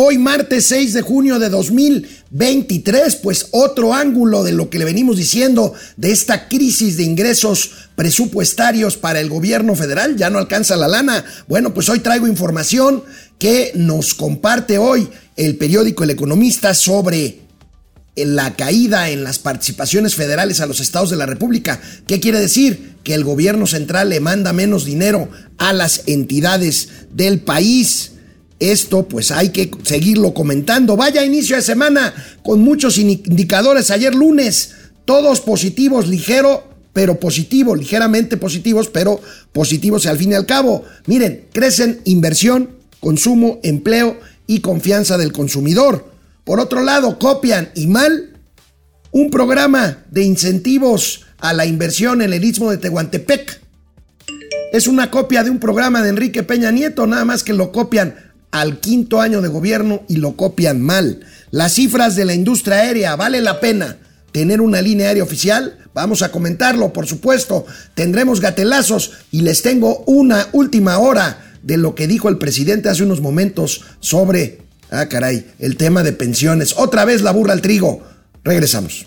Hoy 0.00 0.16
martes 0.16 0.68
6 0.68 0.92
de 0.92 1.02
junio 1.02 1.40
de 1.40 1.48
2023, 1.48 3.16
pues 3.16 3.48
otro 3.50 3.94
ángulo 3.94 4.44
de 4.44 4.52
lo 4.52 4.70
que 4.70 4.78
le 4.78 4.84
venimos 4.84 5.16
diciendo 5.16 5.74
de 5.96 6.12
esta 6.12 6.46
crisis 6.46 6.96
de 6.96 7.02
ingresos 7.02 7.72
presupuestarios 7.96 8.96
para 8.96 9.18
el 9.18 9.28
gobierno 9.28 9.74
federal, 9.74 10.14
ya 10.14 10.30
no 10.30 10.38
alcanza 10.38 10.76
la 10.76 10.86
lana. 10.86 11.24
Bueno, 11.48 11.74
pues 11.74 11.88
hoy 11.88 11.98
traigo 11.98 12.28
información 12.28 13.02
que 13.40 13.72
nos 13.74 14.14
comparte 14.14 14.78
hoy 14.78 15.08
el 15.34 15.56
periódico 15.56 16.04
El 16.04 16.10
Economista 16.10 16.74
sobre 16.74 17.40
la 18.14 18.54
caída 18.54 19.10
en 19.10 19.24
las 19.24 19.40
participaciones 19.40 20.14
federales 20.14 20.60
a 20.60 20.66
los 20.66 20.78
estados 20.78 21.10
de 21.10 21.16
la 21.16 21.26
República. 21.26 21.80
¿Qué 22.06 22.20
quiere 22.20 22.38
decir? 22.38 22.94
Que 23.02 23.14
el 23.14 23.24
gobierno 23.24 23.66
central 23.66 24.10
le 24.10 24.20
manda 24.20 24.52
menos 24.52 24.84
dinero 24.84 25.28
a 25.56 25.72
las 25.72 26.02
entidades 26.06 26.88
del 27.10 27.40
país. 27.40 28.12
Esto 28.60 29.06
pues 29.06 29.30
hay 29.30 29.50
que 29.50 29.70
seguirlo 29.84 30.34
comentando. 30.34 30.96
Vaya 30.96 31.24
inicio 31.24 31.56
de 31.56 31.62
semana 31.62 32.12
con 32.42 32.60
muchos 32.60 32.98
indicadores. 32.98 33.90
Ayer 33.90 34.14
lunes, 34.14 34.74
todos 35.04 35.40
positivos, 35.40 36.08
ligero, 36.08 36.64
pero 36.92 37.20
positivo, 37.20 37.76
ligeramente 37.76 38.36
positivos, 38.36 38.88
pero 38.88 39.20
positivos 39.52 40.06
al 40.06 40.18
fin 40.18 40.32
y 40.32 40.34
al 40.34 40.46
cabo. 40.46 40.84
Miren, 41.06 41.46
crecen 41.52 42.00
inversión, 42.04 42.70
consumo, 43.00 43.60
empleo 43.62 44.18
y 44.48 44.60
confianza 44.60 45.16
del 45.16 45.32
consumidor. 45.32 46.10
Por 46.42 46.58
otro 46.58 46.82
lado, 46.82 47.18
copian 47.18 47.70
y 47.74 47.86
mal 47.86 48.30
un 49.12 49.30
programa 49.30 50.04
de 50.10 50.24
incentivos 50.24 51.26
a 51.38 51.52
la 51.52 51.66
inversión 51.66 52.20
en 52.22 52.32
el 52.32 52.44
istmo 52.44 52.70
de 52.70 52.78
Tehuantepec. 52.78 53.60
Es 54.72 54.86
una 54.86 55.10
copia 55.10 55.44
de 55.44 55.50
un 55.50 55.60
programa 55.60 56.02
de 56.02 56.10
Enrique 56.10 56.42
Peña 56.42 56.70
Nieto, 56.70 57.06
nada 57.06 57.24
más 57.24 57.44
que 57.44 57.52
lo 57.52 57.72
copian 57.72 58.27
al 58.50 58.80
quinto 58.80 59.20
año 59.20 59.42
de 59.42 59.48
gobierno 59.48 60.02
y 60.08 60.16
lo 60.16 60.36
copian 60.36 60.80
mal. 60.80 61.20
Las 61.50 61.74
cifras 61.74 62.16
de 62.16 62.24
la 62.24 62.34
industria 62.34 62.76
aérea, 62.78 63.16
¿vale 63.16 63.40
la 63.40 63.60
pena 63.60 63.98
tener 64.32 64.60
una 64.60 64.82
línea 64.82 65.08
aérea 65.08 65.24
oficial? 65.24 65.78
Vamos 65.94 66.22
a 66.22 66.30
comentarlo, 66.30 66.92
por 66.92 67.06
supuesto. 67.06 67.66
Tendremos 67.94 68.40
gatelazos 68.40 69.12
y 69.30 69.42
les 69.42 69.62
tengo 69.62 70.04
una 70.06 70.48
última 70.52 70.98
hora 70.98 71.44
de 71.62 71.76
lo 71.76 71.94
que 71.94 72.06
dijo 72.06 72.28
el 72.28 72.38
presidente 72.38 72.88
hace 72.88 73.02
unos 73.02 73.20
momentos 73.20 73.82
sobre 74.00 74.68
Ah, 74.90 75.06
caray, 75.06 75.46
el 75.58 75.76
tema 75.76 76.02
de 76.02 76.12
pensiones. 76.12 76.74
Otra 76.76 77.04
vez 77.04 77.22
la 77.22 77.32
burra 77.32 77.52
al 77.52 77.60
trigo. 77.60 78.02
Regresamos. 78.42 79.06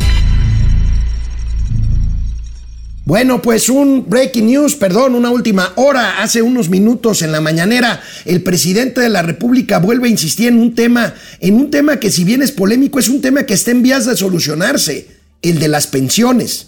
Bueno, 3.11 3.41
pues 3.41 3.67
un 3.67 4.05
breaking 4.07 4.47
news, 4.47 4.77
perdón, 4.77 5.15
una 5.15 5.31
última 5.31 5.73
hora, 5.75 6.23
hace 6.23 6.41
unos 6.41 6.69
minutos 6.69 7.21
en 7.21 7.33
la 7.33 7.41
mañanera, 7.41 8.01
el 8.23 8.41
presidente 8.41 9.01
de 9.01 9.09
la 9.09 9.21
República 9.21 9.79
vuelve 9.79 10.07
a 10.07 10.11
insistir 10.11 10.47
en 10.47 10.57
un 10.57 10.75
tema, 10.75 11.13
en 11.41 11.55
un 11.55 11.69
tema 11.69 11.99
que 11.99 12.09
si 12.09 12.23
bien 12.23 12.41
es 12.41 12.53
polémico, 12.53 12.99
es 12.99 13.09
un 13.09 13.19
tema 13.19 13.43
que 13.43 13.53
está 13.53 13.71
en 13.71 13.83
vías 13.83 14.05
de 14.05 14.15
solucionarse, 14.15 15.09
el 15.41 15.59
de 15.59 15.67
las 15.67 15.87
pensiones. 15.87 16.67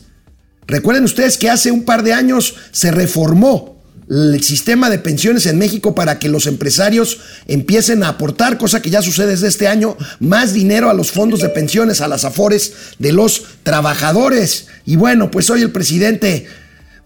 Recuerden 0.68 1.06
ustedes 1.06 1.38
que 1.38 1.50
hace 1.50 1.72
un 1.72 1.86
par 1.86 2.04
de 2.04 2.12
años 2.12 2.56
se 2.74 2.92
reformó 2.92 3.73
el 4.14 4.44
sistema 4.44 4.92
de 4.92 5.00
pensiones 5.00 5.48
en 5.48 5.58
México 5.58 5.96
para 5.96 6.20
que 6.20 6.30
los 6.30 6.46
empresarios 6.46 7.20
empiecen 7.48 8.04
a 8.04 8.10
aportar, 8.10 8.60
cosa 8.60 8.82
que 8.82 8.92
ya 8.92 9.02
sucede 9.02 9.32
desde 9.32 9.48
este 9.48 9.68
año, 9.68 9.98
más 10.20 10.54
dinero 10.54 10.90
a 10.90 10.94
los 10.94 11.12
fondos 11.12 11.40
de 11.40 11.50
pensiones, 11.50 12.00
a 12.00 12.08
las 12.08 12.24
afores 12.24 12.74
de 13.00 13.12
los 13.12 13.44
trabajadores. 13.64 14.68
Y 14.86 14.98
bueno, 14.98 15.32
pues 15.32 15.50
hoy 15.50 15.64
el 15.64 15.72
presidente 15.72 16.46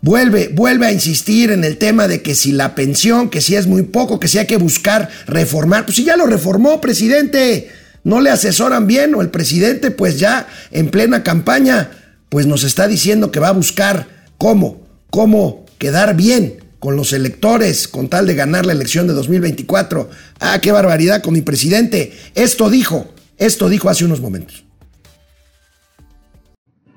vuelve, 0.02 0.50
vuelve 0.50 0.88
a 0.88 0.92
insistir 0.92 1.52
en 1.52 1.64
el 1.64 1.78
tema 1.78 2.10
de 2.10 2.22
que 2.22 2.36
si 2.36 2.52
la 2.52 2.76
pensión, 2.76 3.30
que 3.30 3.40
si 3.40 3.56
es 3.56 3.68
muy 3.68 3.84
poco, 3.84 4.20
que 4.20 4.28
si 4.28 4.38
hay 4.38 4.48
que 4.48 4.58
buscar 4.58 5.10
reformar, 5.28 5.86
pues 5.86 5.96
si 5.96 6.04
ya 6.04 6.18
lo 6.18 6.26
reformó, 6.26 6.82
presidente, 6.82 7.72
no 8.04 8.20
le 8.20 8.32
asesoran 8.32 8.86
bien 8.86 9.16
o 9.16 9.22
el 9.22 9.30
presidente 9.30 9.92
pues 9.92 10.20
ya 10.20 10.48
en 10.72 10.90
plena 10.90 11.24
campaña 11.24 11.90
pues 12.28 12.46
nos 12.46 12.66
está 12.66 12.88
diciendo 12.88 13.32
que 13.32 13.40
va 13.40 13.50
a 13.50 13.54
buscar 13.54 14.08
cómo, 14.38 14.86
cómo 15.10 15.66
quedar 15.78 16.16
bien 16.18 16.67
con 16.80 16.96
los 16.96 17.14
electores 17.14 17.88
con 17.88 18.08
tal 18.08 18.28
de 18.28 18.36
ganar 18.36 18.66
la 18.66 18.74
elección 18.74 19.08
de 19.08 19.14
2024. 19.14 20.10
Ah, 20.40 20.60
qué 20.62 20.72
barbaridad 20.72 21.22
con 21.22 21.34
mi 21.34 21.42
presidente. 21.42 22.14
Esto 22.36 22.70
dijo, 22.70 23.08
esto 23.38 23.70
dijo 23.70 23.90
hace 23.90 24.06
unos 24.06 24.22
momentos. 24.22 24.64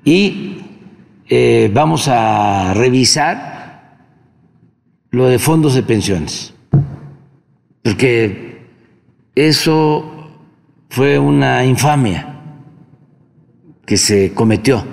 Y 0.03 0.57
eh, 1.29 1.69
vamos 1.73 2.07
a 2.07 2.73
revisar 2.73 3.99
lo 5.11 5.27
de 5.27 5.39
fondos 5.39 5.75
de 5.75 5.83
pensiones, 5.83 6.53
porque 7.83 8.65
eso 9.35 10.31
fue 10.89 11.19
una 11.19 11.65
infamia 11.65 12.39
que 13.85 13.97
se 13.97 14.31
cometió, 14.33 14.83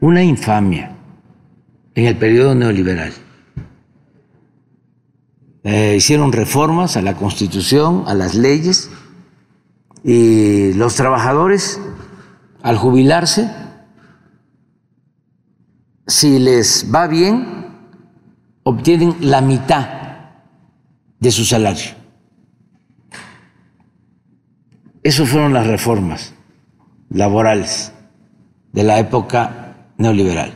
una 0.00 0.22
infamia 0.22 0.96
en 1.94 2.06
el 2.06 2.16
periodo 2.16 2.54
neoliberal 2.54 3.12
eh, 5.64 5.94
hicieron 5.96 6.30
reformas 6.30 6.98
a 6.98 7.02
la 7.02 7.14
constitución, 7.14 8.04
a 8.06 8.14
las 8.14 8.34
leyes, 8.34 8.90
y 10.04 10.74
los 10.74 10.94
trabajadores, 10.94 11.80
al 12.62 12.76
jubilarse, 12.76 13.50
si 16.06 16.38
les 16.38 16.94
va 16.94 17.06
bien, 17.06 17.66
obtienen 18.62 19.16
la 19.20 19.40
mitad 19.40 19.88
de 21.18 21.30
su 21.30 21.46
salario. 21.46 21.92
Esas 25.02 25.26
fueron 25.26 25.54
las 25.54 25.66
reformas 25.66 26.34
laborales 27.08 27.92
de 28.72 28.82
la 28.82 28.98
época 28.98 29.76
neoliberal. 29.96 30.52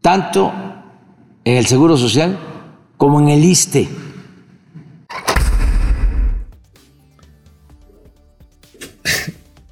Tanto 0.00 0.52
en 1.44 1.56
el 1.56 1.66
Seguro 1.66 1.96
Social 1.96 2.49
como 3.00 3.18
en 3.18 3.30
el 3.30 3.42
ISTE. 3.42 3.88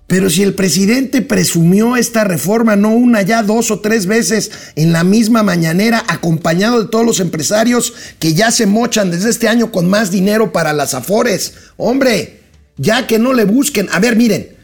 Pero 0.07 0.31
si 0.31 0.43
el 0.43 0.55
presidente 0.55 1.21
presumió 1.21 1.97
esta 1.97 2.25
reforma 2.25 2.75
no 2.75 2.89
una 2.95 3.21
ya 3.21 3.43
dos 3.43 3.71
o 3.71 3.81
tres 3.81 4.07
veces 4.07 4.51
en 4.77 4.95
la 4.95 5.05
misma 5.05 5.43
mañanera, 5.43 6.03
acompañado 6.09 6.83
de 6.83 6.89
todos 6.89 7.05
los 7.05 7.21
empresarios 7.21 7.93
que 8.19 8.33
ya 8.33 8.51
se 8.51 8.65
mochan 8.65 9.11
desde 9.11 9.29
este 9.29 9.47
año 9.47 9.71
con 9.71 9.91
más 9.91 10.11
dinero 10.11 10.51
para 10.51 10.73
las 10.73 10.95
afores, 10.95 11.53
hombre, 11.77 12.41
ya 12.79 13.07
que 13.07 13.19
no 13.19 13.35
le 13.35 13.45
busquen. 13.45 13.91
A 13.93 14.01
ver, 14.01 14.17
miren, 14.17 14.57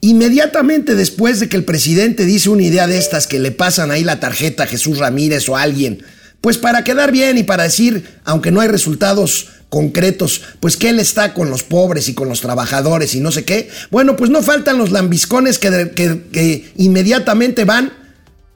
inmediatamente 0.00 0.94
después 0.94 1.40
de 1.40 1.50
que 1.50 1.58
el 1.58 1.66
presidente 1.66 2.24
dice 2.24 2.48
una 2.48 2.62
idea 2.62 2.86
de 2.86 2.96
estas 2.96 3.26
que 3.26 3.38
le 3.38 3.50
pasan 3.50 3.90
ahí 3.90 4.02
la 4.02 4.18
tarjeta 4.18 4.62
a 4.62 4.66
Jesús 4.66 4.96
Ramírez 4.96 5.46
o 5.50 5.58
a 5.58 5.62
alguien, 5.62 6.02
pues 6.42 6.58
para 6.58 6.84
quedar 6.84 7.12
bien 7.12 7.38
y 7.38 7.44
para 7.44 7.62
decir, 7.62 8.18
aunque 8.24 8.50
no 8.50 8.60
hay 8.60 8.68
resultados 8.68 9.48
concretos, 9.70 10.42
pues 10.60 10.76
que 10.76 10.90
él 10.90 10.98
está 10.98 11.32
con 11.32 11.48
los 11.48 11.62
pobres 11.62 12.08
y 12.08 12.14
con 12.14 12.28
los 12.28 12.42
trabajadores 12.42 13.14
y 13.14 13.20
no 13.20 13.32
sé 13.32 13.44
qué. 13.44 13.70
Bueno, 13.90 14.16
pues 14.16 14.28
no 14.28 14.42
faltan 14.42 14.76
los 14.76 14.90
lambiscones 14.90 15.58
que, 15.58 15.92
que 15.94 16.72
inmediatamente 16.76 17.64
van, 17.64 17.92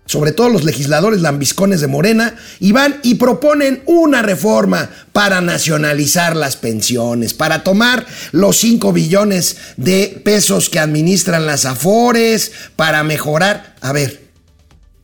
sobre 0.05 0.33
todo 0.33 0.49
los 0.49 0.65
legisladores 0.65 1.21
lambiscones 1.23 1.81
de 1.81 1.87
Morena, 1.87 2.35
y 2.59 2.73
van 2.73 2.99
y 3.05 3.15
proponen 3.15 3.83
una 3.87 4.21
reforma 4.21 4.91
para 5.13 5.41
nacionalizar 5.41 6.35
las 6.37 6.57
pensiones, 6.57 7.35
para 7.35 7.63
tomar 7.63 8.05
los 8.33 8.57
5 8.59 8.93
billones 8.93 9.57
de 9.77 10.21
pesos 10.25 10.69
que 10.69 10.81
administran 10.81 11.47
las 11.47 11.67
Afores, 11.67 12.51
para 12.75 13.05
mejorar. 13.05 13.77
A 13.81 13.93
ver, 13.93 14.23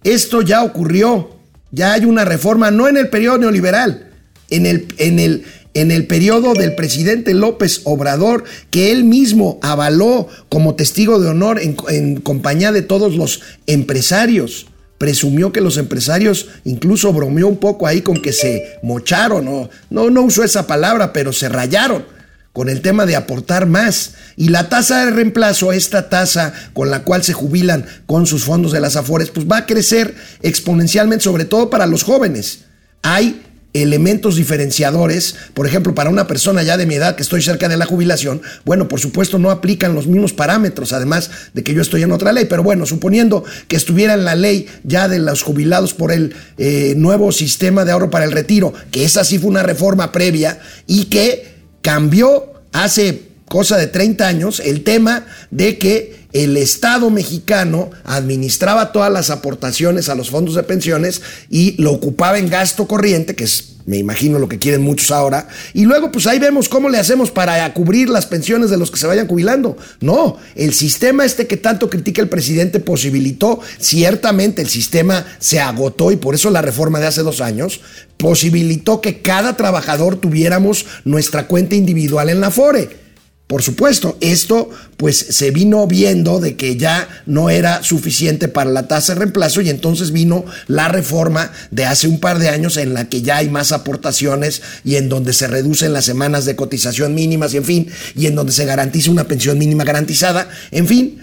esto 0.02 0.42
ya 0.42 0.64
ocurrió 0.64 1.41
ya 1.72 1.94
hay 1.94 2.04
una 2.04 2.24
reforma, 2.24 2.70
no 2.70 2.86
en 2.86 2.96
el 2.96 3.08
periodo 3.08 3.38
neoliberal, 3.38 4.10
en 4.50 4.66
el, 4.66 4.86
en 4.98 5.18
el, 5.18 5.44
en 5.74 5.90
el 5.90 6.06
periodo 6.06 6.52
del 6.52 6.74
presidente 6.74 7.34
López 7.34 7.80
Obrador, 7.84 8.44
que 8.70 8.92
él 8.92 9.04
mismo 9.04 9.58
avaló 9.62 10.28
como 10.48 10.74
testigo 10.74 11.18
de 11.18 11.30
honor 11.30 11.58
en, 11.60 12.20
compañía 12.20 12.70
de 12.72 12.82
todos 12.82 13.16
los 13.16 13.40
empresarios. 13.66 14.66
Presumió 14.98 15.50
que 15.50 15.60
los 15.60 15.78
empresarios 15.78 16.48
incluso 16.64 17.12
bromeó 17.12 17.48
un 17.48 17.56
poco 17.56 17.86
ahí 17.86 18.02
con 18.02 18.20
que 18.22 18.32
se 18.32 18.78
mocharon, 18.82 19.44
no, 19.44 19.70
no, 19.90 20.10
no 20.10 20.22
usó 20.22 20.44
esa 20.44 20.66
palabra, 20.66 21.12
pero 21.12 21.32
se 21.32 21.48
rayaron 21.48 22.04
con 22.52 22.68
el 22.68 22.82
tema 22.82 23.06
de 23.06 23.16
aportar 23.16 23.66
más. 23.66 24.12
Y 24.36 24.48
la 24.48 24.68
tasa 24.68 25.04
de 25.04 25.10
reemplazo, 25.10 25.72
esta 25.72 26.08
tasa 26.08 26.52
con 26.74 26.90
la 26.90 27.02
cual 27.02 27.22
se 27.22 27.32
jubilan 27.32 27.86
con 28.06 28.26
sus 28.26 28.44
fondos 28.44 28.72
de 28.72 28.80
las 28.80 28.96
Afores, 28.96 29.30
pues 29.30 29.46
va 29.50 29.58
a 29.58 29.66
crecer 29.66 30.14
exponencialmente, 30.42 31.24
sobre 31.24 31.44
todo 31.44 31.70
para 31.70 31.86
los 31.86 32.02
jóvenes. 32.02 32.64
Hay 33.02 33.42
elementos 33.74 34.36
diferenciadores, 34.36 35.34
por 35.54 35.66
ejemplo, 35.66 35.94
para 35.94 36.10
una 36.10 36.26
persona 36.26 36.62
ya 36.62 36.76
de 36.76 36.84
mi 36.84 36.96
edad 36.96 37.16
que 37.16 37.22
estoy 37.22 37.40
cerca 37.40 37.70
de 37.70 37.78
la 37.78 37.86
jubilación, 37.86 38.42
bueno, 38.66 38.86
por 38.86 39.00
supuesto 39.00 39.38
no 39.38 39.50
aplican 39.50 39.94
los 39.94 40.06
mismos 40.06 40.34
parámetros, 40.34 40.92
además 40.92 41.30
de 41.54 41.62
que 41.62 41.72
yo 41.72 41.80
estoy 41.80 42.02
en 42.02 42.12
otra 42.12 42.32
ley, 42.32 42.44
pero 42.44 42.62
bueno, 42.62 42.84
suponiendo 42.84 43.44
que 43.68 43.76
estuviera 43.76 44.12
en 44.12 44.26
la 44.26 44.34
ley 44.34 44.66
ya 44.84 45.08
de 45.08 45.18
los 45.18 45.42
jubilados 45.42 45.94
por 45.94 46.12
el 46.12 46.34
eh, 46.58 46.92
nuevo 46.98 47.32
sistema 47.32 47.86
de 47.86 47.92
ahorro 47.92 48.10
para 48.10 48.26
el 48.26 48.32
retiro, 48.32 48.74
que 48.90 49.04
esa 49.04 49.24
sí 49.24 49.38
fue 49.38 49.48
una 49.48 49.62
reforma 49.62 50.12
previa 50.12 50.58
y 50.86 51.06
que 51.06 51.51
cambió 51.82 52.52
hace 52.72 53.32
cosa 53.48 53.76
de 53.76 53.86
30 53.86 54.26
años 54.26 54.60
el 54.60 54.82
tema 54.82 55.26
de 55.50 55.76
que 55.76 56.22
el 56.32 56.56
Estado 56.56 57.10
mexicano 57.10 57.90
administraba 58.04 58.92
todas 58.92 59.12
las 59.12 59.28
aportaciones 59.28 60.08
a 60.08 60.14
los 60.14 60.30
fondos 60.30 60.54
de 60.54 60.62
pensiones 60.62 61.20
y 61.50 61.80
lo 61.82 61.92
ocupaba 61.92 62.38
en 62.38 62.48
gasto 62.48 62.88
corriente, 62.88 63.34
que 63.34 63.44
es, 63.44 63.71
me 63.86 63.98
imagino, 63.98 64.38
lo 64.38 64.48
que 64.48 64.58
quieren 64.58 64.82
muchos 64.82 65.10
ahora. 65.10 65.48
Y 65.74 65.84
luego, 65.84 66.12
pues 66.12 66.26
ahí 66.26 66.38
vemos 66.38 66.68
cómo 66.68 66.88
le 66.88 66.98
hacemos 66.98 67.30
para 67.30 67.72
cubrir 67.74 68.08
las 68.08 68.26
pensiones 68.26 68.70
de 68.70 68.76
los 68.76 68.90
que 68.90 68.98
se 68.98 69.06
vayan 69.06 69.26
jubilando. 69.26 69.76
No, 70.00 70.36
el 70.54 70.72
sistema 70.72 71.24
este 71.24 71.46
que 71.46 71.56
tanto 71.56 71.90
critica 71.90 72.22
el 72.22 72.28
presidente 72.28 72.80
posibilitó, 72.80 73.60
ciertamente 73.78 74.62
el 74.62 74.68
sistema 74.68 75.26
se 75.38 75.60
agotó 75.60 76.12
y 76.12 76.16
por 76.16 76.34
eso 76.34 76.50
la 76.50 76.62
reforma 76.62 77.00
de 77.00 77.06
hace 77.06 77.22
dos 77.22 77.40
años 77.40 77.80
posibilitó 78.16 79.00
que 79.00 79.20
cada 79.20 79.56
trabajador 79.56 80.16
tuviéramos 80.16 80.86
nuestra 81.04 81.48
cuenta 81.48 81.74
individual 81.74 82.30
en 82.30 82.40
la 82.40 82.50
FORE. 82.50 83.01
Por 83.46 83.62
supuesto, 83.62 84.16
esto 84.20 84.70
pues 84.96 85.18
se 85.18 85.50
vino 85.50 85.86
viendo 85.86 86.40
de 86.40 86.56
que 86.56 86.76
ya 86.76 87.06
no 87.26 87.50
era 87.50 87.82
suficiente 87.82 88.48
para 88.48 88.70
la 88.70 88.88
tasa 88.88 89.12
de 89.12 89.20
reemplazo 89.20 89.60
y 89.60 89.68
entonces 89.68 90.10
vino 90.10 90.46
la 90.68 90.88
reforma 90.88 91.52
de 91.70 91.84
hace 91.84 92.08
un 92.08 92.18
par 92.18 92.38
de 92.38 92.48
años 92.48 92.78
en 92.78 92.94
la 92.94 93.10
que 93.10 93.20
ya 93.20 93.36
hay 93.38 93.50
más 93.50 93.72
aportaciones 93.72 94.62
y 94.84 94.96
en 94.96 95.10
donde 95.10 95.34
se 95.34 95.48
reducen 95.48 95.92
las 95.92 96.06
semanas 96.06 96.46
de 96.46 96.56
cotización 96.56 97.14
mínimas 97.14 97.52
y 97.52 97.58
en 97.58 97.64
fin, 97.64 97.88
y 98.16 98.26
en 98.26 98.36
donde 98.36 98.52
se 98.52 98.64
garantiza 98.64 99.10
una 99.10 99.24
pensión 99.24 99.58
mínima 99.58 99.84
garantizada. 99.84 100.48
En 100.70 100.86
fin, 100.86 101.20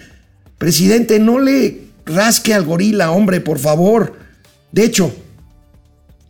presidente, 0.56 1.18
no 1.18 1.40
le 1.40 1.80
rasque 2.06 2.54
al 2.54 2.64
gorila, 2.64 3.10
hombre, 3.10 3.40
por 3.40 3.58
favor. 3.58 4.14
De 4.70 4.84
hecho, 4.84 5.12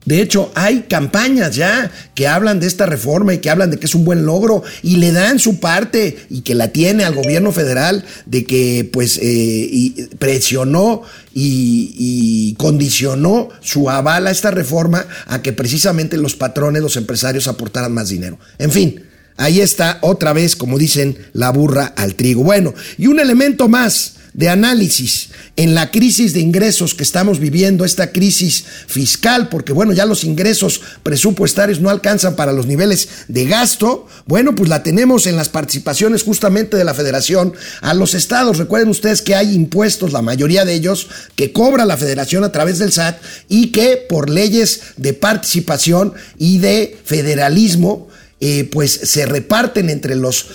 de 0.06 0.22
hecho, 0.22 0.50
hay 0.54 0.84
campañas 0.88 1.54
ya 1.54 1.90
que 2.14 2.26
hablan 2.26 2.58
de 2.58 2.66
esta 2.66 2.86
reforma 2.86 3.34
y 3.34 3.38
que 3.38 3.50
hablan 3.50 3.70
de 3.70 3.78
que 3.78 3.84
es 3.84 3.94
un 3.94 4.04
buen 4.04 4.24
logro 4.24 4.62
y 4.82 4.96
le 4.96 5.12
dan 5.12 5.38
su 5.38 5.60
parte 5.60 6.16
y 6.30 6.40
que 6.40 6.54
la 6.54 6.68
tiene 6.68 7.04
al 7.04 7.14
gobierno 7.14 7.52
federal 7.52 8.04
de 8.24 8.44
que 8.44 8.88
pues 8.90 9.18
eh, 9.22 10.08
presionó 10.18 11.02
y, 11.34 11.94
y, 11.98 12.54
condicionó 12.54 13.50
su 13.60 13.90
aval 13.90 14.26
a 14.26 14.30
esta 14.30 14.50
reforma 14.50 15.06
a 15.26 15.42
que 15.42 15.52
precisamente 15.52 16.16
los 16.16 16.34
patrones, 16.34 16.82
los 16.82 16.96
empresarios 16.96 17.46
aportaran 17.46 17.92
más 17.92 18.08
dinero. 18.08 18.38
En 18.58 18.72
fin, 18.72 19.02
ahí 19.36 19.60
está 19.60 19.98
otra 20.00 20.32
vez, 20.32 20.56
como 20.56 20.78
dicen, 20.78 21.16
la 21.34 21.50
burra 21.50 21.92
al 21.96 22.14
trigo. 22.14 22.42
Bueno, 22.42 22.74
y 22.98 23.06
un 23.06 23.20
elemento 23.20 23.68
más 23.68 24.14
de 24.32 24.48
análisis 24.48 25.30
en 25.56 25.74
la 25.74 25.90
crisis 25.90 26.32
de 26.32 26.40
ingresos 26.40 26.94
que 26.94 27.02
estamos 27.02 27.38
viviendo, 27.38 27.84
esta 27.84 28.12
crisis 28.12 28.64
fiscal, 28.86 29.48
porque 29.48 29.72
bueno, 29.72 29.92
ya 29.92 30.06
los 30.06 30.24
ingresos 30.24 30.80
presupuestarios 31.02 31.80
no 31.80 31.90
alcanzan 31.90 32.36
para 32.36 32.52
los 32.52 32.66
niveles 32.66 33.08
de 33.28 33.46
gasto, 33.46 34.06
bueno, 34.26 34.54
pues 34.54 34.68
la 34.68 34.82
tenemos 34.82 35.26
en 35.26 35.36
las 35.36 35.48
participaciones 35.48 36.22
justamente 36.22 36.76
de 36.76 36.84
la 36.84 36.94
federación 36.94 37.52
a 37.80 37.94
los 37.94 38.14
estados. 38.14 38.58
Recuerden 38.58 38.88
ustedes 38.88 39.22
que 39.22 39.34
hay 39.34 39.54
impuestos, 39.54 40.12
la 40.12 40.22
mayoría 40.22 40.64
de 40.64 40.74
ellos, 40.74 41.08
que 41.36 41.52
cobra 41.52 41.84
la 41.84 41.96
federación 41.96 42.44
a 42.44 42.52
través 42.52 42.78
del 42.78 42.92
SAT 42.92 43.20
y 43.48 43.68
que 43.68 43.96
por 44.08 44.30
leyes 44.30 44.82
de 44.96 45.14
participación 45.14 46.14
y 46.38 46.58
de 46.58 46.98
federalismo, 47.04 48.09
eh, 48.42 48.64
pues 48.72 48.92
se 48.92 49.26
reparten 49.26 49.90
entre 49.90 50.16
los, 50.16 50.46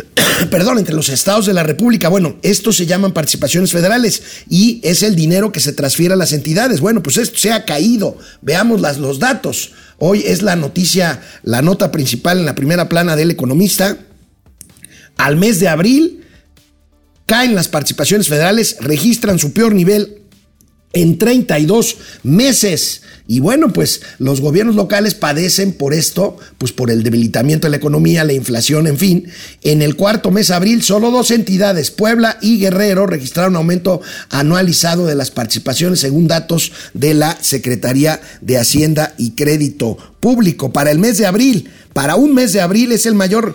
perdón, 0.50 0.78
entre 0.78 0.94
los 0.94 1.08
estados 1.08 1.44
de 1.46 1.52
la 1.52 1.64
República. 1.64 2.08
Bueno, 2.08 2.36
estos 2.42 2.76
se 2.76 2.86
llaman 2.86 3.12
participaciones 3.12 3.72
federales 3.72 4.22
y 4.48 4.80
es 4.84 5.02
el 5.02 5.16
dinero 5.16 5.50
que 5.50 5.58
se 5.58 5.72
transfiere 5.72 6.14
a 6.14 6.16
las 6.16 6.32
entidades. 6.32 6.80
Bueno, 6.80 7.02
pues 7.02 7.16
esto 7.16 7.38
se 7.38 7.52
ha 7.52 7.64
caído. 7.64 8.16
Veamos 8.42 8.80
las, 8.80 8.98
los 8.98 9.18
datos. 9.18 9.72
Hoy 9.98 10.22
es 10.24 10.42
la 10.42 10.54
noticia, 10.54 11.20
la 11.42 11.62
nota 11.62 11.90
principal 11.90 12.38
en 12.38 12.46
la 12.46 12.54
primera 12.54 12.88
plana 12.88 13.16
del 13.16 13.32
economista. 13.32 13.98
Al 15.16 15.36
mes 15.36 15.58
de 15.58 15.66
abril 15.66 16.24
caen 17.26 17.56
las 17.56 17.66
participaciones 17.66 18.28
federales, 18.28 18.76
registran 18.78 19.40
su 19.40 19.52
peor 19.52 19.74
nivel 19.74 20.21
en 20.92 21.18
32 21.18 21.96
meses. 22.22 23.02
Y 23.26 23.40
bueno, 23.40 23.72
pues 23.72 24.02
los 24.18 24.40
gobiernos 24.40 24.74
locales 24.74 25.14
padecen 25.14 25.72
por 25.72 25.94
esto, 25.94 26.36
pues 26.58 26.72
por 26.72 26.90
el 26.90 27.02
debilitamiento 27.02 27.66
de 27.66 27.70
la 27.70 27.76
economía, 27.76 28.24
la 28.24 28.32
inflación, 28.32 28.86
en 28.86 28.98
fin. 28.98 29.28
En 29.62 29.80
el 29.80 29.96
cuarto 29.96 30.30
mes 30.30 30.48
de 30.48 30.54
abril, 30.54 30.82
solo 30.82 31.10
dos 31.10 31.30
entidades, 31.30 31.90
Puebla 31.90 32.38
y 32.42 32.58
Guerrero, 32.58 33.06
registraron 33.06 33.56
aumento 33.56 34.00
anualizado 34.30 35.06
de 35.06 35.14
las 35.14 35.30
participaciones 35.30 36.00
según 36.00 36.26
datos 36.26 36.72
de 36.94 37.14
la 37.14 37.38
Secretaría 37.40 38.20
de 38.40 38.58
Hacienda 38.58 39.14
y 39.16 39.30
Crédito 39.30 39.96
Público. 40.20 40.72
Para 40.72 40.90
el 40.90 40.98
mes 40.98 41.16
de 41.18 41.26
abril, 41.26 41.70
para 41.92 42.16
un 42.16 42.34
mes 42.34 42.52
de 42.52 42.60
abril 42.60 42.92
es 42.92 43.06
el 43.06 43.14
mayor 43.14 43.54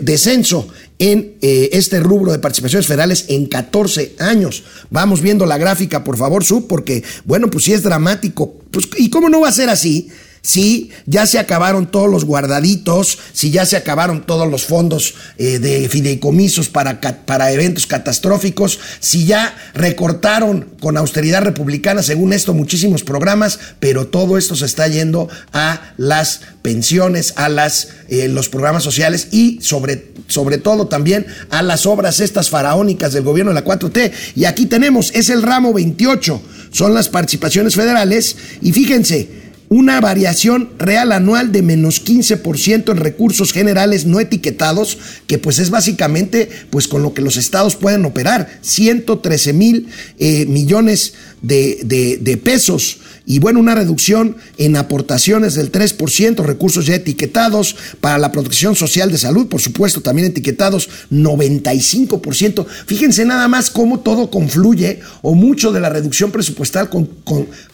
descenso 0.00 0.68
en 0.98 1.36
eh, 1.42 1.70
este 1.72 2.00
rubro 2.00 2.32
de 2.32 2.38
participaciones 2.38 2.86
federales 2.86 3.26
en 3.28 3.46
14 3.46 4.16
años. 4.18 4.64
Vamos 4.90 5.20
viendo 5.20 5.46
la 5.46 5.58
gráfica, 5.58 6.04
por 6.04 6.16
favor, 6.16 6.44
Sub, 6.44 6.66
porque, 6.66 7.02
bueno, 7.24 7.50
pues 7.50 7.64
si 7.64 7.72
es 7.72 7.82
dramático. 7.82 8.54
Pues, 8.70 8.88
¿Y 8.96 9.10
cómo 9.10 9.28
no 9.28 9.40
va 9.40 9.48
a 9.48 9.52
ser 9.52 9.68
así? 9.68 10.08
Si 10.46 10.90
ya 11.06 11.26
se 11.26 11.40
acabaron 11.40 11.90
todos 11.90 12.08
los 12.08 12.24
guardaditos, 12.24 13.18
si 13.32 13.50
ya 13.50 13.66
se 13.66 13.76
acabaron 13.76 14.24
todos 14.26 14.48
los 14.48 14.64
fondos 14.64 15.14
eh, 15.38 15.58
de 15.58 15.88
fideicomisos 15.88 16.68
para, 16.68 17.00
para 17.00 17.50
eventos 17.50 17.88
catastróficos, 17.88 18.78
si 19.00 19.26
ya 19.26 19.56
recortaron 19.74 20.68
con 20.78 20.96
austeridad 20.96 21.42
republicana, 21.42 22.00
según 22.00 22.32
esto, 22.32 22.54
muchísimos 22.54 23.02
programas, 23.02 23.58
pero 23.80 24.06
todo 24.06 24.38
esto 24.38 24.54
se 24.54 24.66
está 24.66 24.86
yendo 24.86 25.28
a 25.52 25.94
las 25.96 26.42
pensiones, 26.62 27.34
a 27.34 27.48
las, 27.48 27.88
eh, 28.08 28.28
los 28.28 28.48
programas 28.48 28.84
sociales 28.84 29.26
y 29.32 29.58
sobre, 29.62 30.12
sobre 30.28 30.58
todo 30.58 30.86
también 30.86 31.26
a 31.50 31.62
las 31.62 31.86
obras 31.86 32.20
estas 32.20 32.50
faraónicas 32.50 33.12
del 33.12 33.24
gobierno 33.24 33.50
de 33.50 33.60
la 33.60 33.64
4T. 33.64 34.12
Y 34.36 34.44
aquí 34.44 34.66
tenemos, 34.66 35.10
es 35.12 35.28
el 35.28 35.42
ramo 35.42 35.72
28, 35.72 36.40
son 36.70 36.94
las 36.94 37.08
participaciones 37.08 37.74
federales 37.74 38.36
y 38.62 38.70
fíjense, 38.70 39.45
una 39.68 40.00
variación 40.00 40.70
real 40.78 41.12
anual 41.12 41.52
de 41.52 41.62
menos 41.62 42.04
15% 42.04 42.90
en 42.90 42.96
recursos 42.96 43.52
generales 43.52 44.06
no 44.06 44.20
etiquetados, 44.20 44.98
que 45.26 45.38
pues 45.38 45.58
es 45.58 45.70
básicamente 45.70 46.48
pues 46.70 46.88
con 46.88 47.02
lo 47.02 47.14
que 47.14 47.22
los 47.22 47.36
estados 47.36 47.76
pueden 47.76 48.04
operar, 48.04 48.58
113 48.62 49.52
mil 49.52 49.88
eh, 50.18 50.46
millones 50.46 51.14
de, 51.42 52.18
de 52.20 52.36
pesos 52.36 52.98
y 53.28 53.40
bueno, 53.40 53.58
una 53.58 53.74
reducción 53.74 54.36
en 54.56 54.76
aportaciones 54.76 55.56
del 55.56 55.72
3%, 55.72 56.44
recursos 56.44 56.86
ya 56.86 56.94
etiquetados 56.94 57.74
para 58.00 58.18
la 58.18 58.30
protección 58.30 58.76
social 58.76 59.10
de 59.10 59.18
salud, 59.18 59.48
por 59.48 59.60
supuesto, 59.60 60.00
también 60.00 60.28
etiquetados 60.28 60.88
95%. 61.10 62.64
Fíjense 62.86 63.24
nada 63.24 63.48
más 63.48 63.70
cómo 63.70 63.98
todo 63.98 64.30
confluye 64.30 65.00
o 65.22 65.34
mucho 65.34 65.72
de 65.72 65.80
la 65.80 65.88
reducción 65.88 66.30
presupuestal 66.30 66.88
con, 66.88 67.08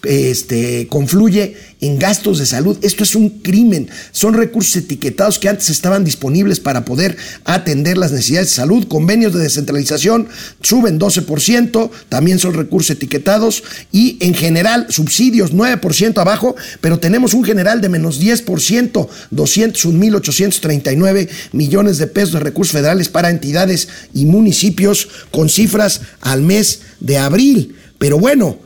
este, 0.04 0.88
confluye 0.88 1.54
en 1.82 1.98
gastos 1.98 2.38
de 2.38 2.46
salud. 2.46 2.78
Esto 2.80 3.02
es 3.02 3.14
un 3.14 3.28
crimen. 3.28 3.90
Son 4.12 4.32
recursos 4.32 4.76
etiquetados 4.76 5.38
que 5.38 5.50
antes 5.50 5.68
estaban 5.68 6.02
disponibles 6.02 6.60
para 6.60 6.86
poder 6.86 7.18
atender 7.44 7.98
las 7.98 8.12
necesidades 8.12 8.48
de 8.48 8.54
salud. 8.54 8.88
Convenios 8.88 9.34
de 9.34 9.40
descentralización 9.40 10.28
suben 10.62 10.98
12%, 10.98 11.90
también 12.08 12.38
son 12.38 12.54
recursos 12.54 12.96
etiquetados 12.96 13.62
y 13.92 14.16
en 14.20 14.32
general 14.32 14.86
subsidios 14.88 15.41
9% 15.50 16.18
abajo, 16.20 16.54
pero 16.80 17.00
tenemos 17.00 17.34
un 17.34 17.42
general 17.42 17.80
de 17.80 17.88
menos 17.88 18.20
10%, 18.20 19.08
201.839 19.34 21.28
millones 21.50 21.98
de 21.98 22.06
pesos 22.06 22.34
de 22.34 22.40
recursos 22.40 22.72
federales 22.72 23.08
para 23.08 23.30
entidades 23.30 23.88
y 24.14 24.26
municipios 24.26 25.08
con 25.32 25.48
cifras 25.48 26.02
al 26.20 26.42
mes 26.42 26.82
de 27.00 27.18
abril. 27.18 27.74
Pero 27.98 28.18
bueno, 28.18 28.58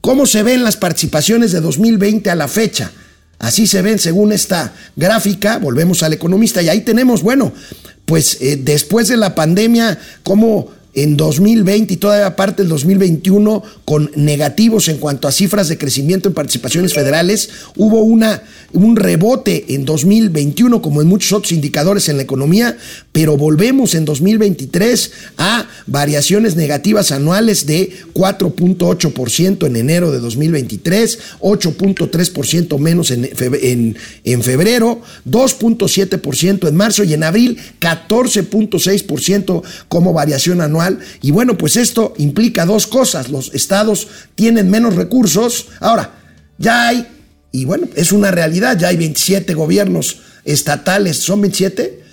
¿cómo 0.00 0.26
se 0.26 0.42
ven 0.42 0.64
las 0.64 0.76
participaciones 0.76 1.52
de 1.52 1.60
2020 1.60 2.30
a 2.30 2.34
la 2.34 2.48
fecha? 2.48 2.90
Así 3.38 3.66
se 3.66 3.82
ven 3.82 3.98
según 3.98 4.32
esta 4.32 4.72
gráfica, 4.96 5.58
volvemos 5.58 6.02
al 6.02 6.14
economista 6.14 6.62
y 6.62 6.68
ahí 6.68 6.80
tenemos, 6.80 7.22
bueno, 7.22 7.52
pues 8.04 8.38
eh, 8.40 8.58
después 8.62 9.08
de 9.08 9.16
la 9.16 9.34
pandemia, 9.34 9.98
cómo 10.22 10.70
en 10.94 11.16
2020 11.16 11.94
y 11.94 11.96
todavía 11.96 12.36
parte 12.36 12.62
del 12.62 12.68
2021 12.68 13.62
con 13.84 14.10
negativos 14.14 14.88
en 14.88 14.98
cuanto 14.98 15.26
a 15.26 15.32
cifras 15.32 15.68
de 15.68 15.76
crecimiento 15.76 16.28
en 16.28 16.34
participaciones 16.34 16.94
federales. 16.94 17.50
Hubo 17.76 18.02
una, 18.02 18.42
un 18.72 18.96
rebote 18.96 19.74
en 19.74 19.84
2021 19.84 20.80
como 20.80 21.02
en 21.02 21.08
muchos 21.08 21.32
otros 21.32 21.52
indicadores 21.52 22.08
en 22.08 22.16
la 22.16 22.22
economía, 22.22 22.76
pero 23.12 23.36
volvemos 23.36 23.94
en 23.94 24.04
2023 24.04 25.12
a 25.38 25.68
variaciones 25.86 26.54
negativas 26.54 27.10
anuales 27.10 27.66
de 27.66 27.92
4.8% 28.14 29.66
en 29.66 29.76
enero 29.76 30.12
de 30.12 30.20
2023, 30.20 31.18
8.3% 31.40 32.78
menos 32.78 33.10
en, 33.10 33.28
en, 33.62 33.96
en 34.22 34.42
febrero, 34.42 35.02
2.7% 35.28 36.68
en 36.68 36.76
marzo 36.76 37.02
y 37.02 37.14
en 37.14 37.24
abril 37.24 37.58
14.6% 37.80 39.62
como 39.88 40.12
variación 40.12 40.60
anual 40.60 40.83
y 41.22 41.30
bueno, 41.30 41.56
pues 41.56 41.76
esto 41.76 42.14
implica 42.18 42.66
dos 42.66 42.86
cosas. 42.86 43.28
Los 43.28 43.52
estados 43.54 44.08
tienen 44.34 44.70
menos 44.70 44.94
recursos. 44.94 45.66
Ahora, 45.80 46.14
ya 46.58 46.88
hay, 46.88 47.06
y 47.52 47.64
bueno, 47.64 47.88
es 47.94 48.12
una 48.12 48.30
realidad, 48.30 48.78
ya 48.78 48.88
hay 48.88 48.96
27 48.96 49.54
gobiernos 49.54 50.20
estatales, 50.44 51.18
¿son 51.18 51.40
27? 51.40 52.04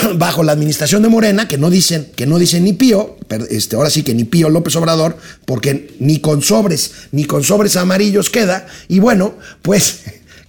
bajo 0.16 0.42
la 0.42 0.52
administración 0.52 1.02
de 1.02 1.08
Morena, 1.08 1.48
que 1.48 1.58
no 1.58 1.70
dicen, 1.70 2.10
que 2.16 2.26
no 2.26 2.38
dicen 2.38 2.64
ni 2.64 2.72
pío, 2.72 3.16
pero 3.28 3.46
este, 3.46 3.76
ahora 3.76 3.90
sí 3.90 4.02
que 4.02 4.14
ni 4.14 4.24
pío 4.24 4.48
López 4.48 4.76
Obrador, 4.76 5.16
porque 5.44 5.94
ni 6.00 6.20
con 6.20 6.42
sobres, 6.42 6.92
ni 7.12 7.24
con 7.24 7.44
sobres 7.44 7.76
amarillos 7.76 8.30
queda, 8.30 8.66
y 8.88 8.98
bueno, 8.98 9.34
pues 9.62 10.00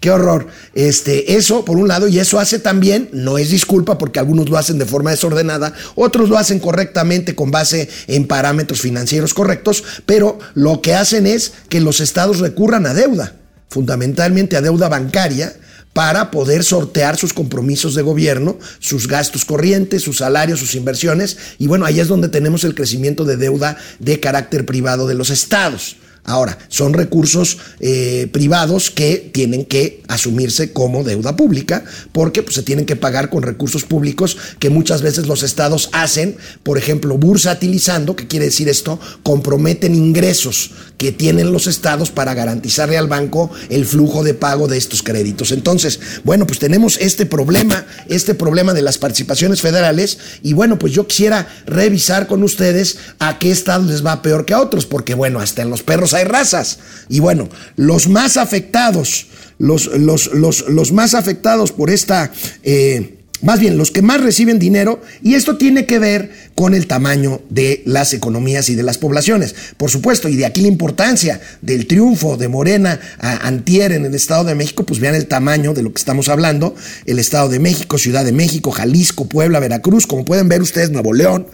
Qué 0.01 0.09
horror. 0.09 0.47
Este, 0.73 1.35
eso 1.35 1.63
por 1.63 1.77
un 1.77 1.87
lado, 1.87 2.07
y 2.07 2.17
eso 2.17 2.39
hace 2.39 2.57
también, 2.57 3.07
no 3.13 3.37
es 3.37 3.51
disculpa 3.51 3.99
porque 3.99 4.17
algunos 4.17 4.49
lo 4.49 4.57
hacen 4.57 4.79
de 4.79 4.87
forma 4.87 5.11
desordenada, 5.11 5.73
otros 5.93 6.27
lo 6.27 6.39
hacen 6.39 6.59
correctamente 6.59 7.35
con 7.35 7.51
base 7.51 7.87
en 8.07 8.25
parámetros 8.25 8.81
financieros 8.81 9.35
correctos, 9.35 9.83
pero 10.07 10.39
lo 10.55 10.81
que 10.81 10.95
hacen 10.95 11.27
es 11.27 11.53
que 11.69 11.79
los 11.81 11.99
estados 11.99 12.39
recurran 12.39 12.87
a 12.87 12.95
deuda, 12.95 13.35
fundamentalmente 13.69 14.57
a 14.57 14.61
deuda 14.61 14.89
bancaria, 14.89 15.53
para 15.93 16.31
poder 16.31 16.63
sortear 16.63 17.15
sus 17.15 17.33
compromisos 17.33 17.93
de 17.93 18.01
gobierno, 18.01 18.57
sus 18.79 19.07
gastos 19.07 19.45
corrientes, 19.45 20.01
sus 20.01 20.17
salarios, 20.17 20.59
sus 20.59 20.73
inversiones. 20.73 21.37
Y 21.59 21.67
bueno, 21.67 21.85
ahí 21.85 21.99
es 21.99 22.07
donde 22.07 22.29
tenemos 22.29 22.63
el 22.63 22.73
crecimiento 22.73 23.23
de 23.23 23.37
deuda 23.37 23.77
de 23.99 24.19
carácter 24.19 24.65
privado 24.65 25.05
de 25.05 25.13
los 25.13 25.29
estados. 25.29 25.97
Ahora, 26.23 26.57
son 26.67 26.93
recursos 26.93 27.57
eh, 27.79 28.27
privados 28.31 28.91
que 28.91 29.31
tienen 29.33 29.65
que 29.65 30.03
asumirse 30.07 30.71
como 30.71 31.03
deuda 31.03 31.35
pública 31.35 31.83
porque 32.11 32.43
pues, 32.43 32.55
se 32.55 32.63
tienen 32.63 32.85
que 32.85 32.95
pagar 32.95 33.29
con 33.29 33.41
recursos 33.41 33.83
públicos 33.83 34.37
que 34.59 34.69
muchas 34.69 35.01
veces 35.01 35.27
los 35.27 35.41
estados 35.41 35.89
hacen, 35.93 36.37
por 36.61 36.77
ejemplo, 36.77 37.17
bursatilizando, 37.17 38.15
¿qué 38.15 38.27
quiere 38.27 38.45
decir 38.45 38.69
esto? 38.69 38.99
Comprometen 39.23 39.95
ingresos 39.95 40.71
que 41.01 41.11
tienen 41.11 41.51
los 41.51 41.65
estados 41.65 42.11
para 42.11 42.35
garantizarle 42.35 42.95
al 42.95 43.07
banco 43.07 43.49
el 43.69 43.87
flujo 43.87 44.23
de 44.23 44.35
pago 44.35 44.67
de 44.67 44.77
estos 44.77 45.01
créditos. 45.01 45.51
Entonces, 45.51 45.99
bueno, 46.23 46.45
pues 46.45 46.59
tenemos 46.59 46.99
este 47.01 47.25
problema, 47.25 47.87
este 48.07 48.35
problema 48.35 48.75
de 48.75 48.83
las 48.83 48.99
participaciones 48.99 49.61
federales 49.61 50.19
y 50.43 50.53
bueno, 50.53 50.77
pues 50.77 50.93
yo 50.93 51.07
quisiera 51.07 51.47
revisar 51.65 52.27
con 52.27 52.43
ustedes 52.43 52.99
a 53.17 53.39
qué 53.39 53.49
estados 53.49 53.87
les 53.87 54.05
va 54.05 54.21
peor 54.21 54.45
que 54.45 54.53
a 54.53 54.61
otros, 54.61 54.85
porque 54.85 55.15
bueno, 55.15 55.39
hasta 55.39 55.63
en 55.63 55.71
los 55.71 55.81
perros 55.81 56.13
hay 56.13 56.25
razas. 56.25 56.77
Y 57.09 57.19
bueno, 57.19 57.49
los 57.77 58.07
más 58.07 58.37
afectados, 58.37 59.25
los, 59.57 59.87
los, 59.87 60.31
los, 60.35 60.69
los 60.69 60.91
más 60.91 61.15
afectados 61.15 61.71
por 61.71 61.89
esta... 61.89 62.31
Eh, 62.61 63.17
más 63.41 63.59
bien 63.59 63.77
los 63.77 63.91
que 63.91 64.01
más 64.01 64.21
reciben 64.21 64.59
dinero, 64.59 65.01
y 65.23 65.35
esto 65.35 65.57
tiene 65.57 65.85
que 65.85 65.99
ver 65.99 66.31
con 66.55 66.73
el 66.73 66.87
tamaño 66.87 67.41
de 67.49 67.81
las 67.85 68.13
economías 68.13 68.69
y 68.69 68.75
de 68.75 68.83
las 68.83 68.97
poblaciones. 68.97 69.55
Por 69.77 69.89
supuesto, 69.89 70.29
y 70.29 70.35
de 70.35 70.45
aquí 70.45 70.61
la 70.61 70.67
importancia 70.67 71.41
del 71.61 71.87
triunfo 71.87 72.37
de 72.37 72.47
Morena 72.47 72.99
a 73.19 73.47
Antier 73.47 73.91
en 73.93 74.05
el 74.05 74.13
Estado 74.13 74.43
de 74.43 74.55
México, 74.55 74.85
pues 74.85 74.99
vean 74.99 75.15
el 75.15 75.27
tamaño 75.27 75.73
de 75.73 75.83
lo 75.83 75.91
que 75.91 75.99
estamos 75.99 76.29
hablando, 76.29 76.75
el 77.05 77.19
Estado 77.19 77.49
de 77.49 77.59
México, 77.59 77.97
Ciudad 77.97 78.25
de 78.25 78.31
México, 78.31 78.71
Jalisco, 78.71 79.27
Puebla, 79.27 79.59
Veracruz, 79.59 80.07
como 80.07 80.25
pueden 80.25 80.49
ver 80.49 80.61
ustedes, 80.61 80.91
Nuevo 80.91 81.13
León, 81.13 81.47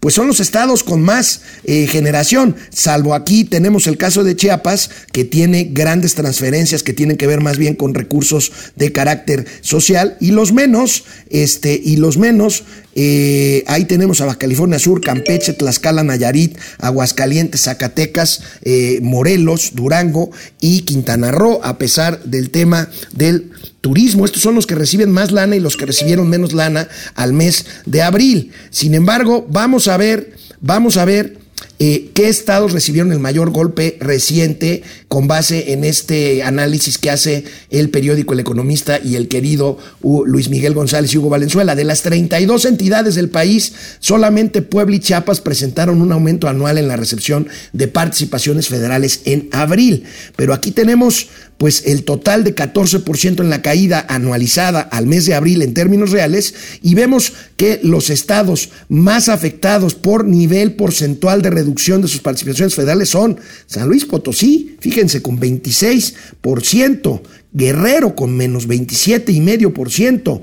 pues 0.00 0.14
son 0.14 0.26
los 0.26 0.40
estados 0.40 0.82
con 0.82 1.00
más 1.00 1.42
eh, 1.64 1.86
generación, 1.86 2.56
salvo 2.70 3.14
aquí 3.14 3.44
tenemos 3.44 3.86
el 3.86 3.96
caso 3.96 4.24
de 4.24 4.34
Chiapas, 4.34 4.90
que 5.12 5.24
tiene 5.24 5.70
grandes 5.72 6.14
transferencias 6.14 6.82
que 6.82 6.92
tienen 6.92 7.16
que 7.16 7.26
ver 7.26 7.40
más 7.40 7.56
bien 7.56 7.74
con 7.74 7.94
recursos 7.94 8.52
de 8.76 8.92
carácter 8.92 9.46
social, 9.60 10.16
y 10.20 10.32
los 10.32 10.52
menos, 10.52 11.04
este, 11.32 11.80
y 11.82 11.96
los 11.96 12.18
menos, 12.18 12.64
eh, 12.94 13.64
ahí 13.66 13.86
tenemos 13.86 14.20
a 14.20 14.26
Baja 14.26 14.38
California 14.38 14.78
Sur, 14.78 15.00
Campeche, 15.00 15.54
Tlaxcala, 15.54 16.04
Nayarit, 16.04 16.58
Aguascalientes, 16.78 17.62
Zacatecas, 17.62 18.42
eh, 18.62 19.00
Morelos, 19.02 19.72
Durango 19.74 20.30
y 20.60 20.82
Quintana 20.82 21.30
Roo, 21.30 21.60
a 21.64 21.78
pesar 21.78 22.22
del 22.24 22.50
tema 22.50 22.88
del 23.12 23.50
turismo. 23.80 24.26
Estos 24.26 24.42
son 24.42 24.54
los 24.54 24.66
que 24.66 24.74
reciben 24.74 25.10
más 25.10 25.32
lana 25.32 25.56
y 25.56 25.60
los 25.60 25.76
que 25.78 25.86
recibieron 25.86 26.28
menos 26.28 26.52
lana 26.52 26.88
al 27.14 27.32
mes 27.32 27.64
de 27.86 28.02
abril. 28.02 28.52
Sin 28.70 28.94
embargo, 28.94 29.46
vamos 29.48 29.88
a 29.88 29.96
ver, 29.96 30.34
vamos 30.60 30.98
a 30.98 31.06
ver 31.06 31.38
eh, 31.84 32.12
qué 32.14 32.28
estados 32.28 32.70
recibieron 32.70 33.10
el 33.10 33.18
mayor 33.18 33.50
golpe 33.50 33.96
reciente 33.98 34.84
con 35.08 35.26
base 35.26 35.72
en 35.72 35.82
este 35.82 36.44
análisis 36.44 36.96
que 36.96 37.10
hace 37.10 37.42
el 37.70 37.90
periódico 37.90 38.34
El 38.34 38.38
Economista 38.38 39.00
y 39.02 39.16
el 39.16 39.26
querido 39.26 39.78
Luis 40.00 40.48
Miguel 40.48 40.74
González 40.74 41.12
y 41.12 41.18
Hugo 41.18 41.30
Valenzuela. 41.30 41.74
De 41.74 41.82
las 41.82 42.02
32 42.02 42.66
entidades 42.66 43.16
del 43.16 43.30
país, 43.30 43.72
solamente 43.98 44.62
Puebla 44.62 44.94
y 44.94 45.00
Chiapas 45.00 45.40
presentaron 45.40 46.00
un 46.00 46.12
aumento 46.12 46.46
anual 46.46 46.78
en 46.78 46.86
la 46.86 46.94
recepción 46.94 47.48
de 47.72 47.88
participaciones 47.88 48.68
federales 48.68 49.22
en 49.24 49.48
abril. 49.50 50.04
Pero 50.36 50.54
aquí 50.54 50.70
tenemos 50.70 51.30
pues 51.58 51.82
el 51.86 52.04
total 52.04 52.44
de 52.44 52.54
14% 52.54 53.40
en 53.40 53.50
la 53.50 53.62
caída 53.62 54.04
anualizada 54.08 54.80
al 54.80 55.06
mes 55.06 55.26
de 55.26 55.34
abril 55.34 55.62
en 55.62 55.74
términos 55.74 56.10
reales 56.10 56.54
y 56.80 56.94
vemos 56.94 57.32
que 57.56 57.80
los 57.82 58.10
estados 58.10 58.70
más 58.88 59.28
afectados 59.28 59.94
por 59.94 60.24
nivel 60.24 60.74
porcentual 60.74 61.40
de 61.42 61.50
reducción 61.50 61.71
de 61.74 62.08
sus 62.08 62.20
participaciones 62.20 62.74
federales 62.74 63.08
son 63.08 63.38
San 63.66 63.88
Luis 63.88 64.04
Potosí, 64.04 64.76
fíjense, 64.80 65.22
con 65.22 65.38
26%, 65.38 67.22
Guerrero 67.52 68.14
con 68.14 68.36
menos 68.36 68.68
27,5%, 68.68 70.42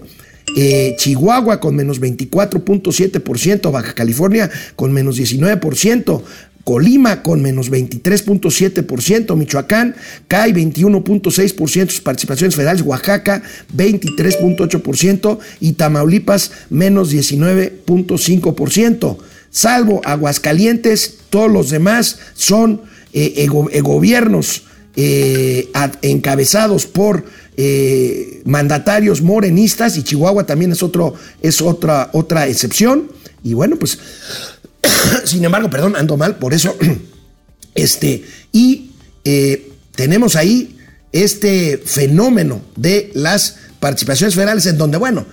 eh, 0.57 0.95
Chihuahua 0.97 1.59
con 1.59 1.75
menos 1.75 2.01
24.7%, 2.01 3.71
Baja 3.71 3.93
California 3.93 4.49
con 4.75 4.91
menos 4.91 5.19
19%, 5.19 6.23
Colima 6.63 7.21
con 7.23 7.41
menos 7.41 7.71
23.7%, 7.71 9.35
Michoacán 9.35 9.95
cae 10.27 10.53
21.6% 10.53 11.89
sus 11.89 12.01
participaciones 12.01 12.55
federales, 12.55 12.83
Oaxaca 12.83 13.41
23.8% 13.75 15.39
y 15.61 15.71
Tamaulipas 15.73 16.51
menos 16.69 17.11
19.5%. 17.11 19.17
Salvo 19.51 20.01
Aguascalientes, 20.03 21.15
todos 21.29 21.51
los 21.51 21.69
demás 21.69 22.19
son 22.33 22.81
eh, 23.13 23.33
eh, 23.37 23.47
eh, 23.71 23.81
gobiernos 23.81 24.63
encabezados 26.01 26.85
por 26.85 27.23
mandatarios 28.43 29.21
morenistas 29.21 29.97
y 29.97 30.03
Chihuahua 30.03 30.45
también 30.45 30.73
es, 30.73 30.83
otro, 30.83 31.13
es 31.41 31.61
otra, 31.61 32.09
otra 32.13 32.47
excepción. 32.47 33.09
Y 33.43 33.53
bueno, 33.53 33.77
pues 33.77 33.97
Sin 35.25 35.43
embargo, 35.43 35.69
perdón, 35.69 35.95
ando 35.95 36.17
mal, 36.17 36.37
por 36.37 36.53
eso. 36.53 36.75
Este, 37.75 38.25
y 38.51 38.91
eh, 39.23 39.71
tenemos 39.95 40.35
ahí 40.35 40.75
este 41.13 41.77
fenómeno 41.77 42.61
de 42.75 43.09
las 43.13 43.55
participaciones 43.79 44.35
federales 44.35 44.65
en 44.65 44.77
donde, 44.77 44.97
bueno, 44.97 45.25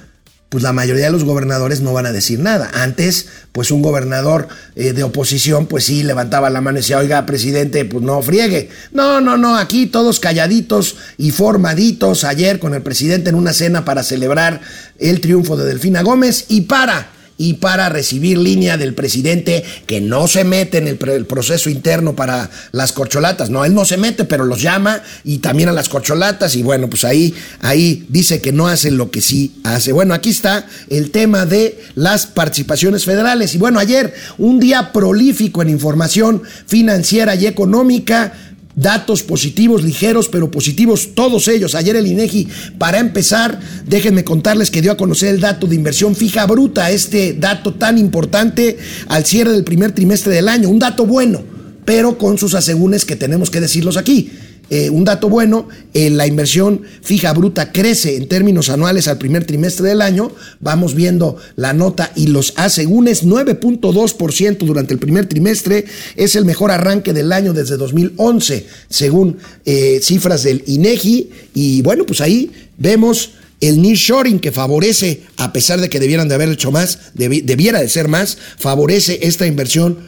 pues 0.57 0.63
la 0.63 0.73
mayoría 0.73 1.05
de 1.05 1.13
los 1.13 1.25
gobernadores 1.25 1.83
no 1.83 1.93
van 1.93 2.07
a 2.07 2.13
decir 2.13 2.39
nada. 2.39 2.71
Antes, 2.73 3.27
pues 3.53 3.71
un 3.71 3.83
gobernador 3.83 4.49
eh, 4.75 4.95
de 4.95 5.03
oposición, 5.03 5.67
pues 5.67 5.85
sí, 5.85 6.03
levantaba 6.03 6.49
la 6.49 6.63
mano 6.63 6.79
y 6.79 6.81
decía, 6.81 6.97
oiga, 6.97 7.27
presidente, 7.27 7.85
pues 7.85 8.03
no 8.03 8.23
friegue. 8.23 8.71
No, 8.91 9.21
no, 9.21 9.37
no, 9.37 9.59
aquí 9.59 9.85
todos 9.85 10.19
calladitos 10.19 10.97
y 11.19 11.31
formaditos 11.31 12.25
ayer 12.25 12.59
con 12.59 12.73
el 12.73 12.81
presidente 12.81 13.29
en 13.29 13.35
una 13.35 13.53
cena 13.53 13.85
para 13.85 14.03
celebrar 14.03 14.63
el 14.99 15.21
triunfo 15.21 15.59
de 15.59 15.67
Delfina 15.67 16.01
Gómez 16.01 16.47
y 16.49 16.63
para 16.63 17.11
y 17.39 17.55
para 17.55 17.89
recibir 17.89 18.39
línea 18.39 18.77
del 18.77 18.95
presidente 18.95 19.65
que 19.87 20.01
no 20.01 20.27
se 20.27 20.45
mete 20.45 20.79
en 20.79 20.89
el, 20.89 20.97
proceso 21.27 21.69
interno 21.69 22.15
para 22.17 22.51
las 22.73 22.93
corcholatas. 22.93 23.51
No, 23.51 23.65
él 23.65 23.75
no 23.75 23.85
se 23.85 23.97
mete, 23.97 24.25
pero 24.25 24.45
los 24.45 24.63
llama 24.63 25.03
y 25.25 25.39
también 25.39 25.69
a 25.69 25.73
las 25.73 25.89
corcholatas 25.89 26.57
y 26.57 26.63
bueno, 26.63 26.89
pues 26.89 27.05
ahí, 27.05 27.35
ahí 27.61 28.07
dice 28.09 28.41
que 28.41 28.53
no 28.53 28.69
hace 28.69 28.91
lo 28.91 29.11
que 29.11 29.21
sí 29.21 29.57
hace. 29.65 29.93
Bueno, 29.93 30.15
aquí 30.15 30.31
está 30.31 30.67
el 30.89 31.11
tema 31.11 31.47
de 31.47 31.79
las 31.95 32.27
participaciones 32.27 33.05
federales. 33.05 33.55
Y 33.55 33.59
bueno, 33.59 33.79
ayer 33.79 34.15
un 34.39 34.59
día 34.59 34.93
prolífico 34.93 35.63
en 35.63 35.69
información 35.69 36.43
financiera 36.67 37.35
y 37.35 37.47
económica 37.47 38.33
datos 38.77 39.23
positivos, 39.23 39.83
ligeros, 39.83 40.29
pero 40.29 40.51
positivos, 40.51 41.15
todos 41.15 41.49
ellos. 41.49 41.75
Ayer 41.75 41.97
el 41.97 42.07
INEGI, 42.07 42.47
para 42.79 42.99
empezar, 42.99 43.59
déjenme 43.87 44.23
contarles 44.23 44.71
que 44.71 44.83
dio 44.83 44.93
a 44.93 44.97
conocer 44.97 45.31
el 45.35 45.41
dato 45.41 45.67
de 45.67 45.75
inversión 45.75 46.15
fija 46.15 46.47
bruta, 46.47 46.91
este 46.91 47.33
dato 47.33 47.75
tan 47.75 47.99
importante 47.99 48.77
al 49.09 49.25
cierre 49.25 49.53
del 49.53 49.65
primer 49.65 49.93
trimestre 49.93 50.33
del 50.33 50.49
año, 50.49 50.69
un 50.69 50.79
dato 50.79 51.07
bueno, 51.07 51.43
pero 51.85 52.19
con 52.19 52.39
sus 52.39 52.55
asegúnes 52.55 53.05
que 53.05 53.17
tenemos 53.17 53.51
que 53.51 53.61
decirlos 53.61 53.97
aquí. 53.97 54.31
Eh, 54.69 54.91
un 54.91 55.05
dato 55.05 55.29
bueno, 55.29 55.69
eh, 55.95 56.11
la 56.11 56.27
inversión 56.27 56.83
fija 57.03 57.33
bruta 57.33 57.71
crece 57.71 58.17
en 58.17 58.29
términos 58.29 58.69
anuales 58.69 59.07
al 59.07 59.19
primer 59.19 59.45
trimestre 59.45 59.89
del 59.89 60.03
año. 60.03 60.33
Vamos 60.61 60.95
viendo 60.95 61.37
la 61.55 61.73
nota 61.73 62.13
y 62.17 62.27
los 62.27 62.53
asegúnes 62.57 63.25
9.2% 63.25 64.59
durante 64.59 64.93
el 64.93 64.99
primer 64.99 65.27
trimestre. 65.27 65.85
Es 66.17 66.35
el 66.35 66.45
mejor 66.45 66.73
arranque 66.73 67.13
del 67.13 67.33
año 67.33 67.53
desde 67.53 67.77
2011, 67.77 68.67
según 68.89 69.39
eh, 69.65 70.01
cifras 70.03 70.43
del 70.43 70.65
INEGI. 70.67 71.31
Y 71.55 71.83
bueno, 71.83 72.05
pues 72.05 72.21
ahí 72.21 72.51
vemos 72.77 73.33
el 73.61 73.81
nearshoring 73.81 74.41
que 74.41 74.53
favorece, 74.53 75.23
a 75.37 75.53
pesar 75.53 75.81
de 75.81 75.89
que 75.89 76.01
debieran 76.01 76.29
de 76.29 76.35
haber 76.35 76.51
hecho 76.51 76.73
más, 76.73 76.99
debiera 77.15 77.81
de 77.81 77.89
ser 77.89 78.09
más, 78.09 78.37
favorece 78.59 79.21
esta 79.23 79.47
inversión 79.47 79.99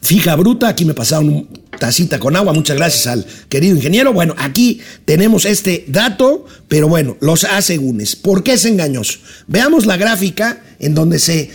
fija 0.00 0.36
bruta. 0.36 0.68
Aquí 0.68 0.84
me 0.84 0.94
pasaron 0.94 1.28
un 1.28 1.63
tacita 1.78 2.18
con 2.18 2.36
agua. 2.36 2.52
Muchas 2.52 2.76
gracias 2.76 3.06
al 3.06 3.26
querido 3.48 3.76
ingeniero. 3.76 4.12
Bueno, 4.12 4.34
aquí 4.38 4.80
tenemos 5.04 5.44
este 5.44 5.84
dato, 5.88 6.46
pero 6.68 6.88
bueno, 6.88 7.16
los 7.20 7.44
asegúnes. 7.44 8.16
¿Por 8.16 8.42
qué 8.42 8.54
es 8.54 8.64
engañoso? 8.64 9.18
Veamos 9.46 9.86
la 9.86 9.96
gráfica 9.96 10.62
en 10.78 10.94
donde 10.94 11.18
se 11.18 11.50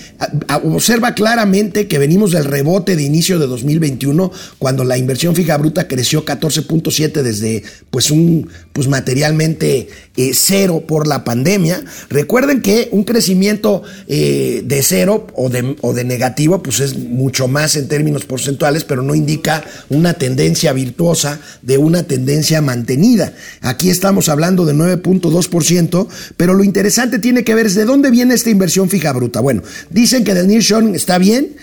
observa 0.63 1.13
claramente 1.13 1.87
que 1.87 1.99
venimos 1.99 2.31
del 2.31 2.45
rebote 2.45 2.95
de 2.95 3.03
inicio 3.03 3.37
de 3.37 3.47
2021, 3.47 4.31
cuando 4.57 4.83
la 4.83 4.97
inversión 4.97 5.35
fija 5.35 5.57
bruta 5.57 5.87
creció 5.87 6.25
14.7 6.25 7.21
desde 7.21 7.63
pues 7.91 8.11
un 8.11 8.49
pues 8.73 8.87
materialmente 8.87 9.89
eh, 10.15 10.31
cero 10.33 10.83
por 10.87 11.07
la 11.07 11.23
pandemia. 11.23 11.83
Recuerden 12.09 12.61
que 12.61 12.89
un 12.91 13.03
crecimiento 13.03 13.83
eh, 14.07 14.63
de 14.65 14.83
cero 14.83 15.27
o 15.35 15.49
de, 15.49 15.75
o 15.81 15.93
de 15.93 16.05
negativo 16.05 16.63
pues 16.63 16.79
es 16.79 16.97
mucho 16.97 17.47
más 17.47 17.75
en 17.75 17.87
términos 17.87 18.25
porcentuales, 18.25 18.83
pero 18.83 19.03
no 19.03 19.15
indica 19.15 19.63
una 19.89 20.08
tendencia 20.13 20.73
virtuosa 20.73 21.39
de 21.61 21.77
una 21.77 22.03
tendencia 22.03 22.61
mantenida. 22.61 23.33
Aquí 23.61 23.89
estamos 23.89 24.29
hablando 24.29 24.65
de 24.65 24.73
9.2%, 24.73 26.07
pero 26.37 26.53
lo 26.53 26.63
interesante 26.63 27.19
tiene 27.19 27.43
que 27.43 27.55
ver 27.55 27.67
es 27.67 27.75
de 27.75 27.85
dónde 27.85 28.11
viene 28.11 28.33
esta 28.33 28.49
inversión 28.49 28.89
fija 28.89 29.13
bruta. 29.13 29.39
Bueno, 29.39 29.63
dicen 29.89 30.23
que 30.23 30.33
del 30.33 30.47
nearshoring 30.47 30.95
está 30.95 31.17
bien, 31.17 31.55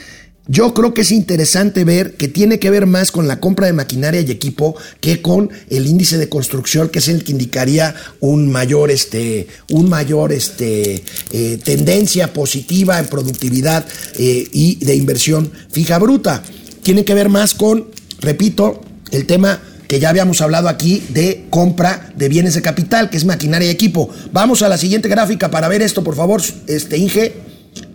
yo 0.48 0.74
creo 0.74 0.94
que 0.94 1.00
es 1.00 1.10
interesante 1.10 1.84
ver 1.84 2.14
que 2.14 2.28
tiene 2.28 2.60
que 2.60 2.70
ver 2.70 2.86
más 2.86 3.10
con 3.10 3.26
la 3.26 3.40
compra 3.40 3.66
de 3.66 3.72
maquinaria 3.72 4.20
y 4.20 4.30
equipo 4.30 4.76
que 5.00 5.20
con 5.20 5.50
el 5.70 5.86
índice 5.86 6.18
de 6.18 6.28
construcción, 6.28 6.88
que 6.88 7.00
es 7.00 7.08
el 7.08 7.24
que 7.24 7.32
indicaría 7.32 7.96
un 8.20 8.50
mayor, 8.50 8.92
este, 8.92 9.48
un 9.70 9.88
mayor 9.88 10.32
este, 10.32 11.02
eh, 11.32 11.58
tendencia 11.64 12.32
positiva 12.32 13.00
en 13.00 13.06
productividad 13.06 13.86
eh, 14.18 14.46
y 14.52 14.76
de 14.84 14.94
inversión 14.94 15.50
fija 15.70 15.98
bruta. 15.98 16.44
Tiene 16.82 17.04
que 17.04 17.14
ver 17.14 17.28
más 17.28 17.52
con, 17.52 17.88
repito, 18.20 18.80
el 19.10 19.26
tema 19.26 19.60
que 19.88 20.00
ya 20.00 20.08
habíamos 20.08 20.40
hablado 20.40 20.68
aquí 20.68 21.02
de 21.10 21.46
compra 21.50 22.12
de 22.16 22.28
bienes 22.28 22.54
de 22.54 22.62
capital, 22.62 23.08
que 23.10 23.16
es 23.16 23.24
maquinaria 23.24 23.68
y 23.68 23.70
equipo. 23.70 24.10
Vamos 24.32 24.62
a 24.62 24.68
la 24.68 24.78
siguiente 24.78 25.08
gráfica 25.08 25.50
para 25.50 25.68
ver 25.68 25.82
esto, 25.82 26.02
por 26.02 26.16
favor, 26.16 26.42
este 26.66 26.98
Inge, 26.98 27.34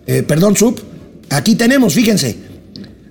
eh, 0.06 0.22
perdón, 0.22 0.56
Sub. 0.56 0.80
Aquí 1.30 1.54
tenemos, 1.54 1.94
fíjense, 1.94 2.36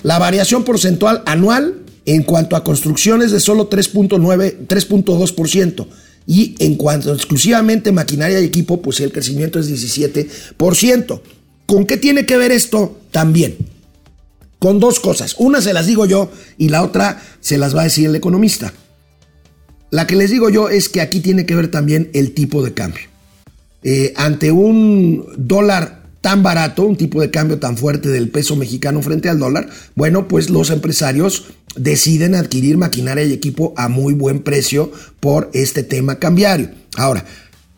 la 0.03 0.19
variación 0.19 0.63
porcentual 0.63 1.21
anual 1.25 1.81
en 2.05 2.23
cuanto 2.23 2.55
a 2.55 2.63
construcciones 2.63 3.31
de 3.31 3.39
solo 3.39 3.69
3.9, 3.69 4.67
3.2%. 4.67 5.87
Y 6.27 6.55
en 6.59 6.75
cuanto 6.75 7.13
exclusivamente 7.13 7.91
maquinaria 7.91 8.39
y 8.39 8.45
equipo, 8.45 8.81
pues 8.81 8.99
el 8.99 9.11
crecimiento 9.11 9.59
es 9.59 9.69
17%. 9.69 11.21
¿Con 11.65 11.85
qué 11.85 11.97
tiene 11.97 12.25
que 12.25 12.37
ver 12.37 12.51
esto 12.51 12.99
también? 13.11 13.57
Con 14.61 14.79
dos 14.79 14.99
cosas. 14.99 15.33
Una 15.39 15.59
se 15.59 15.73
las 15.73 15.87
digo 15.87 16.05
yo 16.05 16.29
y 16.59 16.69
la 16.69 16.83
otra 16.83 17.19
se 17.39 17.57
las 17.57 17.75
va 17.75 17.81
a 17.81 17.85
decir 17.85 18.05
el 18.05 18.15
economista. 18.15 18.71
La 19.89 20.05
que 20.05 20.15
les 20.15 20.29
digo 20.29 20.51
yo 20.51 20.69
es 20.69 20.87
que 20.87 21.01
aquí 21.01 21.19
tiene 21.19 21.47
que 21.47 21.55
ver 21.55 21.71
también 21.71 22.11
el 22.13 22.35
tipo 22.35 22.63
de 22.63 22.71
cambio. 22.75 23.01
Eh, 23.81 24.13
ante 24.15 24.51
un 24.51 25.25
dólar 25.35 26.03
tan 26.21 26.43
barato, 26.43 26.83
un 26.83 26.95
tipo 26.95 27.19
de 27.21 27.31
cambio 27.31 27.57
tan 27.57 27.75
fuerte 27.75 28.09
del 28.09 28.29
peso 28.29 28.55
mexicano 28.55 29.01
frente 29.01 29.29
al 29.29 29.39
dólar, 29.39 29.67
bueno, 29.95 30.27
pues 30.27 30.51
los 30.51 30.69
empresarios 30.69 31.45
deciden 31.75 32.35
adquirir 32.35 32.77
maquinaria 32.77 33.23
y 33.23 33.33
equipo 33.33 33.73
a 33.77 33.89
muy 33.89 34.13
buen 34.13 34.43
precio 34.43 34.91
por 35.19 35.49
este 35.53 35.81
tema 35.81 36.19
cambiario. 36.19 36.69
Ahora, 36.97 37.25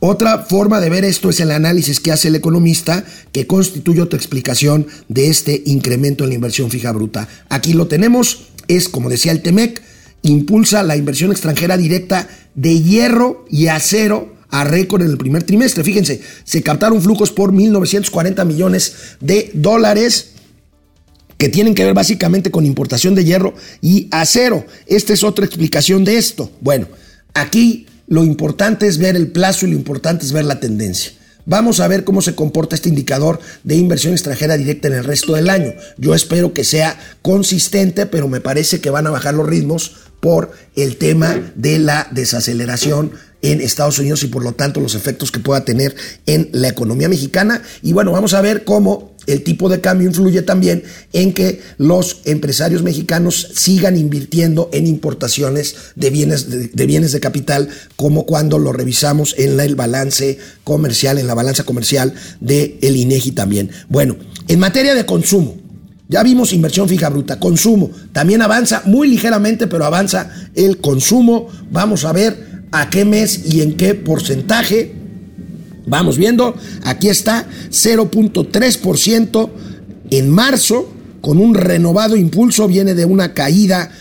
otra 0.06 0.40
forma 0.40 0.82
de 0.82 0.90
ver 0.90 1.06
esto 1.06 1.30
es 1.30 1.40
el 1.40 1.50
análisis 1.50 2.02
que 2.02 2.12
hace 2.12 2.28
el 2.28 2.36
economista 2.36 3.06
que 3.32 3.48
constituye 3.48 4.02
otra 4.02 4.18
explicación 4.18 4.86
de 5.08 5.30
este 5.30 5.64
incremento 5.66 6.26
en 6.26 6.32
la 6.32 6.36
inversión 6.36 6.70
fija 6.70 6.92
bruta. 6.92 7.30
Aquí 7.48 7.72
lo 7.72 7.88
tenemos, 7.88 8.50
es 8.68 8.90
como 8.90 9.10
decía 9.10 9.32
el 9.32 9.42
TEMEC, 9.42 9.82
impulsa 10.24 10.84
la 10.84 10.98
inversión 10.98 11.32
extranjera 11.32 11.78
directa 11.78 12.28
de 12.54 12.82
hierro 12.82 13.46
y 13.50 13.68
acero 13.68 14.36
a 14.50 14.66
récord 14.66 15.04
en 15.04 15.10
el 15.10 15.18
primer 15.18 15.44
trimestre. 15.44 15.86
Fíjense, 15.86 16.20
se 16.44 16.62
captaron 16.62 17.02
flujos 17.02 17.32
por 17.32 17.54
1.940 17.54 18.46
millones 18.46 18.96
de 19.22 19.52
dólares 19.54 20.32
que 21.38 21.48
tienen 21.48 21.76
que 21.76 21.86
ver 21.86 21.94
básicamente 21.94 22.52
con 22.52 22.66
importación 22.66 23.16
de 23.16 23.24
hierro 23.24 23.54
y 23.80 24.10
acero. 24.12 24.66
Esta 24.86 25.14
es 25.14 25.24
otra 25.24 25.46
explicación 25.46 26.04
de 26.04 26.18
esto. 26.18 26.52
Bueno, 26.60 26.90
aquí 27.34 27.86
lo 28.08 28.24
importante 28.24 28.88
es 28.88 28.98
ver 28.98 29.16
el 29.16 29.32
plazo 29.32 29.66
y 29.66 29.72
lo 29.72 29.76
importante 29.76 30.26
es 30.26 30.32
ver 30.32 30.46
la 30.46 30.60
tendencia. 30.60 31.14
Vamos 31.46 31.82
a 31.82 31.88
ver 31.90 32.06
cómo 32.06 32.22
se 32.22 32.36
comporta 32.36 32.76
este 32.76 32.90
indicador 32.90 33.40
de 33.64 33.76
inversión 33.76 34.14
extranjera 34.14 34.56
directa 34.56 34.88
en 34.88 34.94
el 34.94 35.04
resto 35.04 35.34
del 35.34 35.50
año. 35.50 35.74
Yo 35.98 36.16
espero 36.16 36.54
que 36.54 36.64
sea 36.64 36.98
consistente, 37.22 38.06
pero 38.06 38.30
me 38.30 38.40
parece 38.40 38.80
que 38.80 38.90
van 38.90 39.08
a 39.08 39.12
bajar 39.12 39.34
los 39.34 39.48
ritmos 39.48 39.96
por 40.22 40.52
el 40.76 40.96
tema 40.96 41.52
de 41.56 41.80
la 41.80 42.08
desaceleración 42.12 43.12
en 43.42 43.60
Estados 43.60 44.00
Unidos 44.00 44.24
y 44.24 44.28
por 44.28 44.42
lo 44.42 44.54
tanto 44.54 44.80
los 44.80 44.96
efectos 44.96 45.32
que 45.32 45.42
pueda 45.42 45.66
tener 45.66 45.94
en 46.26 46.48
la 46.54 46.70
economía 46.70 47.10
mexicana. 47.10 47.62
Y 47.82 47.92
bueno, 47.92 48.14
vamos 48.14 48.34
a 48.34 48.42
ver 48.42 48.64
cómo 48.64 49.13
el 49.28 49.44
tipo 49.44 49.70
de 49.70 49.82
cambio 49.82 50.08
influye 50.08 50.42
también 50.42 50.84
en 51.12 51.34
que 51.34 51.62
los 51.78 52.22
empresarios 52.26 52.84
mexicanos 52.84 53.50
sigan 53.54 53.98
invirtiendo 53.98 54.70
en 54.74 54.88
importaciones 54.88 55.76
de 55.96 56.10
bienes 56.10 56.50
de, 56.50 56.86
bienes 56.86 57.12
de 57.12 57.20
capital, 57.20 57.70
como 57.96 58.26
cuando 58.26 58.60
lo 58.60 58.72
revisamos 58.74 59.36
en 59.38 59.60
el 59.60 59.76
balance 59.76 60.38
comercial, 60.64 61.18
en 61.18 61.28
la 61.28 61.34
balanza 61.34 61.64
comercial 61.64 62.14
de 62.40 62.78
INEGI 62.82 63.32
también. 63.32 63.70
Bueno, 63.90 64.16
en 64.48 64.60
materia 64.60 64.96
de 64.96 65.06
consumo, 65.06 65.58
ya 66.10 66.22
vimos 66.22 66.54
inversión 66.54 66.88
fija 66.90 67.10
bruta, 67.10 67.40
consumo, 67.40 67.92
también 68.12 68.42
avanza 68.42 68.84
muy 68.86 69.08
ligeramente, 69.08 69.68
pero 69.68 69.86
avanza 69.86 70.30
el 70.54 70.78
consumo. 70.78 71.48
Vamos 71.72 72.06
a 72.06 72.14
ver 72.14 72.66
a 72.72 72.90
qué 72.90 73.06
mes 73.06 73.42
y 73.46 73.62
en 73.62 73.78
qué 73.78 73.96
porcentaje. 73.96 75.03
Vamos 75.86 76.18
viendo, 76.18 76.56
aquí 76.84 77.10
está 77.10 77.48
0.3% 77.70 79.50
en 80.12 80.30
marzo, 80.30 80.90
con 81.22 81.38
un 81.38 81.56
renovado 81.56 82.16
impulso, 82.16 82.68
viene 82.68 82.94
de 82.94 83.06
una 83.06 83.34
caída 83.34 83.92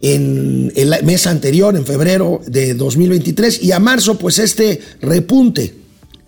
en 0.00 0.72
el 0.76 0.94
mes 1.04 1.26
anterior, 1.26 1.76
en 1.76 1.86
febrero 1.86 2.40
de 2.46 2.74
2023, 2.74 3.62
y 3.62 3.72
a 3.72 3.78
marzo 3.78 4.18
pues 4.18 4.38
este 4.38 4.80
repunte 5.00 5.74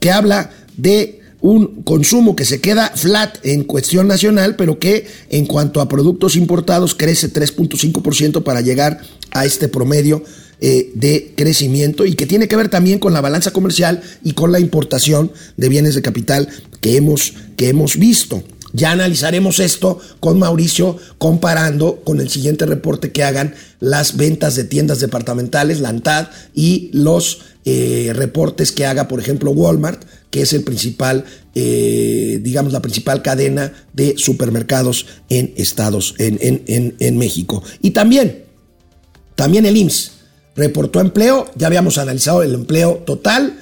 que 0.00 0.10
habla 0.10 0.50
de 0.76 1.20
un 1.40 1.82
consumo 1.82 2.34
que 2.34 2.44
se 2.44 2.60
queda 2.60 2.92
flat 2.94 3.38
en 3.44 3.64
cuestión 3.64 4.08
nacional, 4.08 4.56
pero 4.56 4.78
que 4.78 5.06
en 5.30 5.46
cuanto 5.46 5.80
a 5.80 5.88
productos 5.88 6.36
importados 6.36 6.94
crece 6.94 7.32
3.5% 7.32 8.42
para 8.42 8.62
llegar 8.62 9.00
a 9.30 9.44
este 9.44 9.68
promedio 9.68 10.24
eh, 10.58 10.90
de 10.94 11.34
crecimiento 11.36 12.06
y 12.06 12.14
que 12.14 12.24
tiene 12.24 12.48
que 12.48 12.56
ver 12.56 12.70
también 12.70 12.98
con 12.98 13.12
la 13.12 13.20
balanza 13.20 13.52
comercial 13.52 14.00
y 14.24 14.32
con 14.32 14.52
la 14.52 14.58
importación 14.58 15.30
de 15.58 15.68
bienes 15.68 15.94
de 15.94 16.00
capital 16.00 16.48
que 16.80 16.96
hemos, 16.96 17.34
que 17.56 17.68
hemos 17.68 17.98
visto. 17.98 18.42
Ya 18.72 18.90
analizaremos 18.90 19.58
esto 19.58 20.00
con 20.18 20.38
Mauricio 20.38 20.96
comparando 21.18 22.00
con 22.04 22.20
el 22.20 22.30
siguiente 22.30 22.64
reporte 22.64 23.12
que 23.12 23.22
hagan 23.22 23.54
las 23.80 24.16
ventas 24.16 24.56
de 24.56 24.64
tiendas 24.64 25.00
departamentales, 25.00 25.80
la 25.80 25.90
ANTAD, 25.90 26.28
y 26.54 26.90
los 26.92 27.42
eh, 27.66 28.12
reportes 28.14 28.72
que 28.72 28.86
haga, 28.86 29.08
por 29.08 29.20
ejemplo, 29.20 29.50
Walmart, 29.50 30.04
que 30.30 30.42
es 30.42 30.54
el 30.54 30.62
principal, 30.62 31.24
eh, 31.54 32.40
digamos, 32.42 32.72
la 32.72 32.80
principal 32.80 33.20
cadena 33.20 33.72
de 33.92 34.14
supermercados 34.16 35.06
en 35.28 35.52
Estados, 35.56 36.14
en, 36.18 36.38
en, 36.40 36.96
en 36.98 37.18
México. 37.18 37.62
Y 37.82 37.90
también, 37.90 38.44
también 39.34 39.66
el 39.66 39.76
IMSS 39.76 40.15
reportó 40.56 41.00
empleo, 41.00 41.50
ya 41.54 41.66
habíamos 41.66 41.98
analizado 41.98 42.42
el 42.42 42.54
empleo 42.54 43.02
total, 43.06 43.58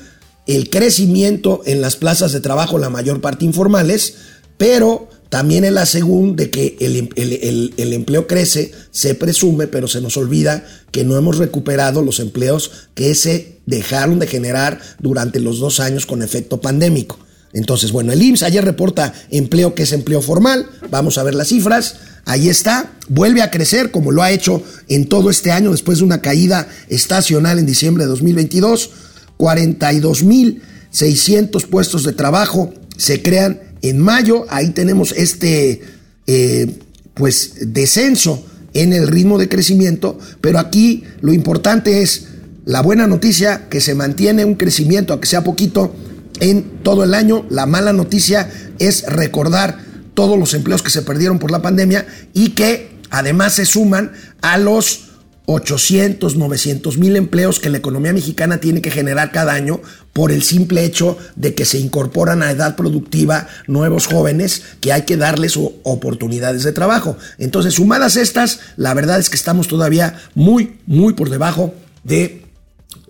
el 0.47 0.71
crecimiento 0.71 1.63
en 1.65 1.81
las 1.81 1.97
plazas 1.97 2.33
de 2.33 2.41
trabajo, 2.41 2.79
la 2.79 2.91
mayor 2.91 3.21
parte 3.21 3.45
informales, 3.45 4.15
pero 4.57 5.09
también 5.29 5.65
es 5.65 5.73
la 5.73 5.85
de 5.85 6.51
que 6.51 6.77
el, 6.79 7.11
el, 7.17 7.75
el, 7.77 7.93
empleo 7.93 8.29
crece, 8.29 8.71
se 8.93 9.17
presume, 9.17 9.67
pero 9.67 9.89
se 9.89 10.01
nos 10.01 10.17
olvida 10.17 10.65
que 10.93 11.03
no 11.03 11.17
hemos 11.17 11.39
recuperado 11.39 12.03
los 12.03 12.21
empleos 12.21 12.71
que 12.95 13.17
se 13.17 13.59
dejaron 13.67 14.21
de 14.21 14.29
generar 14.29 14.81
durante 15.01 15.41
los 15.41 15.59
dos 15.59 15.81
años 15.81 16.07
con 16.07 16.23
efecto 16.23 16.61
pandémico. 16.61 17.19
Entonces, 17.53 17.91
bueno, 17.91 18.13
el 18.13 18.23
IMSS 18.23 18.45
ayer 18.45 18.65
reporta 18.65 19.13
empleo 19.31 19.75
que 19.75 19.85
es 19.85 19.93
empleo 19.93 20.23
formal. 20.23 20.67
Vamos 20.91 21.19
a 21.19 21.23
ver 21.23 21.35
las 21.35 21.49
cifras. 21.49 21.97
Ahí 22.25 22.49
está. 22.49 22.93
Vuelve 23.09 23.43
a 23.43 23.51
crecer 23.51 23.91
como 23.91 24.13
lo 24.13 24.23
ha 24.23 24.31
hecho 24.31 24.63
en 24.89 25.09
todo 25.09 25.29
este 25.31 25.51
año 25.53 25.73
después 25.73 25.99
de 25.99 26.05
una 26.05 26.23
caída 26.23 26.69
estacional 26.89 27.59
en 27.59 27.67
diciembre 27.67 28.05
de 28.05 28.11
2022. 28.11 28.91
42.600 29.39 31.69
puestos 31.69 32.05
de 32.05 32.13
trabajo 32.13 32.73
se 32.97 33.21
crean 33.23 33.61
en 33.83 33.99
mayo. 33.99 34.47
Ahí 34.49 34.71
tenemos 34.71 35.13
este 35.13 35.83
eh, 36.27 36.79
pues 37.15 37.55
descenso 37.61 38.45
en 38.73 38.93
el 38.93 39.09
ritmo 39.09 39.39
de 39.39 39.49
crecimiento, 39.49 40.19
pero 40.41 40.59
aquí 40.59 41.05
lo 41.21 41.33
importante 41.33 42.03
es 42.03 42.27
la 42.65 42.83
buena 42.83 43.07
noticia 43.07 43.69
que 43.69 43.81
se 43.81 43.95
mantiene 43.95 44.45
un 44.45 44.55
crecimiento, 44.55 45.13
aunque 45.13 45.29
sea 45.29 45.45
poquito, 45.45 45.95
en 46.41 46.83
todo 46.83 47.05
el 47.05 47.15
año. 47.15 47.47
La 47.51 47.67
mala 47.67 47.93
noticia 47.93 48.51
es 48.79 49.05
recordar 49.07 49.84
todos 50.15 50.39
los 50.39 50.55
empleos 50.55 50.83
que 50.83 50.91
se 50.91 51.03
perdieron 51.03 51.39
por 51.39 51.51
la 51.51 51.63
pandemia 51.63 52.07
y 52.33 52.51
que 52.51 52.99
además 53.11 53.55
se 53.55 53.67
suman 53.67 54.13
a 54.41 54.59
los 54.59 55.11
800, 55.47 56.37
900 56.37 56.97
mil 56.97 57.17
empleos 57.17 57.61
que 57.61 57.69
la 57.69 57.77
economía 57.77 58.15
mexicana 58.15 58.59
tiene 58.59 58.81
que 58.81 58.91
generar 58.91 59.31
cada 59.31 59.53
año 59.53 59.81
por 60.13 60.33
el 60.33 60.43
simple 60.43 60.85
hecho 60.85 61.19
de 61.37 61.55
que 61.55 61.67
se 61.67 61.79
incorporan 61.79 62.43
a 62.43 62.51
edad 62.51 62.77
productiva 62.77 63.49
nuevos 63.67 64.07
jóvenes 64.07 64.63
que 64.81 64.93
hay 64.93 65.03
que 65.03 65.19
darles 65.19 65.59
oportunidades 65.83 66.63
de 66.63 66.73
trabajo. 66.73 67.19
Entonces, 67.39 67.75
sumadas 67.75 68.17
estas, 68.17 68.61
la 68.77 68.95
verdad 68.95 69.19
es 69.19 69.29
que 69.29 69.37
estamos 69.37 69.69
todavía 69.69 70.19
muy, 70.35 70.79
muy 70.87 71.13
por 71.13 71.29
debajo 71.29 71.75
de 72.05 72.47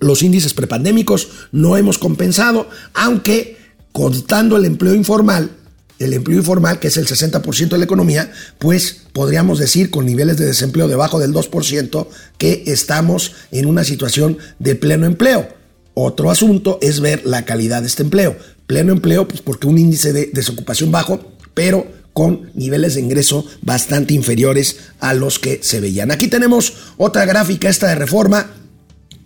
los 0.01 0.23
índices 0.23 0.55
prepandémicos. 0.55 1.29
No 1.53 1.77
hemos 1.77 1.99
compensado, 1.99 2.69
aunque 2.95 3.59
contando 3.93 4.57
el 4.57 4.64
empleo 4.64 4.95
informal, 4.95 5.51
el 5.99 6.13
empleo 6.13 6.39
informal, 6.39 6.81
que 6.81 6.89
es 6.89 6.97
el 6.97 7.07
60% 7.07 7.69
de 7.69 7.79
la 7.79 7.85
economía, 7.85 8.33
pues 8.59 9.03
podríamos 9.13 9.59
decir 9.59 9.91
con 9.91 10.07
niveles 10.07 10.37
de 10.37 10.47
desempleo 10.47 10.89
debajo 10.89 11.19
del 11.19 11.33
2% 11.33 12.07
que 12.39 12.65
estamos 12.67 13.33
en 13.53 13.67
una 13.67 13.85
situación 13.85 14.39
de 14.59 14.75
pleno 14.75 15.07
empleo. 15.07 15.49
Otro 15.95 16.31
asunto 16.31 16.79
es 16.83 17.01
ver 17.01 17.23
la 17.25 17.45
calidad 17.45 17.83
de 17.83 17.89
este 17.89 18.03
empleo. 18.03 18.37
Pleno 18.67 18.93
empleo, 18.93 19.29
pues 19.29 19.41
porque 19.41 19.67
un 19.67 19.79
índice 19.79 20.13
de 20.13 20.31
desocupación 20.33 20.91
bajo, 20.91 21.21
pero 21.55 21.87
con 22.13 22.51
niveles 22.55 22.95
de 22.95 23.01
ingreso 23.01 23.45
bastante 23.63 24.15
inferiores 24.15 24.79
a 25.01 25.15
los 25.15 25.39
que 25.39 25.61
se 25.63 25.81
veían. 25.81 26.11
Aquí 26.11 26.29
tenemos 26.29 26.75
otra 26.97 27.27
gráfica, 27.27 27.69
esta 27.69 27.89
de 27.89 27.97
reforma, 27.97 28.51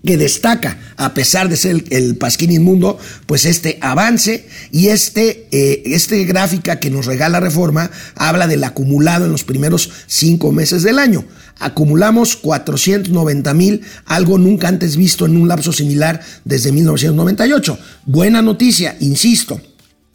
que 0.04 0.16
destaca, 0.16 0.78
a 0.96 1.12
pesar 1.12 1.48
de 1.48 1.56
ser 1.56 1.84
el, 1.90 2.16
pasquín 2.16 2.52
inmundo, 2.52 2.98
pues 3.26 3.44
este 3.44 3.78
avance 3.80 4.46
y 4.70 4.88
este, 4.88 5.48
eh, 5.50 5.82
este 5.86 6.24
gráfica 6.24 6.78
que 6.78 6.90
nos 6.90 7.06
regala 7.06 7.40
Reforma 7.40 7.90
habla 8.14 8.46
del 8.46 8.64
acumulado 8.64 9.24
en 9.26 9.32
los 9.32 9.44
primeros 9.44 9.90
cinco 10.06 10.52
meses 10.52 10.82
del 10.82 10.98
año. 10.98 11.24
Acumulamos 11.58 12.36
490 12.36 13.54
mil, 13.54 13.82
algo 14.06 14.38
nunca 14.38 14.68
antes 14.68 14.96
visto 14.96 15.26
en 15.26 15.36
un 15.36 15.48
lapso 15.48 15.72
similar 15.72 16.20
desde 16.44 16.70
1998. 16.70 17.78
Buena 18.06 18.40
noticia, 18.40 18.96
insisto, 19.00 19.60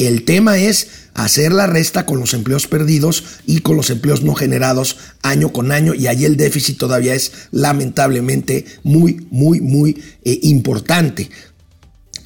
el 0.05 0.23
tema 0.23 0.57
es 0.57 0.87
hacer 1.13 1.51
la 1.51 1.67
resta 1.67 2.05
con 2.05 2.19
los 2.19 2.33
empleos 2.33 2.67
perdidos 2.67 3.23
y 3.45 3.59
con 3.59 3.75
los 3.77 3.89
empleos 3.89 4.23
no 4.23 4.33
generados 4.33 4.97
año 5.21 5.53
con 5.53 5.71
año 5.71 5.93
y 5.93 6.07
ahí 6.07 6.25
el 6.25 6.37
déficit 6.37 6.77
todavía 6.77 7.13
es 7.13 7.31
lamentablemente 7.51 8.65
muy, 8.83 9.27
muy, 9.29 9.61
muy 9.61 10.01
eh, 10.23 10.39
importante. 10.43 11.29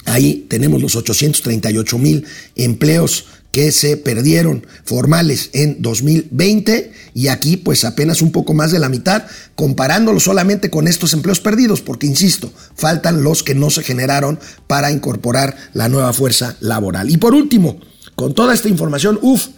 Ahí 0.06 0.46
tenemos 0.48 0.80
los 0.80 0.96
838 0.96 1.98
mil 1.98 2.24
empleos 2.56 3.26
que 3.52 3.72
se 3.72 3.96
perdieron 3.96 4.66
formales 4.84 5.50
en 5.52 5.80
2020 5.80 6.92
y 7.14 7.28
aquí 7.28 7.56
pues 7.56 7.84
apenas 7.84 8.22
un 8.22 8.30
poco 8.30 8.54
más 8.54 8.70
de 8.70 8.78
la 8.78 8.88
mitad 8.88 9.24
comparándolo 9.54 10.20
solamente 10.20 10.70
con 10.70 10.86
estos 10.86 11.12
empleos 11.12 11.40
perdidos 11.40 11.80
porque 11.80 12.06
insisto, 12.06 12.52
faltan 12.74 13.22
los 13.22 13.42
que 13.42 13.54
no 13.54 13.70
se 13.70 13.82
generaron 13.82 14.38
para 14.66 14.90
incorporar 14.90 15.56
la 15.72 15.88
nueva 15.88 16.12
fuerza 16.12 16.56
laboral. 16.60 17.10
Y 17.10 17.16
por 17.16 17.34
último, 17.34 17.80
con 18.14 18.34
toda 18.34 18.54
esta 18.54 18.68
información, 18.68 19.18
uff, 19.22 19.48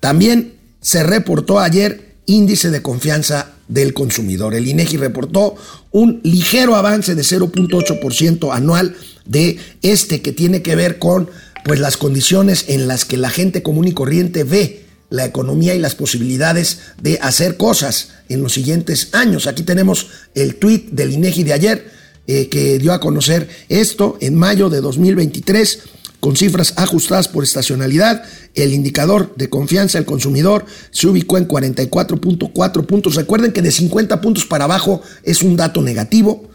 también 0.00 0.54
se 0.80 1.02
reportó 1.02 1.58
ayer 1.58 2.16
índice 2.26 2.70
de 2.70 2.82
confianza 2.82 3.52
del 3.68 3.94
consumidor. 3.94 4.54
El 4.54 4.68
INEGI 4.68 4.96
reportó 4.96 5.56
un 5.90 6.20
ligero 6.22 6.76
avance 6.76 7.14
de 7.14 7.22
0.8% 7.22 8.54
anual 8.54 8.96
de 9.24 9.58
este 9.82 10.22
que 10.22 10.32
tiene 10.32 10.62
que 10.62 10.76
ver 10.76 10.98
con 10.98 11.28
pues 11.66 11.80
las 11.80 11.96
condiciones 11.96 12.66
en 12.68 12.86
las 12.86 13.04
que 13.04 13.16
la 13.16 13.28
gente 13.28 13.64
común 13.64 13.88
y 13.88 13.92
corriente 13.92 14.44
ve 14.44 14.84
la 15.10 15.24
economía 15.24 15.74
y 15.74 15.80
las 15.80 15.96
posibilidades 15.96 16.78
de 17.02 17.18
hacer 17.20 17.56
cosas 17.56 18.10
en 18.28 18.40
los 18.40 18.52
siguientes 18.52 19.08
años. 19.12 19.48
Aquí 19.48 19.64
tenemos 19.64 20.06
el 20.36 20.56
tweet 20.56 20.84
del 20.92 21.12
INEGI 21.12 21.42
de 21.42 21.52
ayer 21.52 21.90
eh, 22.28 22.48
que 22.48 22.78
dio 22.78 22.92
a 22.92 23.00
conocer 23.00 23.48
esto 23.68 24.16
en 24.20 24.36
mayo 24.36 24.70
de 24.70 24.80
2023 24.80 25.80
con 26.20 26.36
cifras 26.36 26.72
ajustadas 26.76 27.26
por 27.26 27.42
estacionalidad. 27.42 28.22
El 28.54 28.72
indicador 28.72 29.34
de 29.34 29.50
confianza 29.50 29.98
del 29.98 30.06
consumidor 30.06 30.66
se 30.92 31.08
ubicó 31.08 31.36
en 31.36 31.48
44.4 31.48 32.86
puntos. 32.86 33.16
Recuerden 33.16 33.52
que 33.52 33.62
de 33.62 33.72
50 33.72 34.20
puntos 34.20 34.46
para 34.46 34.64
abajo 34.64 35.02
es 35.24 35.42
un 35.42 35.56
dato 35.56 35.82
negativo. 35.82 36.48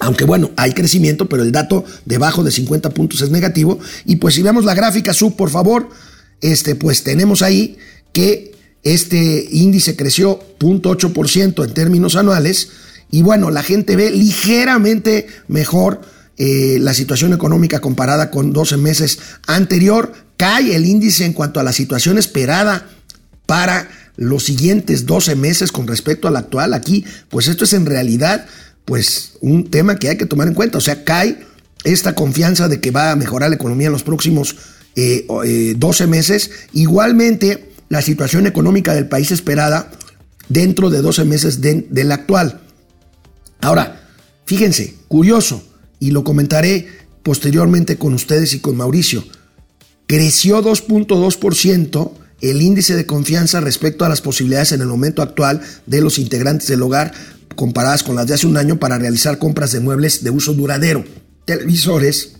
Aunque 0.00 0.24
bueno, 0.24 0.50
hay 0.56 0.72
crecimiento, 0.72 1.28
pero 1.28 1.42
el 1.42 1.52
dato 1.52 1.84
debajo 2.04 2.42
de 2.42 2.50
50 2.50 2.90
puntos 2.90 3.20
es 3.20 3.30
negativo. 3.30 3.78
Y 4.04 4.16
pues 4.16 4.34
si 4.34 4.42
vemos 4.42 4.64
la 4.64 4.74
gráfica 4.74 5.14
sub, 5.14 5.36
por 5.36 5.50
favor, 5.50 5.88
este, 6.40 6.74
pues 6.74 7.04
tenemos 7.04 7.42
ahí 7.42 7.78
que 8.12 8.54
este 8.82 9.48
índice 9.50 9.96
creció 9.96 10.40
0.8% 10.58 11.64
en 11.64 11.74
términos 11.74 12.16
anuales. 12.16 12.70
Y 13.10 13.22
bueno, 13.22 13.50
la 13.50 13.62
gente 13.62 13.96
ve 13.96 14.10
ligeramente 14.10 15.26
mejor 15.48 16.00
eh, 16.36 16.78
la 16.80 16.94
situación 16.94 17.32
económica 17.32 17.80
comparada 17.80 18.30
con 18.30 18.52
12 18.52 18.76
meses 18.76 19.18
anterior. 19.46 20.12
Cae 20.36 20.74
el 20.74 20.84
índice 20.84 21.24
en 21.24 21.32
cuanto 21.32 21.60
a 21.60 21.62
la 21.62 21.72
situación 21.72 22.18
esperada 22.18 22.88
para 23.46 23.88
los 24.16 24.44
siguientes 24.44 25.06
12 25.06 25.36
meses 25.36 25.72
con 25.72 25.86
respecto 25.86 26.28
al 26.28 26.36
actual. 26.36 26.74
Aquí, 26.74 27.04
pues 27.28 27.48
esto 27.48 27.64
es 27.64 27.72
en 27.72 27.86
realidad 27.86 28.46
pues 28.84 29.34
un 29.40 29.70
tema 29.70 29.96
que 29.96 30.08
hay 30.08 30.16
que 30.16 30.26
tomar 30.26 30.48
en 30.48 30.54
cuenta. 30.54 30.78
O 30.78 30.80
sea, 30.80 31.04
cae 31.04 31.38
esta 31.84 32.14
confianza 32.14 32.68
de 32.68 32.80
que 32.80 32.90
va 32.90 33.10
a 33.10 33.16
mejorar 33.16 33.50
la 33.50 33.56
economía 33.56 33.86
en 33.86 33.92
los 33.92 34.02
próximos 34.02 34.56
12 34.96 35.34
eh, 35.44 36.06
meses. 36.06 36.50
Igualmente, 36.72 37.72
la 37.88 38.02
situación 38.02 38.46
económica 38.46 38.94
del 38.94 39.08
país 39.08 39.30
esperada 39.30 39.90
dentro 40.48 40.90
de 40.90 41.00
12 41.00 41.24
meses 41.24 41.60
del 41.60 42.12
actual. 42.12 42.60
Ahora, 43.60 44.08
fíjense, 44.44 44.94
curioso, 45.08 45.64
y 46.00 46.10
lo 46.10 46.24
comentaré 46.24 46.88
posteriormente 47.22 47.96
con 47.96 48.12
ustedes 48.12 48.52
y 48.52 48.60
con 48.60 48.76
Mauricio, 48.76 49.24
creció 50.06 50.62
2.2% 50.62 52.12
el 52.40 52.60
índice 52.60 52.94
de 52.94 53.06
confianza 53.06 53.60
respecto 53.60 54.04
a 54.04 54.08
las 54.08 54.20
posibilidades 54.20 54.72
en 54.72 54.82
el 54.82 54.86
momento 54.86 55.22
actual 55.22 55.62
de 55.86 56.02
los 56.02 56.18
integrantes 56.18 56.68
del 56.68 56.82
hogar 56.82 57.14
comparadas 57.56 58.02
con 58.02 58.16
las 58.16 58.26
de 58.26 58.34
hace 58.34 58.46
un 58.46 58.56
año 58.56 58.78
para 58.78 58.98
realizar 58.98 59.38
compras 59.38 59.72
de 59.72 59.80
muebles 59.80 60.24
de 60.24 60.30
uso 60.30 60.54
duradero, 60.54 61.04
televisores, 61.44 62.36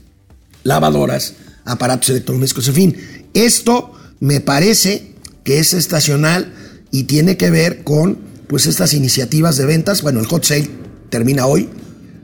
lavadoras, 0.62 1.35
aparatos 1.64 2.11
electrónicos, 2.11 2.69
en 2.69 2.75
fin. 2.75 2.97
Esto 3.35 3.93
me 4.21 4.40
parece 4.40 5.14
que 5.45 5.59
es 5.59 5.75
estacional 5.75 6.53
y 6.90 7.05
tiene 7.05 7.37
que 7.37 7.51
ver 7.51 7.85
con 7.85 8.19
pues 8.49 8.67
estas 8.67 8.95
iniciativas 8.95 9.57
de 9.57 9.67
ventas. 9.67 10.03
Bueno, 10.03 10.21
el 10.21 10.27
hot 10.27 10.45
sale 10.45 10.71
termina 11.11 11.47
hoy 11.47 11.69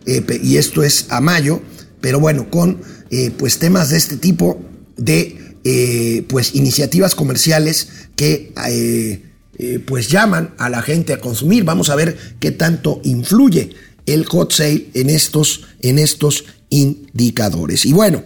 eh, 0.06 0.24
y 0.42 0.56
esto 0.56 0.82
es 0.82 1.06
a 1.10 1.20
mayo, 1.20 1.60
pero 2.00 2.20
bueno, 2.20 2.50
con 2.50 2.80
eh, 3.10 3.30
pues 3.36 3.58
temas 3.58 3.90
de 3.90 3.96
este 3.98 4.16
tipo 4.16 4.60
de 4.96 5.56
eh, 5.64 6.24
pues 6.28 6.54
iniciativas 6.54 7.14
comerciales 7.14 7.88
que 8.16 8.52
eh, 9.62 9.78
pues 9.78 10.08
llaman 10.08 10.54
a 10.56 10.70
la 10.70 10.80
gente 10.80 11.12
a 11.12 11.20
consumir. 11.20 11.64
Vamos 11.64 11.90
a 11.90 11.94
ver 11.94 12.16
qué 12.40 12.50
tanto 12.50 13.02
influye 13.04 13.74
el 14.06 14.24
hot 14.24 14.52
sale 14.52 14.86
en 14.94 15.10
estos, 15.10 15.66
en 15.82 15.98
estos 15.98 16.46
indicadores. 16.70 17.84
Y 17.84 17.92
bueno, 17.92 18.22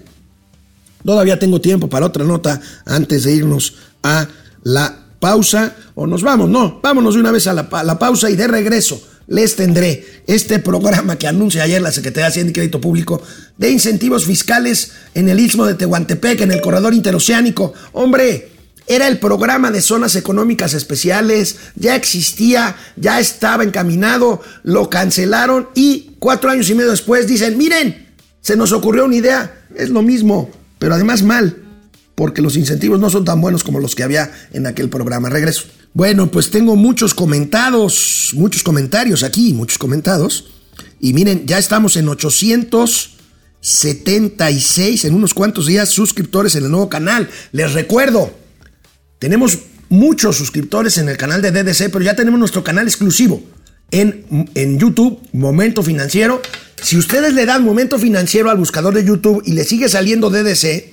todavía 1.05 1.37
tengo 1.41 1.61
tiempo 1.61 1.89
para 1.89 2.07
otra 2.07 2.25
nota 2.25 2.61
antes 2.87 3.25
de 3.25 3.35
irnos 3.35 3.75
a 4.05 4.29
la 4.63 5.07
pausa. 5.19 5.75
O 5.97 6.07
nos 6.07 6.23
vamos, 6.23 6.49
no, 6.49 6.79
vámonos 6.81 7.15
de 7.15 7.21
una 7.21 7.33
vez 7.33 7.49
a 7.49 7.53
la, 7.53 7.69
la 7.83 7.99
pausa 7.99 8.31
y 8.31 8.37
de 8.37 8.47
regreso 8.47 9.03
les 9.27 9.57
tendré 9.57 10.05
este 10.29 10.61
programa 10.61 11.17
que 11.17 11.27
anuncia 11.27 11.65
ayer 11.65 11.83
la 11.83 11.91
Secretaría 11.91 12.27
de 12.27 12.29
Hacienda 12.29 12.51
y 12.51 12.53
Crédito 12.53 12.81
Público 12.81 13.21
de 13.57 13.71
incentivos 13.71 14.25
fiscales 14.25 14.93
en 15.15 15.29
el 15.29 15.41
Istmo 15.41 15.67
de 15.67 15.75
Tehuantepec, 15.75 16.43
en 16.43 16.53
el 16.53 16.61
corredor 16.61 16.95
interoceánico. 16.95 17.73
Hombre, 17.93 18.51
era 18.87 19.09
el 19.09 19.19
programa 19.19 19.71
de 19.71 19.81
zonas 19.81 20.15
económicas 20.17 20.75
especiales, 20.75 21.57
ya 21.75 21.97
existía, 21.97 22.77
ya 22.97 23.19
estaba 23.19 23.65
encaminado, 23.65 24.43
lo 24.63 24.91
cancelaron 24.91 25.71
y 25.75 26.13
cuatro 26.19 26.51
años 26.51 26.69
y 26.71 26.75
medio 26.75 26.91
después 26.91 27.27
dicen, 27.27 27.57
miren, 27.57 28.09
se 28.41 28.57
nos 28.57 28.73
ocurrió 28.73 29.07
una 29.07 29.17
idea, 29.17 29.67
es 29.75 29.89
lo 29.89 30.03
mismo, 30.03 30.51
pero 30.79 30.95
además 30.95 31.23
mal, 31.23 31.57
porque 32.15 32.43
los 32.43 32.57
incentivos 32.57 33.01
no 33.01 33.09
son 33.09 33.25
tan 33.25 33.41
buenos 33.41 33.65
como 33.65 33.81
los 33.81 33.95
que 33.95 34.03
había 34.03 34.31
en 34.53 34.67
aquel 34.67 34.91
programa. 34.91 35.31
Regreso. 35.31 35.65
Bueno, 35.95 36.31
pues 36.31 36.51
tengo 36.51 36.77
muchos 36.77 37.15
comentados, 37.15 38.33
muchos 38.35 38.63
comentarios 38.63 39.23
aquí, 39.23 39.55
muchos 39.55 39.79
comentados. 39.79 40.51
Y 41.01 41.13
miren, 41.13 41.47
ya 41.47 41.59
estamos 41.59 41.97
en 41.97 42.09
876, 42.09 45.05
en 45.05 45.15
unos 45.15 45.35
cuantos 45.35 45.67
días, 45.67 45.89
suscriptores 45.89 46.55
en 46.57 46.65
el 46.65 46.71
nuevo 46.71 46.89
canal. 46.89 47.29
Les 47.53 47.73
recuerdo, 47.73 48.33
tenemos 49.25 49.59
muchos 49.89 50.37
suscriptores 50.37 50.99
en 50.99 51.09
el 51.09 51.17
canal 51.17 51.41
de 51.41 51.51
DDC, 51.51 51.91
pero 51.91 52.05
ya 52.05 52.15
tenemos 52.15 52.39
nuestro 52.39 52.63
canal 52.63 52.87
exclusivo 52.87 53.43
en, 53.91 54.51
en 54.55 54.79
YouTube, 54.79 55.19
Momento 55.33 55.83
Financiero. 55.83 56.43
Si 56.83 56.99
ustedes 56.99 57.33
le 57.33 57.47
dan 57.47 57.65
Momento 57.65 57.99
Financiero 57.99 58.51
al 58.51 58.59
buscador 58.59 58.93
de 58.93 59.03
YouTube 59.03 59.43
y 59.47 59.53
le 59.53 59.65
sigue 59.65 59.89
saliendo 59.89 60.29
DDC, 60.29 60.93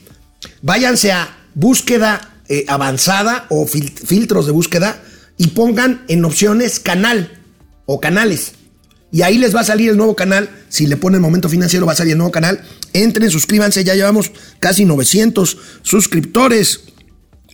váyanse 0.61 1.11
a 1.11 1.39
búsqueda 1.55 2.35
eh, 2.47 2.63
avanzada 2.69 3.47
o 3.49 3.67
filtros 3.67 4.45
de 4.45 4.53
búsqueda 4.53 5.03
y 5.37 5.47
pongan 5.47 6.05
en 6.07 6.23
opciones 6.23 6.79
canal 6.79 7.37
o 7.85 7.99
canales. 7.99 8.53
Y 9.11 9.23
ahí 9.23 9.39
les 9.39 9.53
va 9.53 9.59
a 9.59 9.65
salir 9.65 9.89
el 9.89 9.97
nuevo 9.97 10.15
canal. 10.15 10.49
Si 10.69 10.87
le 10.87 10.95
ponen 10.95 11.19
momento 11.19 11.49
financiero, 11.49 11.85
va 11.85 11.91
a 11.91 11.97
salir 11.97 12.13
el 12.13 12.17
nuevo 12.17 12.31
canal. 12.31 12.61
Entren, 12.93 13.29
suscríbanse. 13.29 13.83
Ya 13.83 13.93
llevamos 13.93 14.31
casi 14.61 14.85
900 14.85 15.57
suscriptores. 15.81 16.90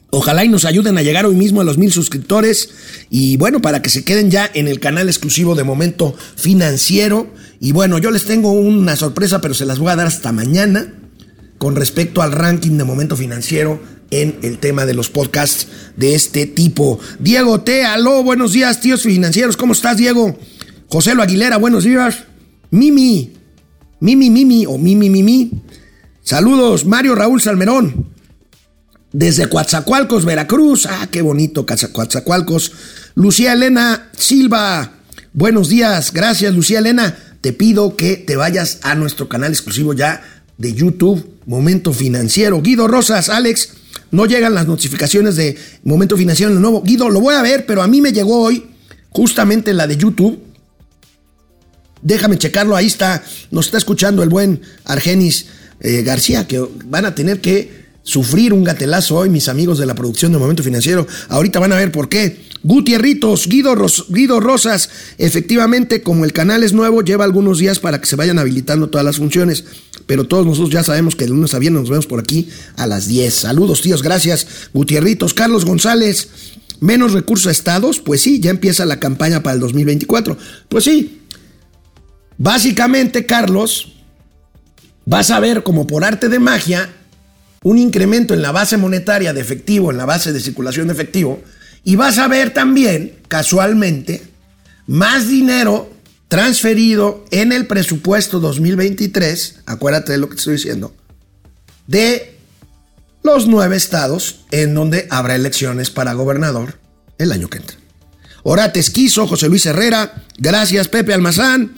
Ojalá 0.10 0.46
y 0.46 0.50
nos 0.50 0.64
ayuden 0.64 0.98
a 0.98 1.02
llegar 1.02 1.26
hoy 1.26 1.36
mismo 1.36 1.62
a 1.62 1.64
los 1.66 1.78
mil 1.78 1.92
suscriptores. 1.92 2.70
Y 3.10 3.38
bueno, 3.38 3.62
para 3.62 3.82
que 3.82 3.90
se 3.90 4.06
queden 4.06 4.32
ya 4.32 4.50
en 4.54 4.68
el 4.68 4.80
canal 4.80 5.10
exclusivo 5.10 5.56
de 5.56 5.64
Momento 5.64 6.16
Financiero. 6.36 7.34
Y 7.60 7.74
bueno, 7.74 7.98
yo 7.98 8.12
les 8.12 8.26
tengo 8.26 8.52
una 8.52 8.96
sorpresa, 8.96 9.42
pero 9.42 9.54
se 9.54 9.66
las 9.66 9.80
voy 9.80 9.92
a 9.92 9.96
dar 9.98 10.08
hasta 10.08 10.32
mañana 10.32 10.94
con 11.58 11.76
respecto 11.76 12.22
al 12.22 12.32
ranking 12.32 12.78
de 12.78 12.84
Momento 12.84 13.18
Financiero 13.18 13.82
en 14.12 14.38
el 14.44 14.60
tema 14.60 14.86
de 14.86 14.94
los 14.94 15.10
podcasts 15.10 15.68
de 15.98 16.16
este 16.16 16.46
tipo. 16.46 17.00
Diego 17.20 17.62
T. 17.62 17.84
Aló, 17.84 18.24
buenos 18.24 18.54
días, 18.54 18.80
tíos 18.80 19.04
financieros. 19.04 19.58
¿Cómo 19.58 19.74
estás, 19.74 19.98
Diego? 19.98 20.38
José 20.88 21.16
Lo 21.16 21.24
Aguilera, 21.24 21.58
buenos 21.58 21.84
días. 21.84 22.24
Mimi, 22.72 23.34
Mimi, 24.00 24.30
Mimi 24.30 24.66
o 24.66 24.78
Mimi, 24.78 25.10
Mimi. 25.10 25.52
Saludos, 26.24 26.86
Mario 26.86 27.16
Raúl 27.16 27.42
Salmerón. 27.42 28.17
Desde 29.18 29.50
Coatzacoalcos, 29.50 30.26
Veracruz. 30.26 30.86
Ah, 30.86 31.08
qué 31.10 31.24
bonito, 31.24 31.66
Coatzacoalcos. 31.66 32.72
Lucía 33.16 33.54
Elena 33.54 34.12
Silva. 34.16 34.92
Buenos 35.34 35.70
días, 35.70 36.14
gracias, 36.14 36.54
Lucía 36.54 36.78
Elena. 36.78 37.18
Te 37.42 37.52
pido 37.52 37.96
que 37.96 38.18
te 38.18 38.36
vayas 38.36 38.78
a 38.84 38.94
nuestro 38.94 39.28
canal 39.28 39.52
exclusivo 39.52 39.94
ya 39.94 40.22
de 40.60 40.72
YouTube, 40.72 41.28
Momento 41.48 41.94
Financiero. 41.94 42.62
Guido 42.62 42.88
Rosas, 42.88 43.30
Alex, 43.30 43.70
no 44.12 44.28
llegan 44.28 44.54
las 44.54 44.68
notificaciones 44.68 45.36
de 45.36 45.58
Momento 45.84 46.16
Financiero 46.16 46.52
en 46.52 46.58
el 46.58 46.62
nuevo. 46.62 46.84
Guido, 46.84 47.10
lo 47.10 47.20
voy 47.20 47.34
a 47.34 47.42
ver, 47.42 47.66
pero 47.66 47.82
a 47.82 47.88
mí 47.88 48.02
me 48.02 48.14
llegó 48.14 48.40
hoy 48.40 48.68
justamente 49.10 49.74
la 49.74 49.88
de 49.88 49.98
YouTube. 49.98 50.40
Déjame 52.04 52.38
checarlo, 52.38 52.76
ahí 52.76 52.86
está, 52.86 53.24
nos 53.50 53.66
está 53.66 53.80
escuchando 53.80 54.22
el 54.22 54.30
buen 54.30 54.62
Argenis 54.86 55.48
eh, 55.80 56.04
García, 56.04 56.46
que 56.46 56.64
van 56.86 57.06
a 57.06 57.16
tener 57.16 57.42
que 57.42 57.87
sufrir 58.08 58.54
un 58.54 58.64
gatelazo 58.64 59.18
hoy, 59.18 59.30
mis 59.30 59.50
amigos 59.50 59.80
de 59.80 59.86
la 59.86 59.94
producción 59.94 60.32
de 60.32 60.38
Momento 60.38 60.64
Financiero. 60.64 61.06
Ahorita 61.28 61.60
van 61.60 61.74
a 61.74 61.76
ver 61.76 61.92
por 61.92 62.08
qué. 62.08 62.48
Gutierritos, 62.64 63.50
Guido, 63.50 63.76
Rosas, 64.40 64.90
efectivamente, 65.18 66.02
como 66.02 66.24
el 66.24 66.32
canal 66.32 66.64
es 66.64 66.72
nuevo, 66.72 67.02
lleva 67.02 67.26
algunos 67.26 67.60
días 67.60 67.80
para 67.80 68.00
que 68.00 68.08
se 68.08 68.16
vayan 68.16 68.40
habilitando 68.40 68.90
todas 68.90 69.04
las 69.04 69.18
funciones, 69.18 69.66
pero 70.06 70.24
todos 70.24 70.46
nosotros 70.46 70.72
ya 70.72 70.84
sabemos 70.84 71.18
que 71.18 71.26
el 71.26 71.32
lunes 71.32 71.54
a 71.54 71.60
viernes 71.60 71.82
nos 71.82 71.90
vemos 71.90 72.08
por 72.08 72.22
aquí 72.22 72.48
a 72.78 72.88
las 72.88 73.08
10. 73.08 73.34
Saludos, 73.34 73.82
tíos, 73.82 74.02
gracias. 74.02 74.48
Gutierritos, 74.74 75.34
Carlos 75.34 75.66
González, 75.66 76.30
menos 76.80 77.12
recursos 77.12 77.48
a 77.48 77.52
estados, 77.52 78.00
pues 78.00 78.22
sí, 78.22 78.40
ya 78.40 78.52
empieza 78.52 78.86
la 78.86 79.02
campaña 79.02 79.44
para 79.44 79.56
el 79.56 79.60
2024. 79.60 80.38
Pues 80.70 80.86
sí, 80.86 81.24
básicamente, 82.38 83.26
Carlos, 83.26 83.98
vas 85.06 85.30
a 85.30 85.42
ver 85.42 85.64
como 85.64 85.88
por 85.88 86.06
arte 86.06 86.30
de 86.30 86.40
magia 86.40 86.94
un 87.68 87.78
incremento 87.78 88.34
en 88.34 88.42
la 88.42 88.54
base 88.54 88.78
monetaria 88.78 89.34
de 89.34 89.42
efectivo, 89.42 89.92
en 89.92 89.98
la 89.98 90.06
base 90.06 90.32
de 90.32 90.40
circulación 90.40 90.88
de 90.88 90.94
efectivo, 90.94 91.42
y 91.84 91.98
vas 91.98 92.18
a 92.18 92.30
ver 92.30 92.54
también, 92.54 93.16
casualmente, 93.28 94.22
más 94.88 95.28
dinero 95.28 95.92
transferido 96.30 97.26
en 97.30 97.52
el 97.52 97.68
presupuesto 97.68 98.40
2023, 98.40 99.64
acuérdate 99.66 100.14
de 100.14 100.18
lo 100.18 100.30
que 100.30 100.36
te 100.36 100.40
estoy 100.40 100.54
diciendo, 100.54 100.96
de 101.88 102.38
los 103.22 103.48
nueve 103.48 103.76
estados 103.76 104.46
en 104.52 104.74
donde 104.74 105.06
habrá 105.10 105.36
elecciones 105.36 105.90
para 105.90 106.14
gobernador 106.14 106.80
el 107.18 107.34
año 107.34 107.50
que 107.50 107.58
entra. 107.58 107.76
Orate 108.44 108.80
Esquizo, 108.80 109.28
José 109.28 109.50
Luis 109.50 109.66
Herrera, 109.66 110.24
gracias 110.38 110.88
Pepe 110.88 111.14
Almazán, 111.14 111.76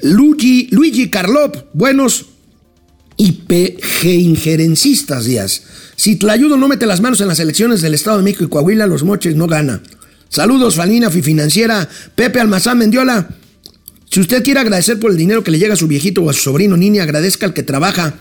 Luigi, 0.00 0.68
Luigi 0.70 1.10
Carlop, 1.10 1.66
buenos 1.74 2.24
IPG 3.18 3.83
injerencistas, 4.02 5.24
Díaz. 5.24 5.62
Si 5.96 6.16
Tlayudo 6.16 6.56
no 6.56 6.68
mete 6.68 6.86
las 6.86 7.00
manos 7.00 7.20
en 7.20 7.28
las 7.28 7.38
elecciones 7.38 7.80
del 7.80 7.94
Estado 7.94 8.18
de 8.18 8.24
México 8.24 8.44
y 8.44 8.48
Coahuila, 8.48 8.86
los 8.86 9.04
moches 9.04 9.36
no 9.36 9.46
gana. 9.46 9.82
Saludos, 10.28 10.74
Falina 10.74 11.10
Financiera, 11.10 11.88
Pepe 12.14 12.40
Almazán 12.40 12.78
Mendiola. 12.78 13.28
Si 14.10 14.20
usted 14.20 14.42
quiere 14.42 14.60
agradecer 14.60 14.98
por 14.98 15.10
el 15.10 15.16
dinero 15.16 15.44
que 15.44 15.50
le 15.50 15.58
llega 15.58 15.74
a 15.74 15.76
su 15.76 15.86
viejito 15.86 16.22
o 16.22 16.30
a 16.30 16.32
su 16.32 16.40
sobrino 16.42 16.76
Nini, 16.76 16.98
agradezca 16.98 17.46
al 17.46 17.54
que 17.54 17.62
trabaja. 17.62 18.14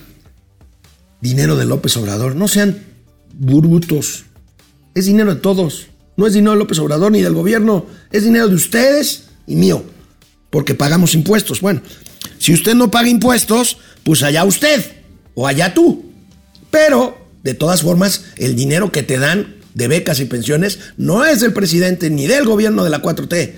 Dinero 1.21 1.55
de 1.55 1.65
López 1.65 1.95
Obrador. 1.97 2.35
No 2.35 2.47
sean 2.47 2.77
brutos. 3.33 4.25
Es 4.95 5.05
dinero 5.05 5.33
de 5.33 5.41
todos. 5.41 5.87
No 6.17 6.27
es 6.27 6.33
dinero 6.33 6.51
de 6.51 6.59
López 6.59 6.79
Obrador 6.79 7.11
ni 7.11 7.21
del 7.21 7.33
gobierno. 7.33 7.85
Es 8.11 8.23
dinero 8.23 8.47
de 8.47 8.55
ustedes 8.55 9.25
y 9.47 9.55
mío. 9.55 9.83
Porque 10.49 10.75
pagamos 10.75 11.15
impuestos. 11.15 11.61
Bueno, 11.61 11.81
si 12.37 12.53
usted 12.53 12.75
no 12.75 12.91
paga 12.91 13.09
impuestos, 13.09 13.77
pues 14.03 14.21
allá 14.23 14.43
usted 14.43 15.02
o 15.35 15.47
allá 15.47 15.73
tú. 15.73 16.11
Pero, 16.71 17.17
de 17.43 17.53
todas 17.53 17.81
formas, 17.81 18.25
el 18.37 18.55
dinero 18.55 18.91
que 18.91 19.03
te 19.03 19.17
dan 19.17 19.55
de 19.73 19.87
becas 19.87 20.19
y 20.19 20.25
pensiones 20.25 20.79
no 20.97 21.25
es 21.25 21.41
del 21.41 21.53
presidente 21.53 22.09
ni 22.09 22.27
del 22.27 22.45
gobierno 22.45 22.83
de 22.83 22.89
la 22.89 23.01
4T. 23.01 23.53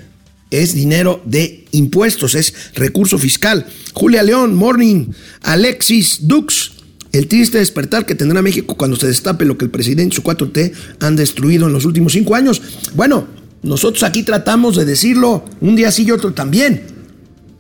Es 0.52 0.74
dinero 0.74 1.22
de 1.26 1.66
impuestos, 1.72 2.36
es 2.36 2.54
recurso 2.76 3.18
fiscal. 3.18 3.66
Julia 3.94 4.24
León, 4.24 4.56
Morning, 4.56 5.08
Alexis 5.42 6.28
Dux, 6.28 6.74
el 7.12 7.28
triste 7.28 7.58
despertar 7.58 8.06
que 8.06 8.16
tendrá 8.16 8.42
México 8.42 8.76
cuando 8.76 8.98
se 8.98 9.08
destape 9.08 9.46
lo 9.46 9.58
que 9.58 9.66
el 9.66 9.72
presidente 9.72 10.14
y 10.14 10.16
su 10.16 10.24
4T 10.24 10.74
han 11.00 11.16
destruido 11.16 11.68
en 11.68 11.74
los 11.74 11.86
últimos 11.86 12.14
cinco 12.14 12.36
años. 12.36 12.62
Bueno, 12.94 13.28
nosotros 13.64 14.04
aquí 14.04 14.24
tratamos 14.24 14.76
de 14.76 14.86
decirlo 14.86 15.46
un 15.62 15.76
día 15.76 15.92
sí 15.92 16.04
y 16.04 16.12
otro 16.12 16.34
también. 16.34 16.84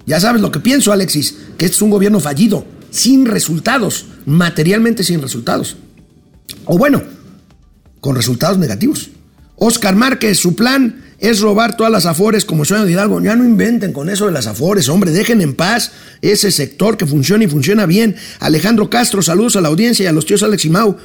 Ya 0.05 0.19
sabes 0.19 0.41
lo 0.41 0.51
que 0.51 0.59
pienso, 0.59 0.91
Alexis, 0.91 1.35
que 1.57 1.65
este 1.65 1.75
es 1.77 1.81
un 1.81 1.89
gobierno 1.89 2.19
fallido 2.19 2.74
sin 2.95 3.25
resultados, 3.25 4.05
materialmente 4.25 5.03
sin 5.03 5.21
resultados. 5.21 5.75
O 6.63 6.77
bueno, 6.77 7.03
con 7.99 8.15
resultados 8.15 8.57
negativos. 8.57 9.09
Oscar 9.57 9.97
Márquez, 9.97 10.39
su 10.39 10.55
plan 10.55 11.03
es 11.19 11.41
robar 11.41 11.75
todas 11.75 11.91
las 11.91 12.05
afores 12.05 12.45
como 12.45 12.63
sueño 12.63 12.85
de 12.85 12.93
Hidalgo. 12.93 13.21
Ya 13.21 13.35
no 13.35 13.43
inventen 13.43 13.91
con 13.91 14.09
eso 14.09 14.27
de 14.27 14.31
las 14.31 14.47
afores, 14.47 14.87
hombre, 14.87 15.11
dejen 15.11 15.41
en 15.41 15.55
paz 15.55 15.91
ese 16.21 16.51
sector 16.51 16.95
que 16.95 17.05
funciona 17.05 17.43
y 17.43 17.47
funciona 17.47 17.85
bien. 17.85 18.15
Alejandro 18.39 18.89
Castro, 18.89 19.21
saludos 19.21 19.57
a 19.57 19.61
la 19.61 19.67
audiencia 19.67 20.05
y 20.05 20.07
a 20.07 20.13
los 20.13 20.25
tíos 20.25 20.43
Alex 20.43 20.63
y 20.63 20.69
Mau. 20.69 20.95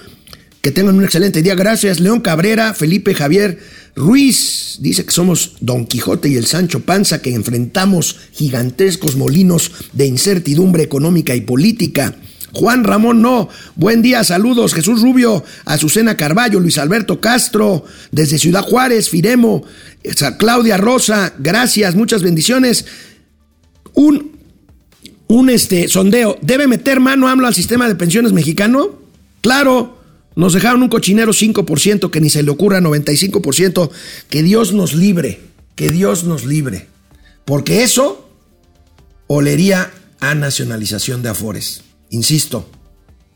Que 0.63 0.71
tengan 0.71 0.97
un 0.97 1.05
excelente 1.05 1.41
día, 1.41 1.55
gracias. 1.55 2.01
León 2.01 2.21
Cabrera, 2.21 2.75
Felipe 2.75 3.15
Javier 3.15 3.59
Ruiz, 3.97 4.77
dice 4.81 5.07
que 5.07 5.11
somos 5.11 5.57
Don 5.61 5.87
Quijote 5.87 6.29
y 6.29 6.37
el 6.37 6.45
Sancho 6.45 6.81
Panza, 6.81 7.23
que 7.23 7.35
enfrentamos 7.35 8.17
gigantescos 8.33 9.17
molinos 9.17 9.73
de 9.95 10.07
incertidumbre 10.07 10.83
económica 10.83 11.35
y 11.35 11.41
política. 11.41 12.15
Juan 12.53 12.85
Ramón 12.85 13.23
No, 13.23 13.49
buen 13.75 14.03
día, 14.03 14.23
saludos. 14.23 14.75
Jesús 14.75 15.01
Rubio, 15.01 15.43
Azucena 15.65 16.19
Carballo, 16.19 16.61
Luis 16.61 16.77
Alberto 16.77 17.21
Castro, 17.21 17.87
desde 18.13 18.39
Ciudad 18.39 18.63
Juárez, 18.63 19.09
Firemo, 19.09 19.65
Claudia 20.39 20.77
Rosa, 20.77 21.33
gracias, 21.39 21.95
muchas 21.95 22.23
bendiciones. 22.23 22.85
Un, 23.95 24.33
un 25.27 25.49
este, 25.49 25.89
sondeo, 25.89 26.37
¿debe 26.43 26.67
meter 26.67 27.01
mano 27.01 27.29
AMLO 27.29 27.47
al 27.47 27.55
sistema 27.55 27.89
de 27.89 27.95
pensiones 27.95 28.33
mexicano? 28.33 29.01
Claro, 29.41 30.00
nos 30.37 30.53
dejaron 30.53 30.83
un 30.83 30.89
cochinero 30.89 31.33
5%, 31.33 32.11
que 32.11 32.21
ni 32.21 32.31
se 32.31 32.43
le 32.43 32.51
ocurra 32.51 32.81
95%. 32.81 33.91
Que 34.29 34.43
Dios 34.43 34.73
nos 34.73 34.95
libre, 34.95 35.41
que 35.75 35.91
Dios 35.91 36.25
nos 36.25 36.45
libre. 36.45 36.89
Porque 37.45 37.83
eso 37.83 38.29
olería 39.27 39.91
a 40.21 40.35
nacionalización 40.35 41.23
de 41.23 41.31
Afores. 41.31 41.83
Insisto, 42.11 42.69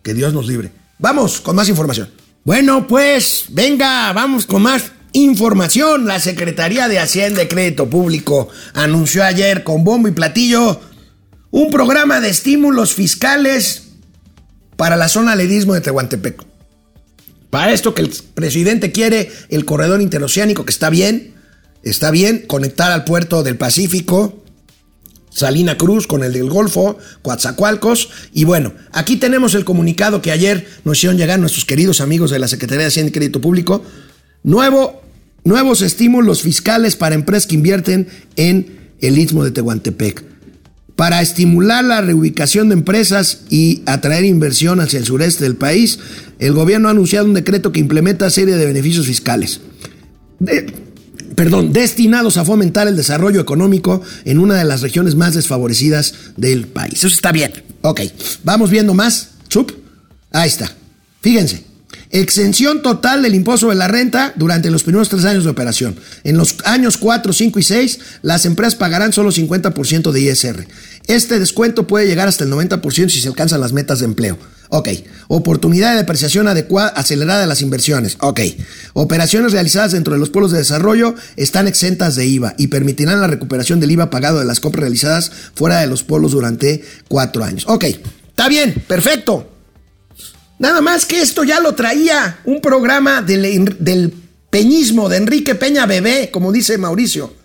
que 0.02 0.14
Dios 0.14 0.32
nos 0.32 0.46
libre. 0.46 0.72
Vamos 0.98 1.40
con 1.40 1.56
más 1.56 1.68
información. 1.68 2.10
Bueno, 2.44 2.86
pues 2.86 3.46
venga, 3.48 4.12
vamos 4.12 4.46
con 4.46 4.62
más 4.62 4.92
información. 5.12 6.06
La 6.06 6.20
Secretaría 6.20 6.88
de 6.88 6.98
Hacienda 6.98 7.42
y 7.42 7.48
Crédito 7.48 7.88
Público 7.88 8.48
anunció 8.74 9.24
ayer 9.24 9.64
con 9.64 9.82
bombo 9.82 10.08
y 10.08 10.12
platillo 10.12 10.80
un 11.50 11.70
programa 11.70 12.20
de 12.20 12.30
estímulos 12.30 12.94
fiscales 12.94 13.84
para 14.76 14.96
la 14.96 15.08
zona 15.08 15.36
ledismo 15.36 15.74
de 15.74 15.80
Tehuantepec. 15.80 16.53
Para 17.54 17.72
esto 17.72 17.94
que 17.94 18.02
el 18.02 18.10
presidente 18.34 18.90
quiere 18.90 19.30
el 19.48 19.64
corredor 19.64 20.02
interoceánico, 20.02 20.64
que 20.64 20.72
está 20.72 20.90
bien, 20.90 21.34
está 21.84 22.10
bien, 22.10 22.42
conectar 22.48 22.90
al 22.90 23.04
puerto 23.04 23.44
del 23.44 23.56
Pacífico, 23.56 24.42
Salina 25.30 25.78
Cruz 25.78 26.08
con 26.08 26.24
el 26.24 26.32
del 26.32 26.50
Golfo, 26.50 26.98
Coatzacoalcos. 27.22 28.08
Y 28.32 28.42
bueno, 28.42 28.74
aquí 28.90 29.18
tenemos 29.18 29.54
el 29.54 29.64
comunicado 29.64 30.20
que 30.20 30.32
ayer 30.32 30.66
nos 30.82 30.98
hicieron 30.98 31.16
llegar 31.16 31.38
nuestros 31.38 31.64
queridos 31.64 32.00
amigos 32.00 32.32
de 32.32 32.40
la 32.40 32.48
Secretaría 32.48 32.82
de 32.82 32.88
Hacienda 32.88 33.10
y 33.10 33.12
Crédito 33.12 33.40
Público. 33.40 33.84
Nuevo, 34.42 35.04
nuevos 35.44 35.80
estímulos 35.80 36.42
fiscales 36.42 36.96
para 36.96 37.14
empresas 37.14 37.46
que 37.46 37.54
invierten 37.54 38.08
en 38.34 38.90
el 39.00 39.16
Istmo 39.16 39.44
de 39.44 39.52
Tehuantepec. 39.52 40.24
Para 40.96 41.22
estimular 41.22 41.84
la 41.84 42.00
reubicación 42.00 42.68
de 42.68 42.74
empresas 42.74 43.42
y 43.50 43.82
atraer 43.86 44.24
inversión 44.24 44.80
hacia 44.80 44.98
el 44.98 45.04
sureste 45.04 45.42
del 45.42 45.56
país, 45.56 45.98
el 46.46 46.52
gobierno 46.52 46.88
ha 46.88 46.92
anunciado 46.92 47.26
un 47.26 47.34
decreto 47.34 47.72
que 47.72 47.80
implementa 47.80 48.30
serie 48.30 48.56
de 48.56 48.66
beneficios 48.66 49.06
fiscales 49.06 49.60
perdón, 51.34 51.72
destinados 51.72 52.36
a 52.36 52.44
fomentar 52.44 52.88
el 52.88 52.96
desarrollo 52.96 53.40
económico 53.40 54.02
en 54.24 54.38
una 54.38 54.56
de 54.56 54.64
las 54.64 54.82
regiones 54.82 55.14
más 55.14 55.34
desfavorecidas 55.34 56.14
del 56.36 56.66
país. 56.66 56.94
Eso 56.94 57.08
está 57.08 57.32
bien. 57.32 57.52
Ok, 57.82 58.00
vamos 58.42 58.70
viendo 58.70 58.94
más. 58.94 59.30
Chup. 59.48 59.72
Ahí 60.32 60.48
está. 60.48 60.70
Fíjense. 61.20 61.64
Exención 62.10 62.82
total 62.82 63.22
del 63.22 63.34
impuesto 63.34 63.70
de 63.70 63.74
la 63.74 63.88
renta 63.88 64.32
durante 64.36 64.70
los 64.70 64.84
primeros 64.84 65.08
tres 65.08 65.24
años 65.24 65.44
de 65.44 65.50
operación. 65.50 65.96
En 66.22 66.36
los 66.36 66.56
años 66.64 66.96
4, 66.96 67.32
5 67.32 67.58
y 67.58 67.62
6, 67.62 67.98
las 68.22 68.46
empresas 68.46 68.76
pagarán 68.76 69.12
solo 69.12 69.32
50% 69.32 70.12
de 70.12 70.20
ISR. 70.20 70.66
Este 71.08 71.40
descuento 71.40 71.88
puede 71.88 72.06
llegar 72.06 72.28
hasta 72.28 72.44
el 72.44 72.52
90% 72.52 73.08
si 73.08 73.20
se 73.20 73.28
alcanzan 73.28 73.60
las 73.60 73.72
metas 73.72 73.98
de 73.98 74.04
empleo. 74.04 74.38
Ok. 74.68 74.88
Oportunidad 75.28 75.92
de 75.92 75.98
depreciación 75.98 76.48
adecuada, 76.48 76.88
acelerada 76.88 77.40
de 77.40 77.46
las 77.46 77.62
inversiones. 77.62 78.16
Ok. 78.20 78.40
Operaciones 78.92 79.52
realizadas 79.52 79.92
dentro 79.92 80.14
de 80.14 80.20
los 80.20 80.30
pueblos 80.30 80.52
de 80.52 80.58
desarrollo 80.58 81.14
están 81.36 81.68
exentas 81.68 82.16
de 82.16 82.26
IVA 82.26 82.54
y 82.58 82.68
permitirán 82.68 83.20
la 83.20 83.26
recuperación 83.26 83.80
del 83.80 83.90
IVA 83.92 84.10
pagado 84.10 84.38
de 84.38 84.44
las 84.44 84.60
compras 84.60 84.82
realizadas 84.82 85.30
fuera 85.54 85.80
de 85.80 85.86
los 85.86 86.02
pueblos 86.02 86.32
durante 86.32 86.84
cuatro 87.08 87.44
años. 87.44 87.64
Ok. 87.68 87.84
Está 87.84 88.48
bien. 88.48 88.74
Perfecto. 88.86 89.50
Nada 90.58 90.80
más 90.80 91.06
que 91.06 91.20
esto 91.20 91.44
ya 91.44 91.60
lo 91.60 91.74
traía 91.74 92.38
un 92.44 92.60
programa 92.60 93.22
del, 93.22 93.76
del 93.78 94.14
peñismo 94.50 95.08
de 95.08 95.16
Enrique 95.16 95.54
Peña 95.54 95.84
Bebé, 95.86 96.30
como 96.32 96.52
dice 96.52 96.78
Mauricio. 96.78 97.43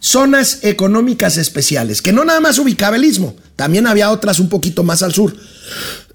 Zonas 0.00 0.60
económicas 0.62 1.36
especiales, 1.36 2.00
que 2.00 2.12
no 2.12 2.24
nada 2.24 2.40
más 2.40 2.58
ubicaba 2.58 2.96
el 2.96 3.04
istmo, 3.04 3.36
también 3.54 3.86
había 3.86 4.10
otras 4.10 4.40
un 4.40 4.48
poquito 4.48 4.82
más 4.82 5.02
al 5.02 5.12
sur. 5.12 5.36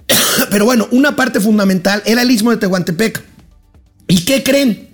Pero 0.50 0.65
bueno, 0.65 0.88
una 0.91 1.15
parte 1.15 1.39
fundamental 1.39 2.02
era 2.06 2.24
el 2.24 2.32
istmo 2.32 2.52
de 2.52 2.58
Tehuantepec. 2.58 3.24
¿Y 4.08 4.26
qué 4.26 4.43
creen? 4.43 4.89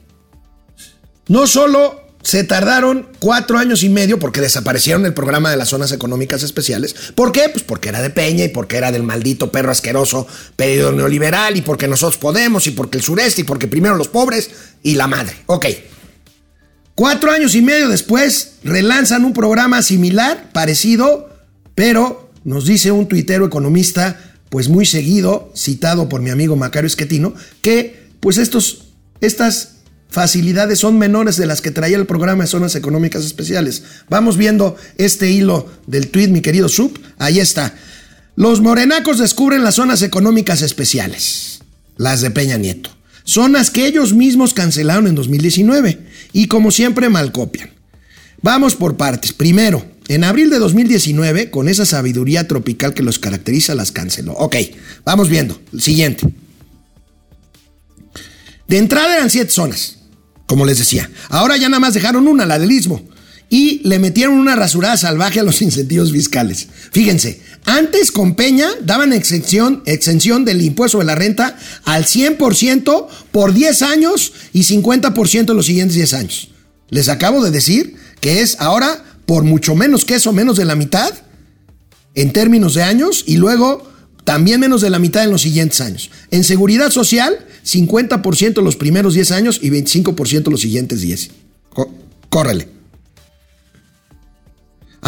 No 1.27 1.47
solo 1.47 2.01
se 2.23 2.43
tardaron 2.43 3.07
cuatro 3.19 3.57
años 3.57 3.83
y 3.83 3.89
medio 3.89 4.19
porque 4.19 4.41
desaparecieron 4.41 5.05
el 5.05 5.13
programa 5.13 5.49
de 5.49 5.57
las 5.57 5.69
zonas 5.69 5.91
económicas 5.91 6.43
especiales. 6.43 6.93
¿Por 7.15 7.31
qué? 7.31 7.49
Pues 7.49 7.63
porque 7.63 7.89
era 7.89 8.01
de 8.01 8.09
Peña 8.09 8.43
y 8.43 8.49
porque 8.49 8.77
era 8.77 8.91
del 8.91 9.03
maldito 9.03 9.51
perro 9.51 9.71
asqueroso 9.71 10.27
pedido 10.55 10.91
neoliberal 10.91 11.57
y 11.57 11.61
porque 11.61 11.87
nosotros 11.87 12.17
podemos 12.17 12.67
y 12.67 12.71
porque 12.71 12.97
el 12.97 13.03
sureste 13.03 13.41
y 13.41 13.43
porque 13.43 13.67
primero 13.67 13.95
los 13.95 14.07
pobres 14.07 14.51
y 14.83 14.95
la 14.95 15.07
madre. 15.07 15.35
Ok. 15.47 15.65
Cuatro 16.95 17.31
años 17.31 17.55
y 17.55 17.61
medio 17.61 17.89
después 17.89 18.55
relanzan 18.63 19.25
un 19.25 19.33
programa 19.33 19.81
similar, 19.81 20.51
parecido, 20.51 21.29
pero 21.75 22.31
nos 22.43 22.65
dice 22.65 22.91
un 22.91 23.07
tuitero 23.07 23.45
economista, 23.45 24.19
pues 24.49 24.67
muy 24.67 24.85
seguido, 24.85 25.51
citado 25.55 26.09
por 26.09 26.21
mi 26.21 26.29
amigo 26.29 26.55
Macario 26.55 26.87
Esquetino, 26.87 27.33
que 27.61 28.09
pues 28.19 28.37
estos, 28.37 28.89
estas 29.21 29.75
facilidades 30.09 30.79
son 30.79 30.99
menores 30.99 31.37
de 31.37 31.45
las 31.45 31.61
que 31.61 31.71
traía 31.71 31.97
el 31.97 32.05
programa 32.05 32.43
de 32.43 32.47
zonas 32.47 32.75
económicas 32.75 33.23
especiales. 33.23 33.83
Vamos 34.09 34.37
viendo 34.37 34.75
este 34.97 35.31
hilo 35.31 35.71
del 35.87 36.09
tuit, 36.09 36.29
mi 36.29 36.41
querido 36.41 36.67
Sub. 36.67 36.99
Ahí 37.17 37.39
está. 37.39 37.73
Los 38.35 38.61
morenacos 38.61 39.19
descubren 39.19 39.63
las 39.63 39.75
zonas 39.75 40.01
económicas 40.01 40.61
especiales, 40.61 41.61
las 41.95 42.21
de 42.21 42.31
Peña 42.31 42.57
Nieto. 42.57 42.89
Zonas 43.23 43.69
que 43.69 43.85
ellos 43.85 44.13
mismos 44.13 44.53
cancelaron 44.53 45.07
en 45.07 45.15
2019 45.15 45.99
y 46.33 46.47
como 46.47 46.71
siempre 46.71 47.09
mal 47.09 47.31
copian. 47.31 47.71
Vamos 48.41 48.75
por 48.75 48.97
partes. 48.97 49.33
Primero, 49.33 49.85
en 50.07 50.23
abril 50.23 50.49
de 50.49 50.59
2019, 50.59 51.51
con 51.51 51.69
esa 51.69 51.85
sabiduría 51.85 52.47
tropical 52.47 52.93
que 52.93 53.03
los 53.03 53.19
caracteriza, 53.19 53.75
las 53.75 53.91
canceló. 53.91 54.33
Ok, 54.33 54.55
vamos 55.05 55.29
viendo. 55.29 55.61
El 55.71 55.81
siguiente. 55.81 56.27
De 58.67 58.77
entrada 58.77 59.15
eran 59.15 59.29
siete 59.29 59.51
zonas, 59.51 59.99
como 60.47 60.65
les 60.65 60.79
decía. 60.79 61.09
Ahora 61.29 61.57
ya 61.57 61.69
nada 61.69 61.79
más 61.79 61.93
dejaron 61.93 62.27
una, 62.27 62.45
la 62.45 62.57
del 62.57 62.71
Istmo. 62.71 63.07
Y 63.51 63.87
le 63.87 63.99
metieron 63.99 64.39
una 64.39 64.55
rasurada 64.55 64.97
salvaje 64.97 65.39
a 65.39 65.43
los 65.43 65.61
incentivos 65.61 66.11
fiscales. 66.11 66.67
Fíjense, 66.91 67.41
antes 67.65 68.11
con 68.11 68.33
Peña 68.33 68.67
daban 68.81 69.13
exención, 69.13 69.83
exención 69.85 70.43
del 70.45 70.61
impuesto 70.61 70.97
de 70.97 71.05
la 71.05 71.13
renta 71.13 71.59
al 71.83 72.05
100% 72.05 73.07
por 73.31 73.53
10 73.53 73.81
años 73.83 74.33
y 74.53 74.61
50% 74.63 75.51
en 75.51 75.55
los 75.55 75.67
siguientes 75.67 75.95
10 75.95 76.13
años. 76.13 76.49
Les 76.89 77.09
acabo 77.09 77.43
de 77.43 77.51
decir 77.51 77.95
que 78.19 78.41
es 78.41 78.59
ahora 78.59 79.03
por 79.25 79.43
mucho 79.43 79.75
menos 79.75 80.05
que 80.05 80.15
eso, 80.15 80.33
menos 80.33 80.57
de 80.57 80.65
la 80.65 80.75
mitad 80.75 81.13
en 82.15 82.33
términos 82.33 82.73
de 82.73 82.83
años 82.83 83.23
y 83.27 83.37
luego 83.37 83.89
también 84.23 84.59
menos 84.59 84.81
de 84.81 84.89
la 84.89 84.99
mitad 84.99 85.23
en 85.23 85.31
los 85.31 85.41
siguientes 85.41 85.81
años. 85.81 86.11
En 86.31 86.43
seguridad 86.43 86.89
social, 86.89 87.45
50% 87.65 88.61
los 88.61 88.75
primeros 88.75 89.13
10 89.13 89.31
años 89.31 89.59
y 89.61 89.69
25% 89.69 90.49
los 90.49 90.61
siguientes 90.61 91.01
10. 91.01 91.31
Córrele. 92.29 92.80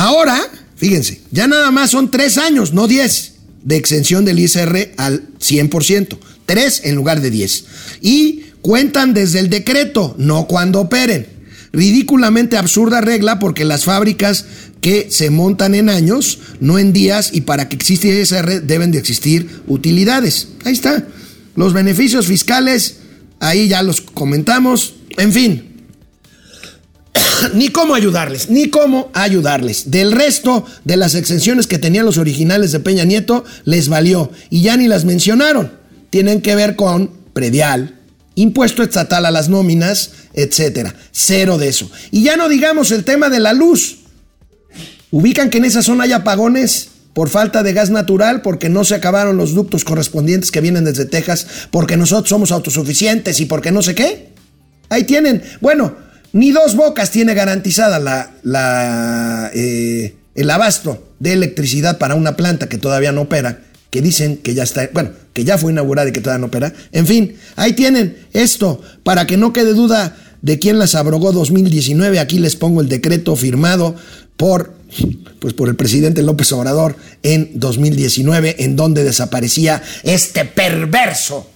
Ahora, 0.03 0.37
fíjense, 0.75 1.21
ya 1.31 1.47
nada 1.47 1.71
más 1.71 1.91
son 1.91 2.11
3 2.11 2.37
años, 2.39 2.73
no 2.73 2.89
10, 2.89 3.35
de 3.63 3.77
exención 3.77 4.25
del 4.25 4.37
ISR 4.37 4.91
al 4.97 5.29
100%. 5.39 6.17
3 6.45 6.81
en 6.83 6.95
lugar 6.95 7.21
de 7.21 7.31
10. 7.31 7.65
Y 8.01 8.43
cuentan 8.61 9.13
desde 9.13 9.39
el 9.39 9.49
decreto, 9.49 10.13
no 10.17 10.45
cuando 10.45 10.81
operen 10.81 11.27
ridículamente 11.71 12.57
absurda 12.57 12.99
regla 12.99 13.39
porque 13.39 13.63
las 13.63 13.85
fábricas 13.85 14.45
que 14.81 15.07
se 15.09 15.29
montan 15.29 15.73
en 15.73 15.89
años, 15.89 16.37
no 16.59 16.79
en 16.79 16.91
días, 16.91 17.29
y 17.31 17.41
para 17.41 17.69
que 17.69 17.77
exista 17.77 18.09
ISR 18.09 18.61
deben 18.61 18.91
de 18.91 18.99
existir 18.99 19.61
utilidades. 19.67 20.49
Ahí 20.65 20.73
está. 20.73 21.07
Los 21.55 21.71
beneficios 21.71 22.27
fiscales, 22.27 22.97
ahí 23.39 23.69
ya 23.69 23.81
los 23.81 24.01
comentamos. 24.01 24.95
En 25.17 25.31
fin, 25.31 25.72
ni 27.53 27.69
cómo 27.69 27.95
ayudarles, 27.95 28.49
ni 28.49 28.69
cómo 28.69 29.09
ayudarles. 29.13 29.91
Del 29.91 30.11
resto 30.11 30.65
de 30.83 30.97
las 30.97 31.15
exenciones 31.15 31.67
que 31.67 31.79
tenían 31.79 32.05
los 32.05 32.17
originales 32.17 32.71
de 32.71 32.79
Peña 32.79 33.03
Nieto, 33.03 33.43
les 33.65 33.89
valió. 33.89 34.31
Y 34.49 34.61
ya 34.61 34.77
ni 34.77 34.87
las 34.87 35.05
mencionaron. 35.05 35.71
Tienen 36.09 36.41
que 36.41 36.55
ver 36.55 36.75
con 36.75 37.11
predial, 37.33 37.99
impuesto 38.35 38.83
estatal 38.83 39.25
a 39.25 39.31
las 39.31 39.49
nóminas, 39.49 40.11
etcétera. 40.33 40.95
Cero 41.11 41.57
de 41.57 41.69
eso. 41.69 41.89
Y 42.11 42.23
ya 42.23 42.37
no 42.37 42.49
digamos 42.49 42.91
el 42.91 43.03
tema 43.03 43.29
de 43.29 43.39
la 43.39 43.53
luz. 43.53 43.99
Ubican 45.11 45.49
que 45.49 45.59
en 45.59 45.65
esa 45.65 45.83
zona 45.83 46.05
hay 46.05 46.11
apagones 46.11 46.89
por 47.13 47.29
falta 47.29 47.61
de 47.61 47.73
gas 47.73 47.91
natural, 47.91 48.41
porque 48.41 48.69
no 48.69 48.83
se 48.83 48.95
acabaron 48.95 49.37
los 49.37 49.53
ductos 49.53 49.83
correspondientes 49.83 50.49
que 50.49 50.61
vienen 50.61 50.83
desde 50.83 51.05
Texas, 51.05 51.45
porque 51.69 51.95
nosotros 51.95 52.29
somos 52.29 52.51
autosuficientes 52.51 53.39
y 53.39 53.45
porque 53.45 53.71
no 53.71 53.83
sé 53.83 53.93
qué. 53.93 54.29
Ahí 54.89 55.03
tienen. 55.03 55.43
Bueno, 55.61 55.95
ni 56.33 56.51
dos 56.51 56.75
bocas 56.75 57.11
tiene 57.11 57.33
garantizada 57.33 57.99
la, 57.99 58.31
la 58.43 59.51
eh, 59.53 60.15
el 60.35 60.49
abasto 60.49 61.13
de 61.19 61.33
electricidad 61.33 61.97
para 61.97 62.15
una 62.15 62.35
planta 62.35 62.67
que 62.67 62.77
todavía 62.77 63.11
no 63.11 63.21
opera 63.21 63.61
que 63.93 64.01
dicen 64.01 64.37
que 64.37 64.55
ya 64.55 64.63
está, 64.63 64.89
bueno, 64.91 65.11
que 65.33 65.43
ya 65.43 65.59
fue 65.59 65.71
inaugurada 65.71 66.09
y 66.09 66.13
que 66.13 66.19
todavía 66.19 66.39
no 66.39 66.47
opera. 66.47 66.73
En 66.91 67.05
fin, 67.05 67.35
ahí 67.55 67.73
tienen 67.73 68.17
esto, 68.33 68.81
para 69.03 69.27
que 69.27 69.37
no 69.37 69.53
quede 69.53 69.75
duda 69.75 70.17
de 70.41 70.57
quién 70.57 70.79
las 70.79 70.95
abrogó 70.95 71.31
2019, 71.31 72.19
aquí 72.19 72.39
les 72.39 72.55
pongo 72.55 72.81
el 72.81 72.89
decreto 72.89 73.35
firmado 73.35 73.95
por, 74.35 74.73
pues 75.37 75.53
por 75.53 75.69
el 75.69 75.75
presidente 75.75 76.23
López 76.23 76.51
Obrador 76.53 76.95
en 77.21 77.51
2019, 77.53 78.63
en 78.63 78.75
donde 78.75 79.03
desaparecía 79.03 79.83
este 80.01 80.43
perverso 80.45 81.47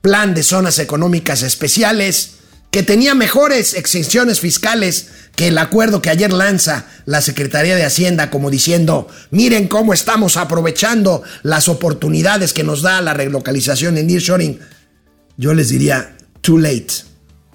plan 0.00 0.32
de 0.32 0.42
zonas 0.42 0.78
económicas 0.78 1.42
especiales 1.42 2.36
que 2.72 2.82
tenía 2.82 3.14
mejores 3.14 3.74
exenciones 3.74 4.40
fiscales 4.40 5.08
que 5.36 5.48
el 5.48 5.58
acuerdo 5.58 6.02
que 6.02 6.10
ayer 6.10 6.32
lanza 6.32 6.86
la 7.04 7.20
Secretaría 7.20 7.76
de 7.76 7.84
Hacienda 7.84 8.30
como 8.30 8.50
diciendo, 8.50 9.08
miren 9.30 9.68
cómo 9.68 9.92
estamos 9.92 10.36
aprovechando 10.36 11.22
las 11.42 11.68
oportunidades 11.68 12.52
que 12.52 12.64
nos 12.64 12.82
da 12.82 13.00
la 13.02 13.14
relocalización 13.14 13.98
en 13.98 14.06
nearshoring 14.08 14.58
yo 15.36 15.54
les 15.54 15.68
diría, 15.68 16.16
too 16.40 16.58
late, 16.58 16.92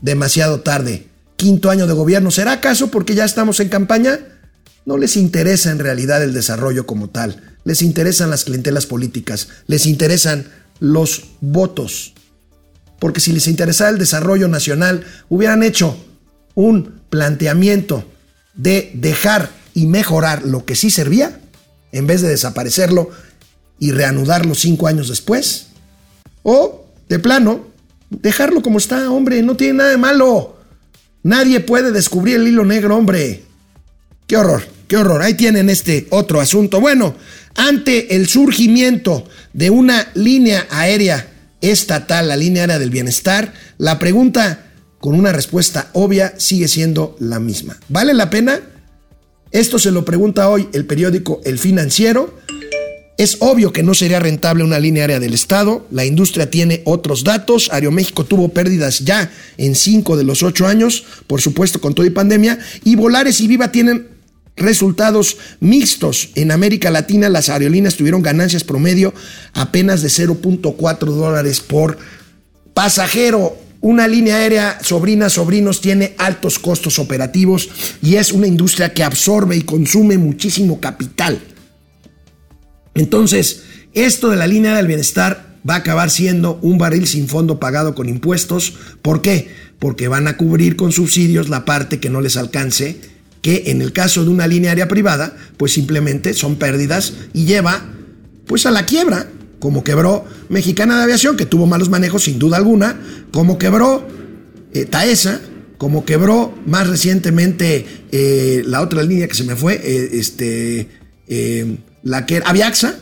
demasiado 0.01 0.61
tarde. 0.61 1.07
Quinto 1.35 1.69
año 1.69 1.87
de 1.87 1.93
gobierno, 1.93 2.31
¿será 2.31 2.53
acaso 2.53 2.89
porque 2.89 3.15
ya 3.15 3.25
estamos 3.25 3.59
en 3.59 3.69
campaña? 3.69 4.19
No 4.85 4.97
les 4.97 5.17
interesa 5.17 5.71
en 5.71 5.79
realidad 5.79 6.23
el 6.23 6.33
desarrollo 6.33 6.85
como 6.85 7.09
tal, 7.09 7.57
les 7.63 7.81
interesan 7.81 8.29
las 8.29 8.43
clientelas 8.43 8.85
políticas, 8.85 9.49
les 9.67 9.85
interesan 9.85 10.47
los 10.79 11.25
votos. 11.41 12.13
Porque 12.99 13.19
si 13.19 13.31
les 13.31 13.47
interesara 13.47 13.91
el 13.91 13.97
desarrollo 13.97 14.47
nacional, 14.47 15.05
hubieran 15.29 15.63
hecho 15.63 15.97
un 16.55 17.01
planteamiento 17.09 18.03
de 18.55 18.91
dejar 18.95 19.51
y 19.73 19.85
mejorar 19.85 20.43
lo 20.43 20.65
que 20.65 20.75
sí 20.75 20.89
servía, 20.89 21.39
en 21.91 22.07
vez 22.07 22.21
de 22.21 22.29
desaparecerlo 22.29 23.11
y 23.79 23.91
reanudarlo 23.91 24.55
cinco 24.55 24.87
años 24.87 25.07
después. 25.07 25.67
O, 26.43 26.85
de 27.09 27.19
plano, 27.19 27.67
dejarlo 28.09 28.61
como 28.61 28.79
está, 28.79 29.11
hombre, 29.11 29.43
no 29.43 29.55
tiene 29.55 29.75
nada 29.75 29.91
de 29.91 29.97
malo. 29.97 30.57
Nadie 31.23 31.59
puede 31.59 31.91
descubrir 31.91 32.37
el 32.37 32.47
hilo 32.47 32.65
negro, 32.65 32.97
hombre. 32.97 33.43
Qué 34.25 34.37
horror, 34.37 34.63
qué 34.87 34.97
horror. 34.97 35.21
Ahí 35.21 35.35
tienen 35.35 35.69
este 35.69 36.07
otro 36.09 36.41
asunto. 36.41 36.79
Bueno, 36.79 37.15
ante 37.55 38.15
el 38.15 38.27
surgimiento 38.27 39.27
de 39.53 39.69
una 39.69 40.07
línea 40.15 40.65
aérea 40.69 41.27
estatal, 41.61 42.27
la 42.27 42.35
línea 42.35 42.63
aérea 42.63 42.79
del 42.79 42.89
bienestar, 42.89 43.53
la 43.77 43.99
pregunta 43.99 44.71
con 44.99 45.15
una 45.15 45.31
respuesta 45.31 45.89
obvia 45.93 46.33
sigue 46.37 46.67
siendo 46.67 47.15
la 47.19 47.39
misma. 47.39 47.77
¿Vale 47.89 48.13
la 48.13 48.29
pena? 48.29 48.61
Esto 49.51 49.79
se 49.79 49.91
lo 49.91 50.03
pregunta 50.03 50.49
hoy 50.49 50.67
el 50.73 50.85
periódico 50.85 51.41
El 51.45 51.59
Financiero. 51.59 52.37
Es 53.17 53.37
obvio 53.39 53.73
que 53.73 53.81
no 53.81 53.95
sería 53.95 54.19
rentable 54.19 54.63
una 54.63 54.79
línea 54.79 55.03
aérea 55.03 55.19
del 55.19 55.33
Estado. 55.33 55.87
La 55.89 56.05
industria 56.05 56.51
tiene 56.51 56.81
otros 56.85 57.23
datos. 57.23 57.69
Aeroméxico 57.71 58.25
tuvo 58.25 58.49
pérdidas 58.49 58.99
ya 58.99 59.31
en 59.57 59.73
cinco 59.73 60.17
de 60.17 60.23
los 60.23 60.43
ocho 60.43 60.67
años, 60.67 61.03
por 61.25 61.41
supuesto 61.41 61.81
con 61.81 61.95
todo 61.95 62.05
y 62.05 62.11
pandemia. 62.11 62.59
Y 62.83 62.95
Volares 62.95 63.41
y 63.41 63.47
Viva 63.47 63.71
tienen 63.71 64.16
resultados 64.57 65.37
mixtos. 65.59 66.31
En 66.35 66.51
América 66.51 66.91
Latina 66.91 67.29
las 67.29 67.49
aerolíneas 67.49 67.95
tuvieron 67.95 68.21
ganancias 68.21 68.63
promedio 68.63 69.13
apenas 69.53 70.01
de 70.01 70.09
0.4 70.09 71.05
dólares 71.05 71.61
por 71.61 71.97
pasajero. 72.73 73.57
Una 73.79 74.07
línea 74.07 74.37
aérea, 74.37 74.79
sobrinas, 74.81 75.33
sobrinos, 75.33 75.81
tiene 75.81 76.15
altos 76.17 76.57
costos 76.57 76.97
operativos 76.97 77.69
y 78.01 78.15
es 78.15 78.31
una 78.31 78.47
industria 78.47 78.93
que 78.93 79.03
absorbe 79.03 79.55
y 79.55 79.61
consume 79.61 80.17
muchísimo 80.17 80.79
capital. 80.81 81.39
Entonces, 82.95 83.61
esto 83.93 84.29
de 84.29 84.35
la 84.35 84.47
línea 84.47 84.75
del 84.75 84.87
bienestar 84.87 85.47
va 85.67 85.75
a 85.75 85.77
acabar 85.77 86.09
siendo 86.09 86.59
un 86.61 86.77
barril 86.77 87.07
sin 87.07 87.27
fondo 87.27 87.59
pagado 87.59 87.93
con 87.93 88.09
impuestos. 88.09 88.73
¿Por 89.01 89.21
qué? 89.21 89.49
Porque 89.79 90.07
van 90.07 90.27
a 90.27 90.37
cubrir 90.37 90.75
con 90.75 90.91
subsidios 90.91 91.49
la 91.49 91.65
parte 91.65 91.99
que 91.99 92.09
no 92.09 92.21
les 92.21 92.37
alcance, 92.37 92.99
que 93.41 93.63
en 93.67 93.81
el 93.81 93.93
caso 93.93 94.23
de 94.23 94.29
una 94.29 94.47
línea 94.47 94.71
aérea 94.71 94.87
privada, 94.87 95.37
pues 95.57 95.73
simplemente 95.73 96.33
son 96.33 96.57
pérdidas 96.57 97.13
y 97.33 97.45
lleva 97.45 97.85
pues 98.45 98.65
a 98.65 98.71
la 98.71 98.85
quiebra, 98.85 99.27
como 99.59 99.83
quebró 99.83 100.25
Mexicana 100.49 100.97
de 100.97 101.03
Aviación, 101.03 101.37
que 101.37 101.45
tuvo 101.45 101.65
malos 101.65 101.89
manejos 101.89 102.23
sin 102.23 102.39
duda 102.39 102.57
alguna, 102.57 102.99
como 103.31 103.57
quebró 103.57 104.07
eh, 104.73 104.85
Taesa, 104.85 105.41
como 105.77 106.05
quebró 106.05 106.57
más 106.65 106.87
recientemente 106.87 107.85
eh, 108.11 108.63
la 108.65 108.81
otra 108.81 109.03
línea 109.03 109.27
que 109.27 109.35
se 109.35 109.43
me 109.43 109.55
fue, 109.55 109.75
eh, 109.75 110.09
este, 110.13 110.89
la 112.03 112.25
que 112.25 112.37
era 112.37 112.49
Aviaxa, 112.49 112.99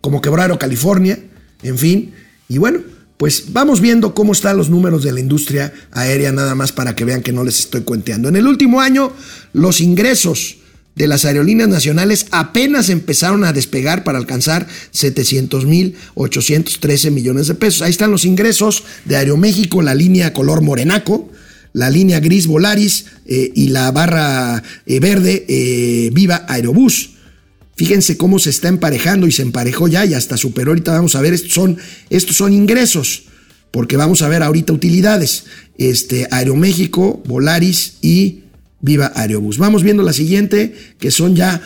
como 0.00 0.20
quebró 0.20 0.42
Aerocalifornia, 0.42 1.18
en 1.62 1.78
fin, 1.78 2.14
y 2.48 2.58
bueno, 2.58 2.80
pues 3.22 3.52
vamos 3.52 3.80
viendo 3.80 4.14
cómo 4.14 4.32
están 4.32 4.56
los 4.56 4.68
números 4.68 5.04
de 5.04 5.12
la 5.12 5.20
industria 5.20 5.72
aérea, 5.92 6.32
nada 6.32 6.56
más 6.56 6.72
para 6.72 6.96
que 6.96 7.04
vean 7.04 7.22
que 7.22 7.30
no 7.30 7.44
les 7.44 7.60
estoy 7.60 7.82
cuenteando. 7.82 8.28
En 8.28 8.34
el 8.34 8.48
último 8.48 8.80
año, 8.80 9.12
los 9.52 9.80
ingresos 9.80 10.56
de 10.96 11.06
las 11.06 11.24
aerolíneas 11.24 11.68
nacionales 11.68 12.26
apenas 12.32 12.88
empezaron 12.88 13.44
a 13.44 13.52
despegar 13.52 14.02
para 14.02 14.18
alcanzar 14.18 14.66
700 14.90 15.66
mil 15.66 15.94
813 16.14 17.12
millones 17.12 17.46
de 17.46 17.54
pesos. 17.54 17.82
Ahí 17.82 17.92
están 17.92 18.10
los 18.10 18.24
ingresos 18.24 18.82
de 19.04 19.14
Aeroméxico, 19.14 19.82
la 19.82 19.94
línea 19.94 20.32
color 20.32 20.60
morenaco, 20.60 21.30
la 21.74 21.90
línea 21.90 22.18
gris 22.18 22.48
Volaris 22.48 23.04
eh, 23.26 23.52
y 23.54 23.68
la 23.68 23.92
barra 23.92 24.64
eh, 24.84 24.98
verde 24.98 25.46
eh, 25.46 26.10
Viva 26.12 26.44
Aerobús. 26.48 27.10
Fíjense 27.74 28.16
cómo 28.16 28.38
se 28.38 28.50
está 28.50 28.68
emparejando 28.68 29.26
y 29.26 29.32
se 29.32 29.42
emparejó 29.42 29.88
ya 29.88 30.04
y 30.04 30.14
hasta 30.14 30.36
superó. 30.36 30.72
Ahorita 30.72 30.92
vamos 30.92 31.14
a 31.14 31.20
ver, 31.20 31.32
estos 31.32 31.52
son, 31.52 31.78
estos 32.10 32.36
son 32.36 32.52
ingresos, 32.52 33.24
porque 33.70 33.96
vamos 33.96 34.22
a 34.22 34.28
ver 34.28 34.42
ahorita 34.42 34.72
utilidades. 34.72 35.44
Este, 35.78 36.28
Aeroméxico, 36.30 37.22
Volaris 37.26 37.94
y 38.02 38.42
Viva 38.80 39.12
Aerobús. 39.14 39.58
Vamos 39.58 39.82
viendo 39.82 40.02
la 40.02 40.12
siguiente, 40.12 40.74
que 40.98 41.10
son 41.10 41.34
ya, 41.34 41.62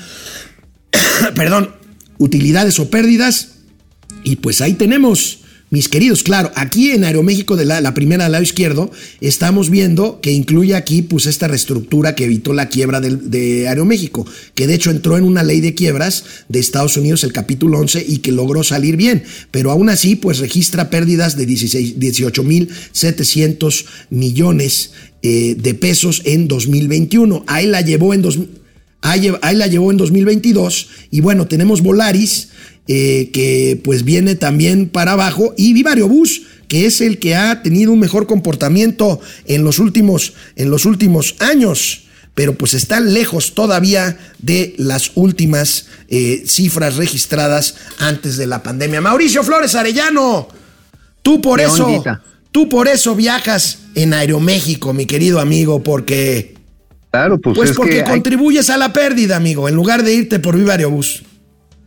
perdón, 1.35 1.75
utilidades 2.19 2.79
o 2.79 2.89
pérdidas. 2.89 3.57
Y 4.23 4.37
pues 4.37 4.61
ahí 4.61 4.75
tenemos, 4.75 5.41
mis 5.77 5.89
queridos, 5.91 6.23
claro, 6.23 6.51
aquí 6.55 6.93
en 6.93 7.05
Aeroméxico 7.05 7.55
de 7.55 7.67
la, 7.67 7.93
primera 7.93 8.25
del 8.25 8.33
lado 8.33 8.43
izquierdo, 8.43 8.91
estamos 9.21 9.69
viendo 9.69 10.23
que 10.23 10.33
incluye 10.33 10.75
aquí 10.75 11.03
pues 11.03 11.27
esta 11.27 11.49
reestructura 11.49 12.15
que 12.15 12.25
evitó 12.25 12.55
la 12.55 12.71
quiebra 12.71 13.03
de, 13.03 13.69
Aeroméxico, 13.69 14.27
que 14.55 14.67
de 14.67 14.73
hecho 14.73 14.91
entró 14.91 15.19
en 15.19 15.25
una 15.25 15.43
ley 15.43 15.61
de 15.61 15.75
quiebras 15.75 16.25
de 16.49 16.61
Estados 16.61 16.97
Unidos, 16.97 17.25
el 17.25 17.35
capítulo 17.35 17.79
11, 17.79 18.07
y 18.09 18.21
que 18.21 18.33
logró 18.33 18.65
salir 18.65 18.97
bien, 18.97 19.23
pero 19.51 19.71
aún 19.71 19.91
así 19.91 20.17
pues 20.17 20.39
registra 20.39 20.89
pérdidas 20.89 21.37
de 21.37 21.47
18.700 21.47 23.85
millones 24.09 24.93
eh, 25.21 25.57
de 25.59 25.75
pesos 25.75 26.23
en 26.25 26.49
2021. 26.49 27.45
Ahí 27.49 27.67
la 27.67 27.83
llevó 27.83 28.15
en 28.15 28.23
dos, 28.23 28.39
ahí, 29.03 29.31
la 29.57 29.67
llevó 29.67 29.91
en 29.91 29.99
2022 29.99 30.89
y 31.11 31.21
bueno, 31.21 31.47
tenemos 31.47 31.83
Volaris 31.83 32.49
eh, 32.89 33.31
que 33.33 33.81
pues 33.83 34.05
viene 34.05 34.35
también 34.35 34.89
para 34.89 35.13
abajo 35.13 35.55
y 35.57 35.73
Vivario 35.73 36.09
Bus 36.09 36.43
que 36.69 36.87
es 36.87 37.01
el 37.01 37.19
que 37.19 37.37
ha 37.37 37.63
tenido 37.63 37.93
un 37.93 38.01
mejor 38.01 38.27
comportamiento 38.27 39.21
en 39.45 39.63
los 39.63 39.79
últimos, 39.79 40.33
en 40.57 40.71
los 40.71 40.85
últimos 40.85 41.37
años 41.39 42.07
pero 42.37 42.53
pues 42.53 42.75
está 42.75 43.01
lejos 43.01 43.55
todavía 43.55 44.19
de 44.41 44.75
las 44.77 45.13
últimas 45.15 45.87
eh, 46.11 46.43
cifras 46.47 46.97
registradas 46.97 47.77
antes 47.99 48.37
de 48.37 48.47
la 48.47 48.63
pandemia. 48.63 49.01
Mauricio 49.01 49.43
Flores 49.43 49.75
Arellano, 49.75 50.47
tú 51.23 51.41
por 51.41 51.63
eso, 51.63 52.05
tú 52.53 52.69
por 52.69 52.89
eso 52.89 53.17
viajas 53.17 53.79
en 53.95 54.13
Aeroméxico, 54.13 54.93
mi 54.93 55.07
querido 55.07 55.41
amigo, 55.41 55.83
porque... 55.83 56.55
Claro, 57.11 57.39
pues, 57.39 57.57
pues 57.57 57.73
porque 57.73 58.05
contribuyes 58.05 58.69
a 58.69 58.77
la 58.77 58.93
pérdida, 58.93 59.37
amigo, 59.37 59.67
en 59.67 59.75
lugar 59.75 60.03
de 60.03 60.13
irte 60.13 60.39
por 60.39 60.59
Viva 60.59 60.75
Aerobús. 60.75 61.23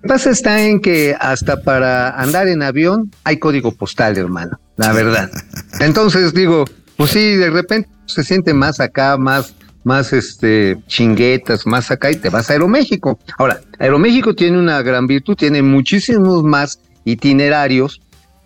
Pasa 0.08 0.30
está 0.30 0.62
en 0.64 0.82
que 0.82 1.16
hasta 1.20 1.62
para 1.62 2.10
andar 2.20 2.48
en 2.48 2.64
avión 2.64 3.12
hay 3.24 3.38
código 3.38 3.72
postal, 3.72 4.18
hermano, 4.18 4.60
la 4.78 4.94
verdad. 4.94 5.30
Entonces 5.80 6.34
digo, 6.34 6.66
pues 6.98 7.12
sí, 7.12 7.36
de 7.36 7.50
repente 7.50 7.90
se 8.06 8.24
siente 8.24 8.54
más 8.54 8.80
acá, 8.80 9.18
más 9.18 9.56
más 9.84 10.14
este 10.14 10.78
chinguetas, 10.88 11.66
más 11.66 11.90
acá 11.90 12.12
y 12.12 12.16
te 12.16 12.30
vas 12.30 12.50
a 12.50 12.54
Aeroméxico. 12.54 13.20
Ahora, 13.38 13.62
Aeroméxico 13.80 14.36
tiene 14.36 14.60
una 14.60 14.82
gran 14.82 15.08
virtud, 15.08 15.36
tiene 15.36 15.62
muchísimos 15.62 16.44
más 16.44 16.80
itinerarios 17.06 18.02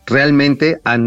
realmente 0.05 0.79
a, 0.83 0.97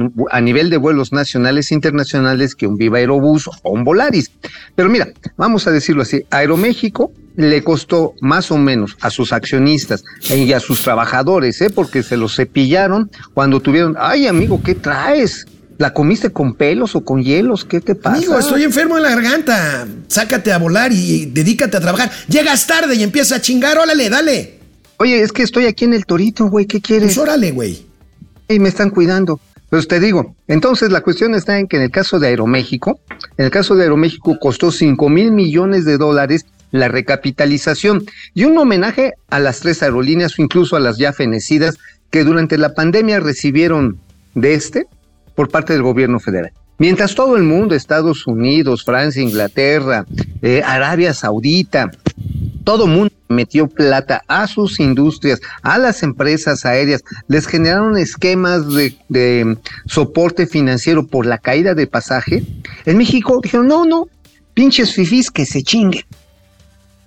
nivel 0.41 0.71
de 0.71 0.77
vuelos 0.79 1.13
nacionales 1.13 1.71
e 1.71 1.75
internacionales 1.75 2.55
que 2.55 2.67
un 2.67 2.77
Viva 2.77 2.99
Aerobús 2.99 3.49
o 3.63 3.71
un 3.71 3.85
Volaris. 3.85 4.31
Pero 4.75 4.89
mira, 4.89 5.09
vamos 5.37 5.67
a 5.67 5.71
decirlo 5.71 6.03
así, 6.03 6.25
Aeroméxico 6.31 7.13
le 7.37 7.63
costó 7.63 8.15
más 8.21 8.51
o 8.51 8.59
menos 8.59 8.97
a 9.01 9.11
sus 9.11 9.33
accionistas 9.33 10.05
y 10.29 10.53
a 10.53 10.61
sus 10.61 10.81
trabajadores, 10.81 11.61
¿eh? 11.61 11.71
porque 11.71 12.03
se 12.03 12.17
los 12.17 12.35
cepillaron 12.37 13.11
cuando 13.35 13.61
tuvieron, 13.61 13.97
ay 13.99 14.27
amigo, 14.27 14.61
¿qué 14.63 14.75
traes? 14.75 15.47
¿La 15.79 15.93
comiste 15.93 16.31
con 16.31 16.55
pelos 16.55 16.97
o 16.97 17.05
con 17.05 17.23
hielos? 17.23 17.67
¿Qué 17.67 17.83
te 17.83 17.95
pasa? 17.95 18.17
Amigo, 18.17 18.39
estoy 18.39 18.63
enfermo 18.63 18.97
en 18.97 19.03
la 19.03 19.11
garganta. 19.11 19.87
Sácate 20.09 20.51
a 20.51 20.59
volar 20.59 20.91
y 20.91 21.27
dedícate 21.27 21.77
a 21.77 21.81
trabajar. 21.81 22.11
Llegas 22.29 22.67
tarde 22.67 22.95
y 22.95 23.03
empieza 23.03 23.37
a 23.37 23.41
chingar, 23.43 23.77
órale, 23.77 24.09
dale. 24.09 24.59
Oye, 24.97 25.21
es 25.21 25.33
que 25.33 25.43
estoy 25.43 25.67
aquí 25.67 25.85
en 25.85 25.93
el 25.93 26.07
torito, 26.07 26.47
güey, 26.47 26.65
¿qué 26.65 26.81
quieres? 26.81 27.09
Pues 27.15 27.19
órale, 27.19 27.53
güey 27.53 27.87
y 28.49 28.59
me 28.59 28.69
están 28.69 28.91
cuidando. 28.91 29.41
Pues 29.71 29.89
te 29.89 29.99
digo, 29.99 30.37
entonces 30.47 30.93
la 30.93 31.01
cuestión 31.01 31.35
está 31.35 31.59
en 31.59 31.67
que 31.67 31.77
en 31.77 31.83
el 31.83 31.91
caso 31.91 32.21
de 32.21 32.29
Aeroméxico, 32.29 33.01
en 33.37 33.47
el 33.47 33.51
caso 33.51 33.75
de 33.75 33.83
Aeroméxico 33.83 34.39
costó 34.39 34.71
5 34.71 35.09
mil 35.09 35.33
millones 35.33 35.85
de 35.85 35.99
dólares 35.99 36.47
la 36.71 36.89
recapitalización 36.89 38.05
y 38.35 38.45
un 38.45 38.59
homenaje 38.59 39.15
a 39.31 39.39
las 39.39 39.61
tres 39.61 39.83
aerolíneas 39.83 40.39
o 40.39 40.43
incluso 40.43 40.77
a 40.77 40.81
las 40.81 40.99
ya 40.99 41.13
fenecidas 41.13 41.79
que 42.11 42.25
durante 42.25 42.59
la 42.59 42.75
pandemia 42.75 43.21
recibieron 43.21 43.99
de 44.35 44.55
este 44.55 44.87
por 45.35 45.49
parte 45.49 45.73
del 45.73 45.83
gobierno 45.83 46.21
federal. 46.21 46.53
Mientras 46.79 47.15
todo 47.15 47.37
el 47.37 47.43
mundo, 47.43 47.75
Estados 47.75 48.27
Unidos, 48.27 48.85
Francia, 48.85 49.23
Inglaterra, 49.23 50.05
eh, 50.43 50.63
Arabia 50.65 51.15
Saudita, 51.15 51.91
todo 52.65 52.87
mundo 52.87 53.15
metió 53.29 53.67
plata 53.67 54.23
a 54.29 54.47
sus 54.47 54.79
industrias, 54.79 55.41
a 55.63 55.79
las 55.79 56.03
empresas 56.03 56.67
aéreas, 56.67 57.03
les 57.29 57.47
generaron 57.47 57.97
esquemas 57.97 58.73
de, 58.73 58.95
de 59.09 59.57
soporte 59.87 60.47
financiero 60.47 61.07
por 61.07 61.27
la 61.27 61.39
caída 61.39 61.75
de 61.75 61.87
pasaje. 61.87 62.43
En 62.85 62.99
México 62.99 63.41
dijeron, 63.43 63.69
no, 63.69 63.85
no, 63.87 64.09
pinches 64.53 64.93
fifís 64.93 65.31
que 65.31 65.47
se 65.47 65.63
chinguen. 65.63 66.05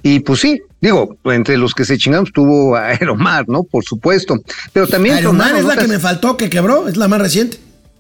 Y 0.02 0.20
pues 0.22 0.40
sí, 0.40 0.62
digo, 0.82 1.18
entre 1.26 1.58
los 1.58 1.74
que 1.74 1.86
se 1.86 1.98
chingaron 1.98 2.26
estuvo 2.26 2.76
Aeromar, 2.76 3.48
¿no? 3.48 3.64
Por 3.64 3.84
supuesto. 3.84 4.36
Pero 4.74 4.88
también. 4.88 5.16
Aeromar 5.16 5.56
es 5.56 5.66
la 5.66 5.78
que 5.78 5.88
me 5.88 6.00
faltó, 6.00 6.38
que 6.38 6.50
quebró, 6.50 6.88
es 6.88 6.98
la 6.98 7.08
más 7.08 7.22
reciente. 7.22 7.58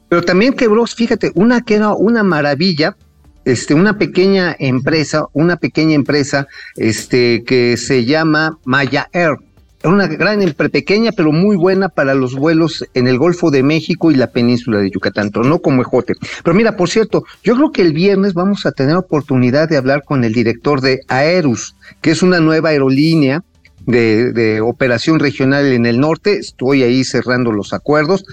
Pero 0.10 0.24
también 0.24 0.54
quebró, 0.54 0.86
fíjate, 0.88 1.32
una 1.36 1.62
que 1.62 1.76
era 1.76 1.93
una 1.93 2.24
maravilla, 2.24 2.97
este, 3.45 3.76
una 3.76 3.97
pequeña 3.97 4.56
empresa, 4.58 5.26
una 5.34 5.58
pequeña 5.58 5.93
empresa, 5.93 6.47
este, 6.76 7.43
que 7.45 7.78
se 7.78 8.06
llama 8.06 8.58
Maya 8.66 9.08
Air. 9.14 9.38
Una 9.84 10.08
gran 10.08 10.42
empresa, 10.42 10.70
pequeña, 10.70 11.14
pero 11.14 11.32
muy 11.32 11.56
buena 11.56 11.88
para 11.88 12.14
los 12.14 12.36
vuelos 12.36 12.84
en 12.94 13.08
el 13.08 13.18
Golfo 13.18 13.50
de 13.50 13.64
México 13.64 14.12
y 14.12 14.16
la 14.16 14.28
península 14.28 14.80
de 14.80 14.92
Yucatán, 14.92 15.32
no 15.34 15.60
como 15.60 15.82
ejote. 15.82 16.16
Pero 16.44 16.54
mira, 16.54 16.76
por 16.76 16.90
cierto, 16.90 17.24
yo 17.44 17.56
creo 17.56 17.72
que 17.72 17.82
el 17.82 17.94
viernes 17.94 18.34
vamos 18.34 18.66
a 18.66 18.74
tener 18.74 18.98
oportunidad 18.98 19.70
de 19.70 19.78
hablar 19.78 20.04
con 20.04 20.26
el 20.26 20.34
director 20.34 20.82
de 20.82 21.00
Aerus, 21.08 21.76
que 22.02 22.12
es 22.12 22.22
una 22.22 22.42
nueva 22.42 22.70
aerolínea 22.70 23.44
de, 23.86 24.34
de, 24.34 24.60
operación 24.60 25.20
regional 25.20 25.66
en 25.68 25.86
el 25.86 26.00
norte. 26.00 26.38
Estoy 26.38 26.84
ahí 26.84 27.06
cerrando 27.06 27.54
los 27.54 27.72
acuerdos 27.72 28.26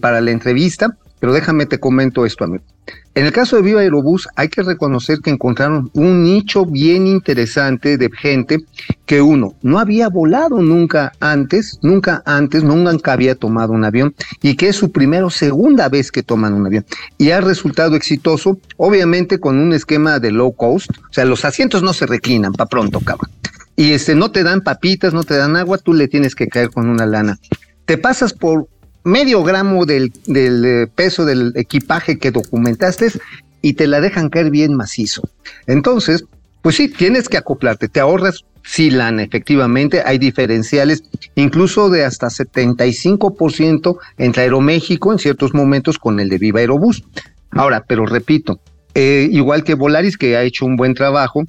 para 0.00 0.20
la 0.20 0.30
entrevista, 0.30 0.96
pero 1.18 1.32
déjame 1.32 1.66
te 1.66 1.80
comento 1.80 2.24
esto, 2.24 2.44
amigo. 2.44 2.64
En 3.14 3.26
el 3.26 3.32
caso 3.32 3.56
de 3.56 3.62
Viva 3.62 3.82
Aerobús, 3.82 4.26
hay 4.36 4.48
que 4.48 4.62
reconocer 4.62 5.18
que 5.20 5.30
encontraron 5.30 5.90
un 5.92 6.24
nicho 6.24 6.64
bien 6.64 7.06
interesante 7.06 7.98
de 7.98 8.10
gente 8.10 8.58
que 9.04 9.20
uno 9.20 9.54
no 9.60 9.78
había 9.78 10.08
volado 10.08 10.62
nunca 10.62 11.12
antes, 11.20 11.78
nunca 11.82 12.22
antes, 12.24 12.64
nunca 12.64 13.12
había 13.12 13.34
tomado 13.34 13.74
un 13.74 13.84
avión 13.84 14.14
y 14.40 14.56
que 14.56 14.68
es 14.68 14.76
su 14.76 14.92
primera 14.92 15.26
o 15.26 15.30
segunda 15.30 15.90
vez 15.90 16.10
que 16.10 16.22
toman 16.22 16.54
un 16.54 16.66
avión. 16.66 16.86
Y 17.18 17.32
ha 17.32 17.42
resultado 17.42 17.96
exitoso, 17.96 18.58
obviamente 18.78 19.38
con 19.38 19.58
un 19.58 19.74
esquema 19.74 20.18
de 20.18 20.30
low 20.30 20.52
cost, 20.52 20.90
o 20.90 21.12
sea, 21.12 21.26
los 21.26 21.44
asientos 21.44 21.82
no 21.82 21.92
se 21.92 22.06
reclinan 22.06 22.52
para 22.52 22.68
pronto, 22.68 23.00
cabrón 23.00 23.30
y 23.76 23.92
este 23.92 24.14
no 24.14 24.30
te 24.30 24.42
dan 24.42 24.60
papitas, 24.60 25.14
no 25.14 25.24
te 25.24 25.36
dan 25.36 25.56
agua, 25.56 25.78
tú 25.78 25.94
le 25.94 26.08
tienes 26.08 26.34
que 26.34 26.48
caer 26.48 26.70
con 26.70 26.88
una 26.88 27.06
lana. 27.06 27.38
Te 27.84 27.98
pasas 27.98 28.32
por 28.32 28.68
medio 29.04 29.42
gramo 29.42 29.86
del, 29.86 30.12
del 30.26 30.88
peso 30.94 31.24
del 31.24 31.52
equipaje 31.56 32.18
que 32.18 32.30
documentaste 32.30 33.08
y 33.60 33.74
te 33.74 33.86
la 33.86 34.00
dejan 34.00 34.28
caer 34.28 34.50
bien 34.50 34.74
macizo. 34.74 35.22
Entonces, 35.66 36.24
pues 36.62 36.76
sí, 36.76 36.88
tienes 36.88 37.28
que 37.28 37.36
acoplarte, 37.36 37.88
te 37.88 38.00
ahorras 38.00 38.44
sí 38.64 38.90
lana, 38.90 39.22
efectivamente, 39.22 40.02
hay 40.04 40.18
diferenciales 40.18 41.04
incluso 41.34 41.90
de 41.90 42.04
hasta 42.04 42.28
75% 42.28 43.98
entre 44.18 44.42
Aeroméxico 44.44 45.12
en 45.12 45.18
ciertos 45.18 45.54
momentos 45.54 45.98
con 45.98 46.20
el 46.20 46.28
de 46.28 46.38
Viva 46.38 46.60
Aerobús. 46.60 47.04
Ahora, 47.50 47.84
pero 47.86 48.06
repito, 48.06 48.60
eh, 48.94 49.28
igual 49.30 49.64
que 49.64 49.74
Volaris, 49.74 50.16
que 50.16 50.36
ha 50.36 50.42
hecho 50.42 50.64
un 50.64 50.76
buen 50.76 50.94
trabajo, 50.94 51.44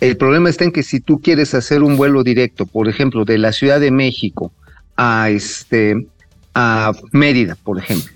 el 0.00 0.16
problema 0.16 0.50
está 0.50 0.64
en 0.64 0.72
que 0.72 0.82
si 0.82 1.00
tú 1.00 1.20
quieres 1.20 1.54
hacer 1.54 1.82
un 1.82 1.96
vuelo 1.96 2.22
directo, 2.22 2.66
por 2.66 2.88
ejemplo, 2.88 3.24
de 3.24 3.38
la 3.38 3.52
Ciudad 3.52 3.80
de 3.80 3.90
México 3.90 4.52
a 4.96 5.30
este 5.30 6.06
a 6.58 6.92
Mérida, 7.12 7.54
por 7.62 7.78
ejemplo, 7.78 8.10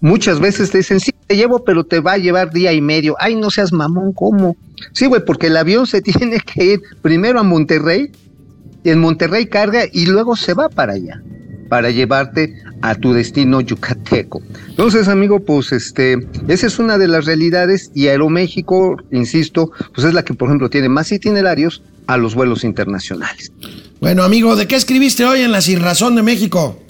muchas 0.00 0.40
veces 0.40 0.70
te 0.70 0.78
dicen, 0.78 1.00
sí, 1.00 1.12
te 1.26 1.36
llevo, 1.36 1.64
pero 1.64 1.84
te 1.84 2.00
va 2.00 2.12
a 2.12 2.18
llevar 2.18 2.50
día 2.50 2.72
y 2.72 2.80
medio. 2.80 3.14
Ay, 3.20 3.36
no 3.36 3.50
seas 3.50 3.74
mamón, 3.74 4.14
¿cómo? 4.14 4.56
Sí, 4.92 5.04
güey, 5.04 5.22
porque 5.22 5.48
el 5.48 5.56
avión 5.58 5.86
se 5.86 6.00
tiene 6.02 6.40
que 6.40 6.64
ir 6.64 6.82
primero 7.02 7.38
a 7.38 7.42
Monterrey, 7.42 8.10
y 8.84 8.90
en 8.90 9.00
Monterrey 9.00 9.46
carga 9.46 9.84
y 9.92 10.06
luego 10.06 10.34
se 10.34 10.54
va 10.54 10.70
para 10.70 10.94
allá, 10.94 11.22
para 11.68 11.90
llevarte 11.90 12.54
a 12.80 12.94
tu 12.94 13.12
destino 13.12 13.60
yucateco. 13.60 14.42
Entonces, 14.68 15.08
amigo, 15.08 15.40
pues 15.40 15.70
este, 15.72 16.26
esa 16.48 16.66
es 16.66 16.78
una 16.78 16.96
de 16.96 17.08
las 17.08 17.26
realidades 17.26 17.90
y 17.94 18.08
Aeroméxico, 18.08 18.96
insisto, 19.10 19.72
pues 19.94 20.06
es 20.06 20.14
la 20.14 20.24
que, 20.24 20.32
por 20.32 20.48
ejemplo, 20.48 20.70
tiene 20.70 20.88
más 20.88 21.12
itinerarios 21.12 21.82
a 22.06 22.16
los 22.16 22.34
vuelos 22.34 22.64
internacionales. 22.64 23.52
Bueno, 24.00 24.22
amigo, 24.22 24.56
¿de 24.56 24.66
qué 24.66 24.76
escribiste 24.76 25.24
hoy 25.24 25.40
en 25.40 25.52
La 25.52 25.60
Sin 25.60 25.80
Razón 25.80 26.14
de 26.16 26.22
México? 26.22 26.83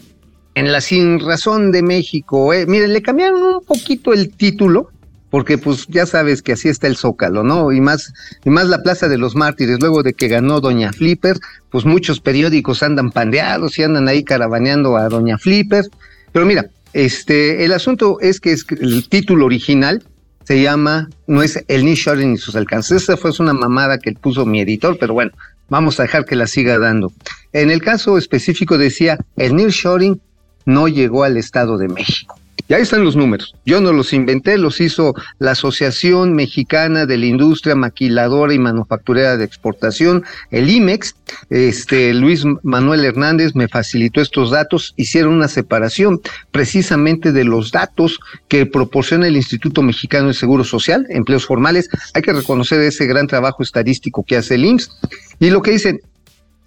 En 0.54 0.70
La 0.70 0.80
Sin 0.80 1.18
Razón 1.20 1.72
de 1.72 1.82
México, 1.82 2.52
eh, 2.52 2.66
miren, 2.66 2.92
le 2.92 3.02
cambiaron 3.02 3.42
un 3.42 3.64
poquito 3.64 4.12
el 4.12 4.30
título, 4.30 4.90
porque 5.30 5.58
pues 5.58 5.86
ya 5.88 6.06
sabes 6.06 6.42
que 6.42 6.52
así 6.52 6.68
está 6.68 6.86
el 6.86 6.96
Zócalo, 6.96 7.42
¿no? 7.42 7.72
Y 7.72 7.80
más, 7.80 8.12
y 8.44 8.50
más 8.50 8.68
la 8.68 8.82
Plaza 8.82 9.08
de 9.08 9.18
los 9.18 9.34
Mártires, 9.34 9.80
luego 9.80 10.04
de 10.04 10.14
que 10.14 10.28
ganó 10.28 10.60
Doña 10.60 10.92
Flipper, 10.92 11.38
pues 11.70 11.84
muchos 11.84 12.20
periódicos 12.20 12.84
andan 12.84 13.10
pandeados 13.10 13.76
y 13.78 13.82
andan 13.82 14.06
ahí 14.06 14.22
caravaneando 14.22 14.96
a 14.96 15.08
Doña 15.08 15.38
Flipper. 15.38 15.86
Pero 16.30 16.46
mira, 16.46 16.66
este, 16.92 17.64
el 17.64 17.72
asunto 17.72 18.18
es 18.20 18.38
que 18.38 18.54
el 18.80 19.08
título 19.08 19.46
original 19.46 20.04
se 20.44 20.62
llama, 20.62 21.08
no 21.26 21.42
es 21.42 21.64
el 21.66 21.84
nearshoring 21.84 22.30
ni 22.30 22.36
sus 22.36 22.54
alcances, 22.54 23.02
esa 23.02 23.16
fue 23.16 23.32
una 23.40 23.54
mamada 23.54 23.98
que 23.98 24.12
puso 24.12 24.46
mi 24.46 24.60
editor, 24.60 24.98
pero 25.00 25.14
bueno, 25.14 25.32
vamos 25.68 25.98
a 25.98 26.04
dejar 26.04 26.26
que 26.26 26.36
la 26.36 26.46
siga 26.46 26.78
dando. 26.78 27.12
En 27.52 27.70
el 27.70 27.82
caso 27.82 28.18
específico 28.18 28.78
decía, 28.78 29.18
el 29.36 29.56
nearshoring 29.56 30.20
no 30.64 30.88
llegó 30.88 31.24
al 31.24 31.36
Estado 31.36 31.78
de 31.78 31.88
México. 31.88 32.36
Y 32.66 32.72
ahí 32.72 32.80
están 32.80 33.04
los 33.04 33.14
números. 33.14 33.54
Yo 33.66 33.82
no 33.82 33.92
los 33.92 34.14
inventé, 34.14 34.56
los 34.56 34.80
hizo 34.80 35.14
la 35.38 35.50
Asociación 35.50 36.32
Mexicana 36.32 37.04
de 37.04 37.18
la 37.18 37.26
Industria 37.26 37.74
Maquiladora 37.74 38.54
y 38.54 38.58
Manufacturera 38.58 39.36
de 39.36 39.44
Exportación, 39.44 40.24
el 40.50 40.70
IMEX. 40.70 41.14
Este 41.50 42.14
Luis 42.14 42.44
Manuel 42.62 43.04
Hernández 43.04 43.54
me 43.54 43.68
facilitó 43.68 44.22
estos 44.22 44.50
datos, 44.50 44.94
hicieron 44.96 45.34
una 45.34 45.48
separación 45.48 46.22
precisamente 46.52 47.32
de 47.32 47.44
los 47.44 47.70
datos 47.70 48.18
que 48.48 48.64
proporciona 48.64 49.26
el 49.26 49.36
Instituto 49.36 49.82
Mexicano 49.82 50.28
de 50.28 50.34
Seguro 50.34 50.64
Social, 50.64 51.04
empleos 51.10 51.44
formales. 51.44 51.90
Hay 52.14 52.22
que 52.22 52.32
reconocer 52.32 52.80
ese 52.80 53.04
gran 53.04 53.26
trabajo 53.26 53.62
estadístico 53.62 54.24
que 54.26 54.38
hace 54.38 54.54
el 54.54 54.64
IMSS. 54.64 54.90
Y 55.38 55.50
lo 55.50 55.60
que 55.60 55.72
dicen, 55.72 56.00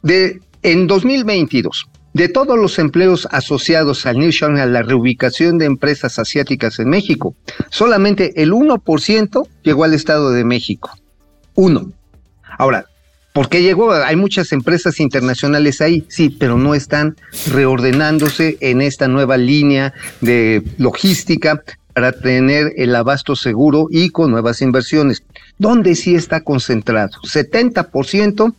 de 0.04 0.42
en 0.62 0.86
2022, 0.86 1.88
de 2.18 2.30
todos 2.30 2.58
los 2.58 2.80
empleos 2.80 3.28
asociados 3.30 4.08
al 4.08 4.18
nearshoring, 4.18 4.58
a 4.58 4.66
la 4.66 4.82
reubicación 4.82 5.60
de 5.60 5.66
empresas 5.66 6.18
asiáticas 6.18 6.80
en 6.80 6.90
México, 6.90 7.36
solamente 7.70 8.42
el 8.42 8.54
1% 8.54 9.48
llegó 9.62 9.84
al 9.84 9.94
Estado 9.94 10.32
de 10.32 10.44
México. 10.44 10.98
Uno. 11.54 11.92
Ahora, 12.58 12.88
¿por 13.34 13.50
qué 13.50 13.62
llegó? 13.62 13.94
Hay 13.94 14.16
muchas 14.16 14.52
empresas 14.52 15.00
internacionales 15.00 15.80
ahí, 15.80 16.06
sí, 16.08 16.32
pero 16.32 16.58
no 16.58 16.74
están 16.74 17.16
reordenándose 17.52 18.58
en 18.62 18.82
esta 18.82 19.08
nueva 19.08 19.38
línea 19.38 19.94
de 20.20 20.64
logística 20.80 21.62
para 21.94 22.14
tener 22.14 22.74
el 22.78 22.96
abasto 22.96 23.36
seguro 23.36 23.90
y 23.92 24.10
con 24.10 24.32
nuevas 24.32 24.64
inversiones. 24.64 25.22
¿Dónde 25.60 25.94
sí 25.94 26.16
está 26.16 26.42
concentrado? 26.42 27.12
70% 27.22 28.56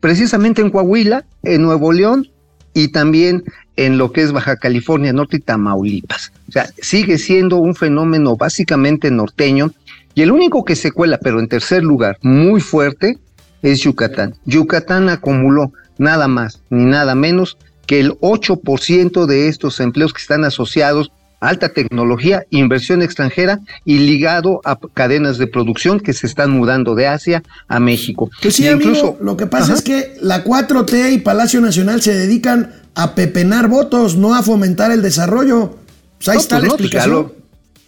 precisamente 0.00 0.62
en 0.62 0.70
Coahuila, 0.70 1.26
en 1.42 1.60
Nuevo 1.60 1.92
León 1.92 2.30
y 2.74 2.88
también 2.88 3.44
en 3.76 3.98
lo 3.98 4.12
que 4.12 4.22
es 4.22 4.32
Baja 4.32 4.56
California 4.56 5.12
Norte 5.12 5.38
y 5.38 5.40
Tamaulipas. 5.40 6.32
O 6.48 6.52
sea, 6.52 6.68
sigue 6.80 7.18
siendo 7.18 7.56
un 7.56 7.74
fenómeno 7.74 8.36
básicamente 8.36 9.10
norteño 9.10 9.72
y 10.14 10.22
el 10.22 10.32
único 10.32 10.64
que 10.64 10.76
se 10.76 10.92
cuela, 10.92 11.18
pero 11.18 11.40
en 11.40 11.48
tercer 11.48 11.82
lugar, 11.82 12.18
muy 12.22 12.60
fuerte, 12.60 13.18
es 13.62 13.80
Yucatán. 13.80 14.34
Yucatán 14.44 15.08
acumuló 15.08 15.72
nada 15.98 16.28
más 16.28 16.60
ni 16.70 16.84
nada 16.84 17.14
menos 17.14 17.56
que 17.86 18.00
el 18.00 18.12
8% 18.20 19.26
de 19.26 19.48
estos 19.48 19.80
empleos 19.80 20.12
que 20.12 20.22
están 20.22 20.44
asociados 20.44 21.12
alta 21.40 21.70
tecnología, 21.70 22.44
inversión 22.50 23.02
extranjera 23.02 23.60
y 23.84 23.98
ligado 23.98 24.60
a 24.64 24.78
cadenas 24.94 25.38
de 25.38 25.46
producción 25.46 25.98
que 25.98 26.12
se 26.12 26.26
están 26.26 26.50
mudando 26.50 26.94
de 26.94 27.08
Asia 27.08 27.42
a 27.66 27.80
México. 27.80 28.30
Sí, 28.42 28.68
incluso, 28.68 29.08
amigo, 29.08 29.18
lo 29.20 29.36
que 29.36 29.46
pasa 29.46 29.72
Ajá. 29.72 29.74
es 29.74 29.82
que 29.82 30.16
la 30.20 30.44
4T 30.44 31.12
y 31.12 31.18
Palacio 31.18 31.60
Nacional 31.60 32.02
se 32.02 32.14
dedican 32.14 32.74
a 32.94 33.14
pepenar 33.14 33.68
votos, 33.68 34.16
no 34.16 34.34
a 34.34 34.42
fomentar 34.42 34.90
el 34.90 35.02
desarrollo. 35.02 35.78
Pues 36.18 36.28
ahí 36.28 36.36
no, 36.36 36.40
está 36.40 36.56
pues 36.56 36.62
la 36.62 36.68
no, 36.68 36.74
explicación. 36.74 37.24
Pues 37.24 37.36
lo, 37.36 37.44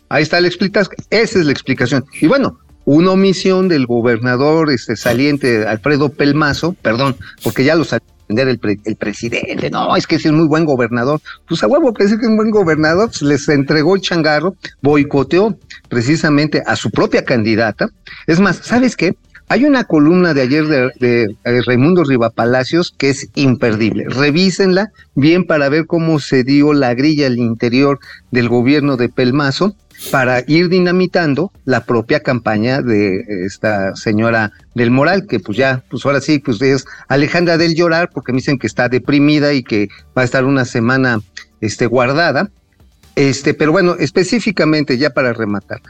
ahí 0.08 0.22
está 0.22 0.40
la 0.40 0.48
explicación, 0.48 0.96
esa 1.10 1.38
es 1.38 1.44
la 1.44 1.52
explicación. 1.52 2.04
Y 2.20 2.26
bueno, 2.26 2.58
una 2.84 3.12
omisión 3.12 3.68
del 3.68 3.86
gobernador 3.86 4.70
este 4.70 4.96
saliente 4.96 5.66
Alfredo 5.66 6.08
Pelmazo, 6.08 6.74
perdón, 6.74 7.16
porque 7.42 7.64
ya 7.64 7.74
lo 7.74 7.84
salió 7.84 8.06
el, 8.28 8.58
pre, 8.58 8.78
el, 8.84 8.96
presidente, 8.96 9.70
no, 9.70 9.94
es 9.96 10.06
que 10.06 10.16
es 10.16 10.24
un 10.24 10.36
muy 10.36 10.46
buen 10.46 10.64
gobernador. 10.64 11.20
Pues 11.46 11.62
a 11.62 11.66
huevo 11.66 11.92
que 11.92 12.04
es 12.04 12.12
un 12.12 12.36
buen 12.36 12.50
gobernador, 12.50 13.08
pues 13.08 13.22
les 13.22 13.48
entregó 13.48 13.94
el 13.94 14.00
changarro, 14.00 14.56
boicoteó 14.80 15.56
precisamente 15.88 16.62
a 16.64 16.76
su 16.76 16.90
propia 16.90 17.24
candidata. 17.24 17.88
Es 18.26 18.40
más, 18.40 18.56
¿sabes 18.62 18.96
qué? 18.96 19.14
Hay 19.48 19.66
una 19.66 19.84
columna 19.84 20.32
de 20.32 20.40
ayer 20.40 20.66
de, 20.66 20.90
de, 20.98 21.36
eh, 21.44 21.60
Raimundo 21.66 22.04
Rivapalacios 22.04 22.94
que 22.96 23.10
es 23.10 23.28
imperdible. 23.34 24.06
Revísenla 24.08 24.92
bien 25.14 25.44
para 25.44 25.68
ver 25.68 25.84
cómo 25.86 26.20
se 26.20 26.42
dio 26.42 26.72
la 26.72 26.94
grilla 26.94 27.26
al 27.26 27.36
interior 27.36 27.98
del 28.30 28.48
gobierno 28.48 28.96
de 28.96 29.10
Pelmazo 29.10 29.76
para 30.10 30.42
ir 30.46 30.68
dinamitando 30.68 31.52
la 31.64 31.84
propia 31.84 32.20
campaña 32.20 32.82
de 32.82 33.44
esta 33.46 33.94
señora 33.94 34.52
del 34.74 34.90
Moral, 34.90 35.26
que 35.26 35.40
pues 35.40 35.56
ya, 35.56 35.84
pues 35.90 36.04
ahora 36.04 36.20
sí, 36.20 36.38
pues 36.38 36.60
es 36.62 36.84
Alejandra 37.08 37.58
del 37.58 37.74
Llorar, 37.74 38.10
porque 38.12 38.32
me 38.32 38.38
dicen 38.38 38.58
que 38.58 38.66
está 38.66 38.88
deprimida 38.88 39.52
y 39.52 39.62
que 39.62 39.88
va 40.16 40.22
a 40.22 40.24
estar 40.24 40.44
una 40.44 40.64
semana 40.64 41.20
este, 41.60 41.86
guardada. 41.86 42.50
Este, 43.14 43.54
pero 43.54 43.72
bueno, 43.72 43.96
específicamente 43.98 44.98
ya 44.98 45.10
para 45.10 45.32
rematar. 45.32 45.80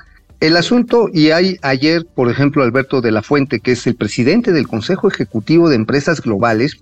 El 0.41 0.57
asunto, 0.57 1.09
y 1.13 1.31
hay 1.31 1.59
ayer, 1.63 2.05
por 2.05 2.29
ejemplo, 2.29 2.65
Alberto 2.65 3.01
de 3.01 3.13
la 3.13 3.23
Fuente, 3.23 3.61
que 3.61 3.73
es 3.73 3.87
el 3.87 3.95
presidente 3.95 4.51
del 4.51 4.67
Consejo 4.67 5.07
Ejecutivo 5.07 5.69
de 5.69 5.77
Empresas 5.77 6.21
Globales, 6.21 6.79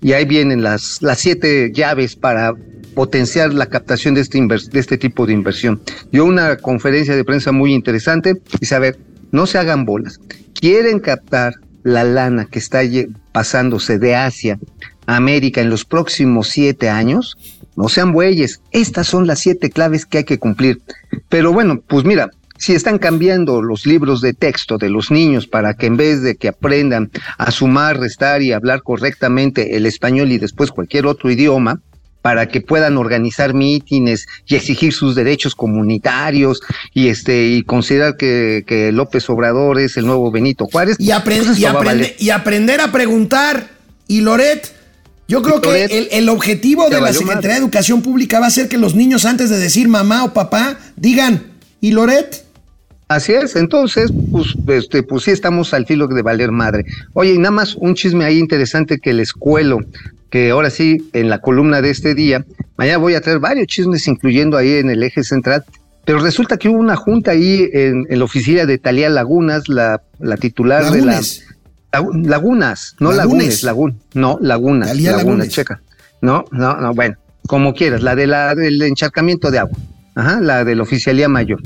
y 0.00 0.12
ahí 0.12 0.24
vienen 0.24 0.62
las, 0.62 1.02
las 1.02 1.18
siete 1.18 1.70
llaves 1.72 2.16
para 2.16 2.54
potenciar 2.94 3.54
la 3.54 3.66
captación 3.66 4.14
de 4.14 4.22
este, 4.22 4.40
de 4.40 4.80
este 4.80 4.98
tipo 4.98 5.26
de 5.26 5.32
inversión. 5.32 5.80
Dio 6.10 6.24
una 6.24 6.56
conferencia 6.56 7.14
de 7.14 7.24
prensa 7.24 7.52
muy 7.52 7.74
interesante 7.74 8.34
y 8.60 8.74
ver, 8.78 8.98
no 9.30 9.46
se 9.46 9.58
hagan 9.58 9.84
bolas. 9.84 10.18
Quieren 10.54 10.98
captar 10.98 11.54
la 11.82 12.04
lana 12.04 12.46
que 12.46 12.58
está 12.58 12.82
pasándose 13.32 13.98
de 13.98 14.14
Asia 14.14 14.58
a 15.06 15.16
América 15.16 15.60
en 15.60 15.70
los 15.70 15.84
próximos 15.84 16.48
siete 16.48 16.88
años, 16.88 17.36
no 17.76 17.88
sean 17.88 18.12
bueyes. 18.12 18.60
Estas 18.72 19.06
son 19.06 19.26
las 19.26 19.38
siete 19.38 19.70
claves 19.70 20.04
que 20.04 20.18
hay 20.18 20.24
que 20.24 20.38
cumplir. 20.38 20.80
Pero 21.28 21.52
bueno, 21.52 21.80
pues 21.86 22.04
mira, 22.04 22.30
si 22.60 22.74
están 22.74 22.98
cambiando 22.98 23.62
los 23.62 23.86
libros 23.86 24.20
de 24.20 24.34
texto 24.34 24.76
de 24.76 24.90
los 24.90 25.10
niños 25.10 25.46
para 25.46 25.72
que 25.74 25.86
en 25.86 25.96
vez 25.96 26.22
de 26.22 26.36
que 26.36 26.48
aprendan 26.48 27.10
a 27.38 27.50
sumar, 27.50 27.98
restar 27.98 28.42
y 28.42 28.52
hablar 28.52 28.82
correctamente 28.82 29.76
el 29.78 29.86
español 29.86 30.30
y 30.30 30.36
después 30.36 30.70
cualquier 30.70 31.06
otro 31.06 31.30
idioma, 31.30 31.80
para 32.20 32.48
que 32.48 32.60
puedan 32.60 32.98
organizar 32.98 33.54
mítines 33.54 34.26
y 34.46 34.56
exigir 34.56 34.92
sus 34.92 35.14
derechos 35.14 35.54
comunitarios 35.54 36.60
y 36.92 37.08
este 37.08 37.46
y 37.46 37.62
considerar 37.62 38.18
que, 38.18 38.62
que 38.66 38.92
López 38.92 39.30
Obrador 39.30 39.80
es 39.80 39.96
el 39.96 40.04
nuevo 40.04 40.30
Benito 40.30 40.66
Juárez. 40.66 40.96
Y, 40.98 41.12
aprend 41.12 41.58
y, 41.58 41.64
aprende 41.64 42.14
y 42.18 42.28
aprender 42.28 42.82
a 42.82 42.92
preguntar. 42.92 43.70
Y 44.06 44.20
Loret, 44.20 44.70
yo 45.28 45.40
creo 45.40 45.62
que 45.62 45.84
el, 45.84 46.08
el, 46.10 46.28
objetivo 46.28 46.90
de 46.90 47.00
la 47.00 47.14
Secretaría 47.14 47.52
de 47.52 47.56
Educación 47.56 48.02
Pública 48.02 48.38
va 48.38 48.48
a 48.48 48.50
ser 48.50 48.68
que 48.68 48.76
los 48.76 48.94
niños 48.94 49.24
antes 49.24 49.48
de 49.48 49.56
decir 49.56 49.88
mamá 49.88 50.24
o 50.24 50.34
papá 50.34 50.78
digan, 50.96 51.52
¿y 51.80 51.92
Loret? 51.92 52.49
Así 53.10 53.32
es, 53.32 53.56
entonces, 53.56 54.12
pues, 54.30 54.54
este, 54.68 55.02
pues 55.02 55.24
sí 55.24 55.32
estamos 55.32 55.74
al 55.74 55.84
filo 55.84 56.06
de 56.06 56.22
valer 56.22 56.52
madre. 56.52 56.84
Oye, 57.12 57.34
y 57.34 57.38
nada 57.38 57.50
más 57.50 57.74
un 57.74 57.96
chisme 57.96 58.24
ahí 58.24 58.38
interesante 58.38 59.00
que 59.00 59.12
les 59.12 59.32
cuelo, 59.32 59.80
que 60.30 60.50
ahora 60.50 60.70
sí, 60.70 61.10
en 61.12 61.28
la 61.28 61.40
columna 61.40 61.82
de 61.82 61.90
este 61.90 62.14
día, 62.14 62.44
mañana 62.76 62.98
voy 62.98 63.14
a 63.16 63.20
traer 63.20 63.40
varios 63.40 63.66
chismes, 63.66 64.06
incluyendo 64.06 64.56
ahí 64.56 64.74
en 64.74 64.90
el 64.90 65.02
eje 65.02 65.24
central, 65.24 65.64
pero 66.04 66.20
resulta 66.20 66.56
que 66.56 66.68
hubo 66.68 66.78
una 66.78 66.94
junta 66.94 67.32
ahí 67.32 67.68
en, 67.72 68.06
en 68.08 68.18
la 68.20 68.24
oficina 68.24 68.64
de 68.64 68.78
Talía 68.78 69.08
Lagunas, 69.10 69.68
la, 69.68 70.00
la 70.20 70.36
titular 70.36 70.84
Lagunes. 70.84 71.46
de 71.92 71.98
la... 71.98 72.28
Lagunas, 72.28 72.94
no 73.00 73.10
Lagunes, 73.10 73.64
Lagun, 73.64 73.98
no, 74.14 74.38
Lagunas, 74.40 74.86
Talía 74.90 75.10
Lagunas, 75.10 75.26
Lagunes. 75.26 75.48
checa. 75.48 75.80
No, 76.20 76.44
no, 76.52 76.76
no, 76.76 76.94
bueno, 76.94 77.16
como 77.48 77.74
quieras, 77.74 78.02
la 78.04 78.14
de 78.14 78.28
la 78.28 78.54
del 78.54 78.80
encharcamiento 78.82 79.50
de 79.50 79.58
agua, 79.58 79.76
ajá, 80.14 80.38
la 80.40 80.64
de 80.64 80.76
la 80.76 80.84
oficialía 80.84 81.28
mayor. 81.28 81.60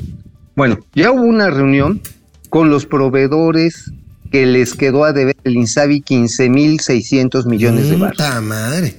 Bueno, 0.55 0.79
ya 0.93 1.11
hubo 1.11 1.23
una 1.23 1.49
reunión 1.49 2.01
con 2.49 2.69
los 2.69 2.85
proveedores 2.85 3.91
que 4.31 4.45
les 4.45 4.73
quedó 4.73 5.03
a 5.03 5.13
deber 5.13 5.35
el 5.43 5.55
Insabi 5.55 6.01
15.600 6.01 7.45
millones 7.45 7.89
de 7.89 7.97
baros. 7.97 8.17
¡Puta 8.17 8.41
madre! 8.41 8.95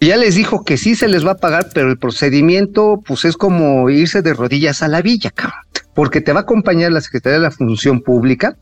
Ya 0.00 0.16
les 0.16 0.34
dijo 0.34 0.64
que 0.64 0.76
sí 0.76 0.94
se 0.94 1.08
les 1.08 1.24
va 1.24 1.32
a 1.32 1.36
pagar, 1.36 1.68
pero 1.72 1.88
el 1.88 1.96
procedimiento 1.96 3.02
pues 3.06 3.24
es 3.24 3.36
como 3.36 3.88
irse 3.88 4.20
de 4.20 4.34
rodillas 4.34 4.82
a 4.82 4.88
la 4.88 5.00
villa, 5.00 5.30
cabrón. 5.30 5.60
Porque 5.94 6.20
te 6.20 6.32
va 6.32 6.40
a 6.40 6.42
acompañar 6.42 6.92
la 6.92 7.00
Secretaría 7.00 7.38
de 7.38 7.44
la 7.44 7.50
Función 7.50 8.00
Pública 8.00 8.56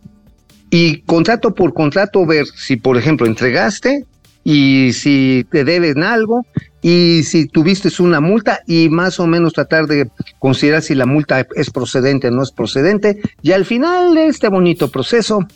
y 0.68 1.01
contrato 1.03 1.55
por 1.55 1.74
contrato 1.74 2.26
ver 2.26 2.47
si, 2.47 2.76
por 2.76 2.97
ejemplo, 2.97 3.26
entregaste 3.26 4.07
y 4.45 4.93
si 4.93 5.47
te 5.51 5.64
deben 5.64 6.03
algo 6.03 6.47
y 6.82 7.22
si 7.24 7.47
tuviste 7.47 7.91
una 8.03 8.20
multa 8.20 8.61
y 8.66 8.88
más 8.88 9.20
o 9.20 9.26
menos 9.26 9.53
tratar 9.53 9.86
de 9.86 10.09
considerar 10.38 10.82
si 10.82 10.95
la 10.95 11.07
multa 11.07 11.47
es 11.55 11.70
procedente 11.70 12.28
o 12.28 12.30
no 12.30 12.43
es 12.43 12.51
procedente 12.51 13.20
y 13.43 13.53
al 13.53 13.66
final 13.66 14.14
de 14.14 14.26
este 14.26 14.49
bonito 14.49 14.91
proceso, 14.91 15.47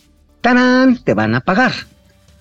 ¡tarán! 0.40 1.02
te 1.02 1.14
van 1.14 1.34
a 1.34 1.40
pagar. 1.40 1.72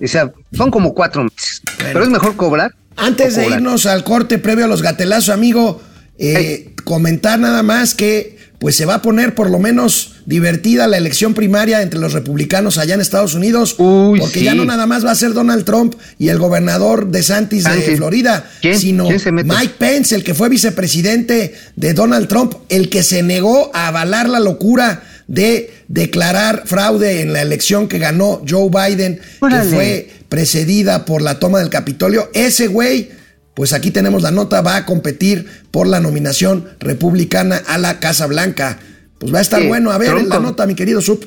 O 0.02 0.08
sea, 0.08 0.32
son 0.52 0.70
como 0.70 0.94
cuatro 0.94 1.24
meses. 1.24 1.62
Bueno. 1.78 1.90
Pero 1.94 2.04
es 2.04 2.10
mejor 2.10 2.36
cobrar. 2.36 2.76
Antes 2.98 3.36
de 3.36 3.44
cobrar. 3.44 3.60
irnos 3.60 3.86
al 3.86 4.04
corte 4.04 4.38
previo 4.38 4.66
a 4.66 4.68
los 4.68 4.82
gatelazos, 4.82 5.30
amigo, 5.30 5.82
eh, 6.18 6.74
comentar 6.84 7.40
nada 7.40 7.64
más 7.64 7.94
que 7.96 8.38
pues 8.60 8.76
se 8.76 8.86
va 8.86 8.96
a 8.96 9.02
poner 9.02 9.36
por 9.36 9.50
lo 9.50 9.60
menos 9.60 10.13
divertida 10.26 10.88
la 10.88 10.98
elección 10.98 11.34
primaria 11.34 11.82
entre 11.82 12.00
los 12.00 12.14
republicanos 12.14 12.78
allá 12.78 12.96
en 12.96 13.02
Estados 13.02 13.34
Unidos, 13.34 13.76
Uy, 13.78 14.20
porque 14.20 14.40
sí. 14.40 14.46
ya 14.46 14.56
no 14.56 14.66
nada 14.66 14.86
más 14.86 15.06
va 15.06 15.12
a 15.12 15.16
ser 15.16 15.34
Donald 15.34 15.66
Trump 15.66 15.96
y 16.18 16.30
el 16.30 16.38
gobernador 16.40 17.10
de 17.10 17.24
Santis 17.24 17.64
de. 17.66 17.96
Florida, 17.98 18.50
¿Quién? 18.62 18.80
sino. 18.80 19.08
Mike 19.10 19.76
Pence, 19.78 20.16
el 20.16 20.24
que 20.24 20.34
fue 20.34 20.50
vicepresidente 20.50 21.54
de 21.76 21.94
Donald 21.94 22.28
Trump, 22.28 22.54
el 22.70 22.90
que 22.90 23.04
se 23.04 23.24
negó 23.24 23.72
a 23.74 23.88
avalar 23.88 24.30
la 24.30 24.40
locura 24.40 25.04
de 25.28 25.74
declarar 25.88 26.64
fraude 26.66 27.22
en 27.22 27.34
la 27.34 27.42
elección 27.42 27.88
que 27.88 28.00
ganó 28.00 28.42
Joe 28.48 28.70
Biden, 28.70 29.20
Órale. 29.40 29.64
que 29.70 29.76
fue 29.76 30.10
precedida 30.30 31.06
por 31.06 31.22
la 31.22 31.40
toma 31.40 31.60
del 31.60 31.70
Capitolio. 31.70 32.30
Ese 32.34 32.68
güey, 32.68 33.12
pues 33.54 33.74
aquí 33.74 33.92
tenemos 33.92 34.22
la 34.22 34.32
nota, 34.32 34.62
va 34.62 34.76
a 34.78 34.86
competir 34.86 35.48
por 35.72 35.88
la 35.88 36.00
nominación 36.00 36.68
republicana 36.80 37.62
a 37.68 37.78
la 37.78 38.00
Casa 38.00 38.26
Blanca. 38.28 38.80
Pues 39.24 39.34
va 39.34 39.40
a 39.40 39.42
estar 39.42 39.66
bueno. 39.66 39.90
A 39.90 39.98
ver, 39.98 40.10
Trump 40.10 40.28
la 40.28 40.40
nota, 40.40 40.68
mi 40.68 40.76
querido 40.76 41.00
Sup. 41.00 41.24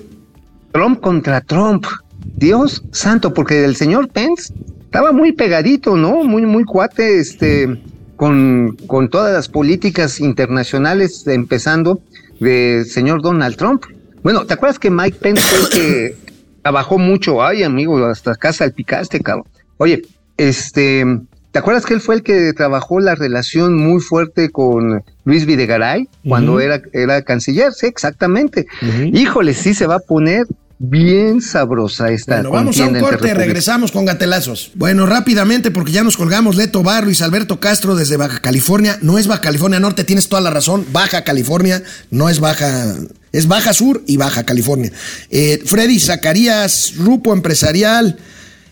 Trump 0.72 1.00
contra 1.00 1.40
Trump. 1.40 1.86
Dios 2.36 2.82
santo, 2.92 3.32
porque 3.32 3.64
el 3.64 3.74
señor 3.74 4.10
Pence 4.10 4.52
estaba 4.84 5.12
muy 5.12 5.32
pegadito, 5.32 5.96
¿no? 5.96 6.22
Muy, 6.22 6.42
muy 6.44 6.64
cuate, 6.64 7.18
este, 7.18 7.80
con, 8.16 8.76
con 8.86 9.08
todas 9.08 9.32
las 9.32 9.48
políticas 9.48 10.20
internacionales, 10.20 11.26
empezando 11.26 12.02
de 12.38 12.84
señor 12.86 13.22
Donald 13.22 13.56
Trump. 13.56 13.84
Bueno, 14.22 14.44
¿te 14.44 14.52
acuerdas 14.52 14.78
que 14.78 14.90
Mike 14.90 15.16
Pence 15.18 15.40
fue 15.40 15.58
el 15.60 15.68
que 15.70 16.16
trabajó 16.62 16.98
mucho? 16.98 17.42
Ay, 17.42 17.62
amigo, 17.62 18.04
hasta 18.04 18.32
acá 18.32 18.52
salpicaste, 18.52 19.20
cabrón. 19.20 19.46
Oye, 19.78 20.02
este, 20.36 21.02
¿te 21.56 21.60
acuerdas 21.60 21.86
que 21.86 21.94
él 21.94 22.02
fue 22.02 22.16
el 22.16 22.22
que 22.22 22.52
trabajó 22.52 23.00
la 23.00 23.14
relación 23.14 23.78
muy 23.78 24.02
fuerte 24.02 24.50
con 24.50 25.02
Luis 25.24 25.46
Videgaray 25.46 26.06
cuando 26.28 26.60
era, 26.60 26.82
era 26.92 27.22
canciller? 27.22 27.72
Sí, 27.72 27.86
exactamente. 27.86 28.66
Ujú. 28.82 29.04
Híjole, 29.04 29.54
sí 29.54 29.72
se 29.72 29.86
va 29.86 29.94
a 29.94 30.00
poner 30.00 30.46
bien 30.78 31.40
sabrosa 31.40 32.10
esta 32.10 32.34
Bueno, 32.34 32.50
vamos 32.50 32.78
a 32.78 32.84
un 32.84 33.00
corte, 33.00 33.32
regresamos 33.32 33.90
con 33.90 34.04
gatelazos. 34.04 34.72
Bueno, 34.74 35.06
rápidamente, 35.06 35.70
porque 35.70 35.92
ya 35.92 36.04
nos 36.04 36.18
colgamos. 36.18 36.56
Leto 36.56 36.82
Bar, 36.82 37.04
Luis 37.04 37.22
Alberto 37.22 37.58
Castro 37.58 37.96
desde 37.96 38.18
Baja 38.18 38.40
California. 38.40 38.98
No 39.00 39.16
es 39.16 39.26
Baja 39.26 39.40
California 39.40 39.80
Norte, 39.80 40.04
tienes 40.04 40.28
toda 40.28 40.42
la 40.42 40.50
razón. 40.50 40.84
Baja 40.92 41.24
California, 41.24 41.82
no 42.10 42.28
es 42.28 42.38
Baja. 42.38 42.96
Es 43.32 43.48
Baja 43.48 43.72
Sur 43.72 44.02
y 44.06 44.18
Baja 44.18 44.44
California. 44.44 44.92
Eh, 45.30 45.62
Freddy 45.64 45.98
Zacarías, 46.00 46.92
Grupo 46.98 47.32
Empresarial. 47.32 48.18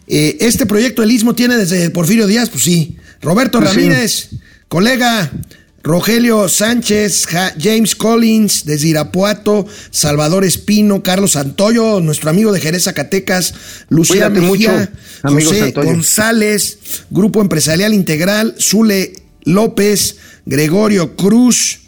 Eh, 0.07 0.37
este 0.41 0.67
proyecto 0.67 1.03
el 1.03 1.11
Istmo 1.11 1.35
tiene 1.35 1.57
desde 1.57 1.89
Porfirio 1.91 2.27
Díaz, 2.27 2.51
pues 2.51 2.65
sí. 2.65 2.97
Roberto 3.23 3.59
Pues 3.61 3.71
sí. 3.73 3.77
Ramírez, 3.81 4.29
colega. 4.69 5.31
Rogelio 5.87 6.49
Sánchez, 6.49 7.27
Ja- 7.27 7.53
James 7.61 7.95
Collins 7.95 8.65
desde 8.65 8.89
Irapuato, 8.89 9.67
Salvador 9.91 10.43
Espino, 10.43 11.03
Carlos 11.03 11.33
Santoyo, 11.33 12.01
nuestro 12.01 12.31
amigo 12.31 12.53
de 12.53 12.61
Jerez 12.61 12.85
Zacatecas, 12.85 13.53
Lucía 13.91 14.31
Cuídate 14.31 14.41
Mejía, 14.51 14.91
mucho, 15.25 15.47
José. 15.51 15.73
González, 15.73 16.79
Grupo 17.11 17.43
Empresarial 17.43 17.93
Integral, 17.93 18.55
Zule 18.59 19.13
López, 19.43 20.17
Gregorio 20.47 21.17
Cruz, 21.17 21.81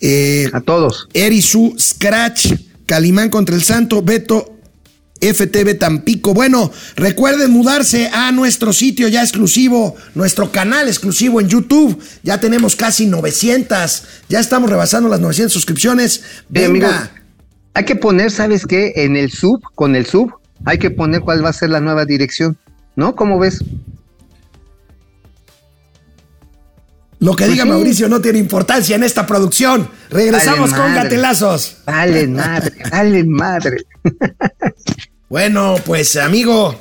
eh, 0.00 0.48
A 0.52 0.60
todos. 0.60 1.08
Erisu 1.12 1.74
Scratch, 1.80 2.52
Calimán 2.86 3.28
contra 3.28 3.56
el 3.56 3.62
Santo, 3.64 4.02
Beto 4.02 4.56
FTV 5.20 5.78
Tampico. 5.78 6.34
Bueno, 6.34 6.72
recuerden 6.96 7.50
mudarse 7.50 8.08
a 8.12 8.32
nuestro 8.32 8.72
sitio 8.72 9.08
ya 9.08 9.22
exclusivo, 9.22 9.96
nuestro 10.14 10.50
canal 10.50 10.88
exclusivo 10.88 11.40
en 11.40 11.48
YouTube. 11.48 12.02
Ya 12.22 12.40
tenemos 12.40 12.76
casi 12.76 13.06
900, 13.06 14.04
ya 14.28 14.40
estamos 14.40 14.70
rebasando 14.70 15.08
las 15.08 15.20
900 15.20 15.52
suscripciones. 15.52 16.22
Eh, 16.54 16.68
Venga, 16.68 17.10
hay 17.74 17.84
que 17.84 17.96
poner, 17.96 18.30
¿sabes 18.30 18.66
qué? 18.66 18.92
En 18.96 19.16
el 19.16 19.30
sub, 19.30 19.62
con 19.74 19.94
el 19.96 20.06
sub, 20.06 20.32
hay 20.64 20.78
que 20.78 20.90
poner 20.90 21.20
cuál 21.20 21.44
va 21.44 21.50
a 21.50 21.54
ser 21.54 21.70
la 21.70 21.80
nueva 21.80 22.04
dirección. 22.04 22.56
¿No? 22.96 23.14
¿Cómo 23.14 23.38
ves? 23.38 23.62
lo 27.20 27.36
que 27.36 27.44
pues 27.44 27.52
diga 27.52 27.64
sí. 27.64 27.70
Mauricio 27.70 28.08
no 28.08 28.20
tiene 28.20 28.38
importancia 28.38 28.96
en 28.96 29.04
esta 29.04 29.26
producción. 29.26 29.88
Regresamos 30.10 30.70
Vale, 30.72 30.82
con 30.82 30.94
gatelazos. 30.94 31.76
Dale 31.86 32.26
madre, 32.26 32.72
dale 32.90 33.24
madre. 33.24 33.76
Bueno, 35.30 35.76
pues 35.86 36.16
amigo, 36.16 36.74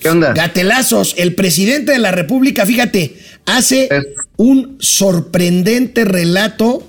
¿Qué 0.00 0.08
onda? 0.08 0.32
Gatelazos, 0.32 1.14
el 1.18 1.34
presidente 1.34 1.92
de 1.92 1.98
la 1.98 2.12
República, 2.12 2.64
fíjate, 2.64 3.18
hace 3.44 3.90
un 4.38 4.78
sorprendente 4.80 6.06
relato 6.06 6.82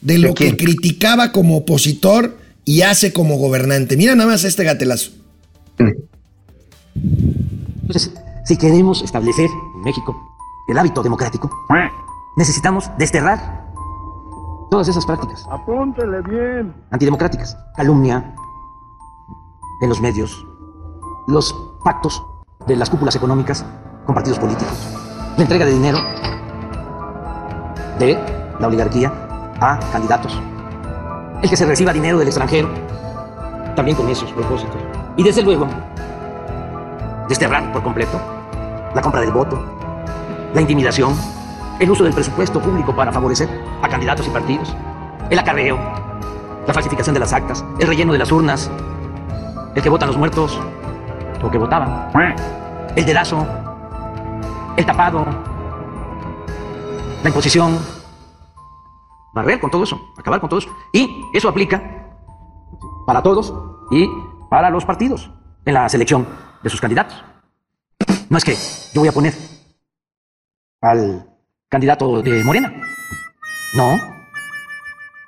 de 0.00 0.18
lo 0.18 0.30
¿De 0.30 0.34
que 0.34 0.56
criticaba 0.56 1.30
como 1.30 1.58
opositor 1.58 2.38
y 2.64 2.82
hace 2.82 3.12
como 3.12 3.36
gobernante. 3.36 3.96
Mira 3.96 4.16
nada 4.16 4.28
más 4.28 4.42
este 4.42 4.64
gatelazo. 4.64 5.12
Entonces, 7.82 8.12
si 8.46 8.56
queremos 8.56 9.02
establecer 9.02 9.48
en 9.76 9.82
México 9.82 10.36
el 10.68 10.76
hábito 10.76 11.04
democrático, 11.04 11.48
necesitamos 12.36 12.90
desterrar 12.98 13.64
todas 14.72 14.88
esas 14.88 15.06
prácticas. 15.06 15.44
Apúntele 15.52 16.20
bien. 16.22 16.74
Antidemocráticas. 16.90 17.56
Calumnia 17.76 18.34
en 19.80 19.88
los 19.88 20.00
medios, 20.00 20.46
los 21.26 21.54
pactos 21.84 22.24
de 22.66 22.76
las 22.76 22.88
cúpulas 22.88 23.14
económicas 23.16 23.64
con 24.06 24.14
partidos 24.14 24.38
políticos, 24.38 24.74
la 25.36 25.42
entrega 25.42 25.66
de 25.66 25.72
dinero 25.72 25.98
de 27.98 28.18
la 28.58 28.66
oligarquía 28.66 29.12
a 29.60 29.78
candidatos, 29.92 30.40
el 31.42 31.50
que 31.50 31.56
se 31.56 31.66
reciba 31.66 31.92
dinero 31.92 32.18
del 32.18 32.28
extranjero, 32.28 32.68
también 33.74 33.96
con 33.96 34.08
esos 34.08 34.32
propósitos. 34.32 34.80
Y 35.16 35.22
desde 35.22 35.42
luego, 35.42 35.66
desterrar 37.28 37.70
por 37.72 37.82
completo 37.82 38.18
la 38.94 39.02
compra 39.02 39.20
del 39.20 39.32
voto, 39.32 39.62
la 40.54 40.60
intimidación, 40.60 41.14
el 41.78 41.90
uso 41.90 42.04
del 42.04 42.14
presupuesto 42.14 42.60
público 42.60 42.96
para 42.96 43.12
favorecer 43.12 43.48
a 43.82 43.88
candidatos 43.88 44.26
y 44.26 44.30
partidos, 44.30 44.74
el 45.28 45.38
acarreo, 45.38 45.78
la 46.66 46.72
falsificación 46.72 47.12
de 47.12 47.20
las 47.20 47.34
actas, 47.34 47.62
el 47.78 47.86
relleno 47.86 48.12
de 48.14 48.18
las 48.18 48.32
urnas, 48.32 48.70
el 49.76 49.82
que 49.82 49.90
votan 49.90 50.08
los 50.08 50.16
muertos 50.16 50.58
o 51.42 51.50
que 51.50 51.58
votaban, 51.58 52.10
el 52.96 53.04
dedazo, 53.04 53.46
el 54.74 54.86
tapado, 54.86 55.24
la 57.22 57.28
imposición, 57.28 57.78
barrer 59.34 59.60
con 59.60 59.70
todo 59.70 59.84
eso, 59.84 60.00
acabar 60.16 60.40
con 60.40 60.48
todo 60.48 60.60
eso. 60.60 60.74
Y 60.94 61.26
eso 61.34 61.50
aplica 61.50 62.08
para 63.06 63.22
todos 63.22 63.54
y 63.90 64.08
para 64.48 64.70
los 64.70 64.86
partidos 64.86 65.30
en 65.66 65.74
la 65.74 65.88
selección 65.90 66.26
de 66.62 66.70
sus 66.70 66.80
candidatos. 66.80 67.22
No 68.30 68.38
es 68.38 68.44
que 68.44 68.56
yo 68.94 69.02
voy 69.02 69.08
a 69.08 69.12
poner 69.12 69.34
al 70.80 71.28
candidato 71.68 72.22
de 72.22 72.42
Morena. 72.42 72.72
No. 73.74 73.96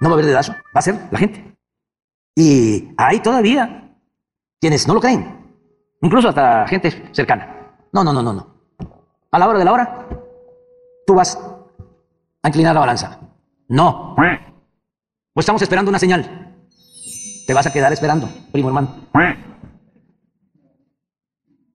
No 0.00 0.08
va 0.08 0.10
a 0.10 0.12
haber 0.14 0.26
dedazo. 0.26 0.52
Va 0.52 0.78
a 0.78 0.82
ser 0.82 0.98
la 1.10 1.18
gente. 1.18 1.54
Y 2.34 2.94
hay 2.96 3.20
todavía 3.20 3.87
quienes 4.60 4.86
no 4.86 4.94
lo 4.94 5.00
creen. 5.00 5.56
Incluso 6.00 6.28
hasta 6.28 6.66
gente 6.68 7.10
cercana. 7.12 7.74
No, 7.92 8.04
no, 8.04 8.12
no, 8.12 8.22
no, 8.22 8.32
no. 8.32 8.58
A 9.30 9.38
la 9.38 9.48
hora 9.48 9.58
de 9.58 9.64
la 9.64 9.72
hora, 9.72 10.08
tú 11.06 11.14
vas 11.14 11.38
a 12.42 12.48
inclinar 12.48 12.74
la 12.74 12.80
balanza. 12.80 13.20
No. 13.68 14.14
Pues 14.16 15.44
estamos 15.44 15.62
esperando 15.62 15.90
una 15.90 15.98
señal. 15.98 16.56
Te 17.46 17.54
vas 17.54 17.66
a 17.66 17.72
quedar 17.72 17.92
esperando, 17.92 18.28
primo 18.52 18.68
hermano. 18.68 18.94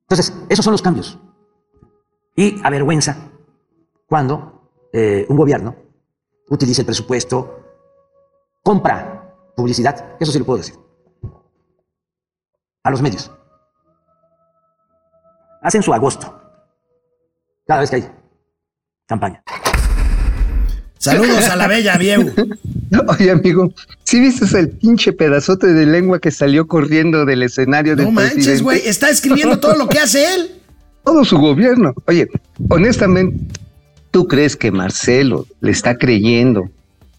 Entonces, 0.04 0.34
esos 0.50 0.64
son 0.64 0.74
los 0.74 0.82
cambios. 0.82 1.18
Y 2.36 2.62
avergüenza 2.64 3.32
cuando 4.08 4.70
eh, 4.92 5.26
un 5.30 5.38
gobierno 5.38 5.76
utiliza 6.50 6.82
el 6.82 6.86
presupuesto, 6.86 7.64
compra 8.62 9.36
publicidad, 9.56 10.16
eso 10.20 10.32
sí 10.32 10.40
lo 10.40 10.46
puedo 10.46 10.58
decir, 10.58 10.76
a 12.84 12.92
los 12.92 13.02
medios. 13.02 13.32
Hacen 15.62 15.82
su 15.82 15.94
agosto 15.94 16.40
cada 17.66 17.80
vez 17.82 17.90
que 17.90 17.96
hay 17.98 18.10
campaña. 19.08 19.42
Saludos 20.98 21.50
a 21.50 21.56
la 21.56 21.68
bella 21.68 21.98
Vieu. 21.98 22.34
Oye, 23.08 23.32
amigo, 23.32 23.74
¿sí 24.04 24.20
viste 24.20 24.58
el 24.58 24.70
pinche 24.70 25.12
pedazote 25.12 25.68
de 25.68 25.86
lengua 25.86 26.20
que 26.20 26.32
salió 26.32 26.68
corriendo 26.68 27.26
del 27.26 27.44
escenario 27.44 27.96
del 27.96 28.06
No 28.06 28.12
manches, 28.12 28.34
presidente? 28.34 28.64
güey, 28.64 28.82
está 28.86 29.10
escribiendo 29.10 29.60
todo 29.60 29.76
lo 29.76 29.90
que 29.90 30.00
hace 30.00 30.34
él. 30.34 30.52
Todo 31.04 31.26
su 31.26 31.38
gobierno. 31.38 31.94
Oye, 32.08 32.30
honestamente, 32.70 33.38
¿tú 34.12 34.28
crees 34.28 34.56
que 34.56 34.72
Marcelo 34.72 35.46
le 35.60 35.72
está 35.72 35.98
creyendo 35.98 36.70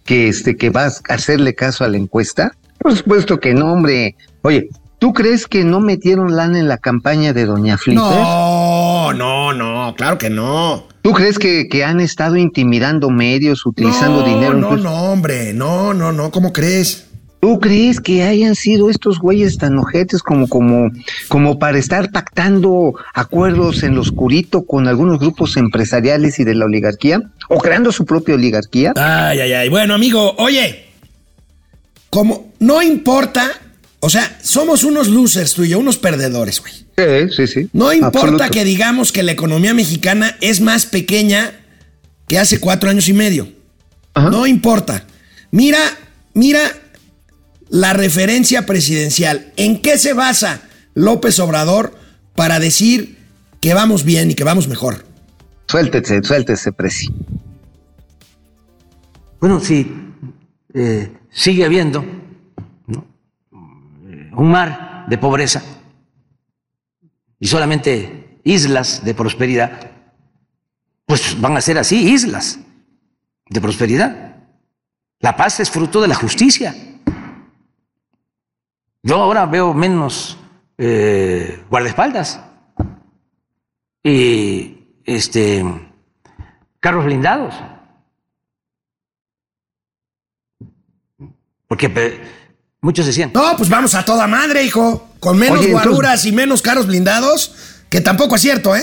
que 0.04 0.28
este 0.28 0.56
que 0.56 0.70
vas 0.70 1.02
a 1.08 1.14
hacerle 1.14 1.54
caso 1.54 1.84
a 1.84 1.88
la 1.88 1.98
encuesta? 1.98 2.56
Por 2.78 2.96
supuesto 2.96 3.40
que 3.40 3.52
no, 3.52 3.72
hombre. 3.72 4.16
Oye, 4.42 4.70
¿tú 5.04 5.12
crees 5.12 5.46
que 5.46 5.64
no 5.64 5.80
metieron 5.80 6.34
lana 6.34 6.58
en 6.58 6.66
la 6.66 6.78
campaña 6.78 7.34
de 7.34 7.44
Doña 7.44 7.76
Flipper? 7.76 8.02
No, 8.02 9.12
no, 9.12 9.52
no, 9.52 9.94
claro 9.98 10.16
que 10.16 10.30
no. 10.30 10.88
¿Tú 11.02 11.12
crees 11.12 11.38
que, 11.38 11.68
que 11.68 11.84
han 11.84 12.00
estado 12.00 12.38
intimidando 12.38 13.10
medios, 13.10 13.66
utilizando 13.66 14.22
no, 14.22 14.26
dinero? 14.26 14.54
No, 14.54 14.68
incluso? 14.68 14.84
no, 14.84 15.12
hombre, 15.12 15.52
no, 15.52 15.92
no, 15.92 16.10
no, 16.10 16.30
¿cómo 16.30 16.54
crees? 16.54 17.06
¿Tú 17.42 17.60
crees 17.60 18.00
que 18.00 18.22
hayan 18.22 18.54
sido 18.54 18.88
estos 18.88 19.18
güeyes 19.18 19.58
tan 19.58 19.78
ojetes 19.78 20.22
como, 20.22 20.48
como, 20.48 20.90
como 21.28 21.58
para 21.58 21.76
estar 21.76 22.10
pactando 22.10 22.94
acuerdos 23.12 23.82
en 23.82 23.96
lo 23.96 24.00
oscurito 24.00 24.64
con 24.64 24.88
algunos 24.88 25.18
grupos 25.18 25.58
empresariales 25.58 26.40
y 26.40 26.44
de 26.44 26.54
la 26.54 26.64
oligarquía? 26.64 27.20
¿O 27.50 27.58
creando 27.58 27.92
su 27.92 28.06
propia 28.06 28.36
oligarquía? 28.36 28.94
Ay, 28.96 29.38
ay, 29.40 29.52
ay. 29.52 29.68
Bueno, 29.68 29.92
amigo, 29.92 30.34
oye, 30.38 30.86
como 32.08 32.54
no 32.58 32.80
importa, 32.80 33.50
o 34.04 34.10
sea, 34.10 34.38
somos 34.42 34.84
unos 34.84 35.08
losers 35.08 35.54
tú 35.54 35.64
y 35.64 35.70
yo, 35.70 35.78
unos 35.78 35.96
perdedores, 35.96 36.60
güey. 36.60 36.74
Sí, 36.74 37.34
sí, 37.34 37.46
sí. 37.46 37.70
No 37.72 37.90
importa 37.90 38.18
Absoluto. 38.18 38.50
que 38.50 38.62
digamos 38.62 39.12
que 39.12 39.22
la 39.22 39.32
economía 39.32 39.72
mexicana 39.72 40.36
es 40.42 40.60
más 40.60 40.84
pequeña 40.84 41.52
que 42.28 42.38
hace 42.38 42.60
cuatro 42.60 42.90
años 42.90 43.08
y 43.08 43.14
medio. 43.14 43.48
Ajá. 44.12 44.28
No 44.28 44.46
importa. 44.46 45.06
Mira, 45.52 45.78
mira 46.34 46.60
la 47.70 47.94
referencia 47.94 48.66
presidencial. 48.66 49.54
¿En 49.56 49.80
qué 49.80 49.96
se 49.96 50.12
basa 50.12 50.60
López 50.92 51.38
Obrador 51.38 51.98
para 52.36 52.60
decir 52.60 53.16
que 53.62 53.72
vamos 53.72 54.04
bien 54.04 54.30
y 54.30 54.34
que 54.34 54.44
vamos 54.44 54.68
mejor? 54.68 55.06
Suéltese, 55.66 56.22
suéltese, 56.22 56.72
Presi. 56.72 57.08
Bueno, 59.40 59.60
si 59.60 59.90
eh, 60.74 61.10
sigue 61.32 61.64
habiendo 61.64 62.04
un 64.36 64.50
mar 64.50 65.06
de 65.08 65.18
pobreza 65.18 65.62
y 67.38 67.46
solamente 67.46 68.40
islas 68.44 69.04
de 69.04 69.14
prosperidad, 69.14 69.90
pues 71.06 71.40
van 71.40 71.56
a 71.56 71.60
ser 71.60 71.78
así, 71.78 72.12
islas 72.12 72.58
de 73.48 73.60
prosperidad. 73.60 74.36
La 75.20 75.36
paz 75.36 75.60
es 75.60 75.70
fruto 75.70 76.00
de 76.00 76.08
la 76.08 76.14
justicia. 76.14 76.74
Yo 79.02 79.16
ahora 79.16 79.46
veo 79.46 79.74
menos 79.74 80.38
eh, 80.78 81.62
guardaespaldas 81.68 82.40
y 84.02 84.78
este 85.04 85.64
carros 86.80 87.04
blindados. 87.04 87.54
Porque 91.66 92.20
muchos 92.84 93.06
decían, 93.06 93.30
No, 93.34 93.56
pues 93.56 93.68
vamos 93.68 93.94
a 93.94 94.04
toda 94.04 94.26
madre, 94.26 94.62
hijo. 94.64 95.08
Con 95.20 95.38
menos 95.38 95.58
Oye, 95.58 95.68
entonces- 95.68 95.88
guaruras 95.90 96.24
y 96.26 96.32
menos 96.32 96.60
carros 96.62 96.86
blindados, 96.86 97.54
que 97.88 98.00
tampoco 98.00 98.36
es 98.36 98.42
cierto, 98.42 98.76
¿eh? 98.76 98.82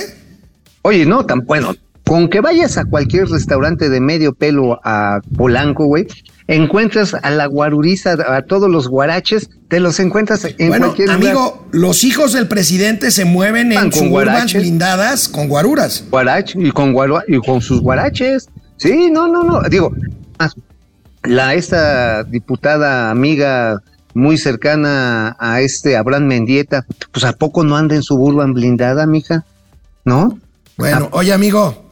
Oye, 0.81 1.05
no, 1.05 1.25
tan 1.25 1.41
bueno. 1.45 1.75
Con 2.05 2.27
que 2.29 2.41
vayas 2.41 2.77
a 2.77 2.83
cualquier 2.85 3.27
restaurante 3.29 3.89
de 3.89 4.01
medio 4.01 4.33
pelo 4.33 4.79
a 4.83 5.21
Polanco, 5.37 5.85
güey, 5.85 6.07
encuentras 6.47 7.13
a 7.13 7.29
la 7.29 7.45
guaruriza, 7.45 8.17
a 8.35 8.41
todos 8.41 8.69
los 8.69 8.87
guaraches, 8.87 9.49
te 9.69 9.79
los 9.79 9.99
encuentras 9.99 10.43
en 10.57 10.69
bueno, 10.69 10.87
cualquier 10.87 11.09
lugar. 11.09 11.21
amigo, 11.23 11.67
los 11.71 12.03
hijos 12.03 12.33
del 12.33 12.47
presidente 12.47 13.11
se 13.11 13.23
mueven 13.23 13.69
Van 13.69 13.85
en 13.85 13.91
con 13.91 14.09
guaraches. 14.09 14.61
blindadas 14.61 15.29
con 15.29 15.47
guaruras. 15.47 16.03
Guarach 16.09 16.53
y 16.55 16.71
con 16.71 16.93
guaro- 16.93 17.23
y 17.27 17.37
con 17.37 17.61
sus 17.61 17.79
guaraches. 17.79 18.49
Sí, 18.77 19.09
no, 19.11 19.27
no, 19.27 19.43
no. 19.43 19.61
Digo, 19.69 19.93
más, 20.39 20.55
la 21.23 21.53
esta 21.53 22.23
diputada 22.23 23.11
amiga 23.11 23.79
muy 24.13 24.37
cercana 24.37 25.35
a 25.39 25.61
este 25.61 25.97
Abraham 25.97 26.27
Mendieta, 26.27 26.85
pues 27.11 27.25
a 27.25 27.33
poco 27.33 27.63
no 27.63 27.77
anda 27.77 27.95
en 27.95 28.03
suburban 28.03 28.53
blindada, 28.53 29.05
mija, 29.05 29.45
¿no? 30.05 30.39
Bueno, 30.77 31.09
oye, 31.11 31.33
amigo, 31.33 31.91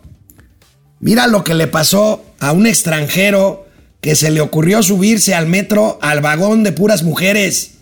mira 1.00 1.28
lo 1.28 1.44
que 1.44 1.54
le 1.54 1.68
pasó 1.68 2.24
a 2.40 2.52
un 2.52 2.68
extranjero 2.68 3.68
que 4.02 4.16
se 4.16 4.32
le 4.32 4.42
ocurrió 4.42 4.82
subirse 4.82 5.36
al 5.36 5.48
metro 5.48 6.00
al 6.02 6.22
vagón 6.22 6.64
de 6.64 6.72
puras 6.72 7.04
mujeres. 7.04 7.76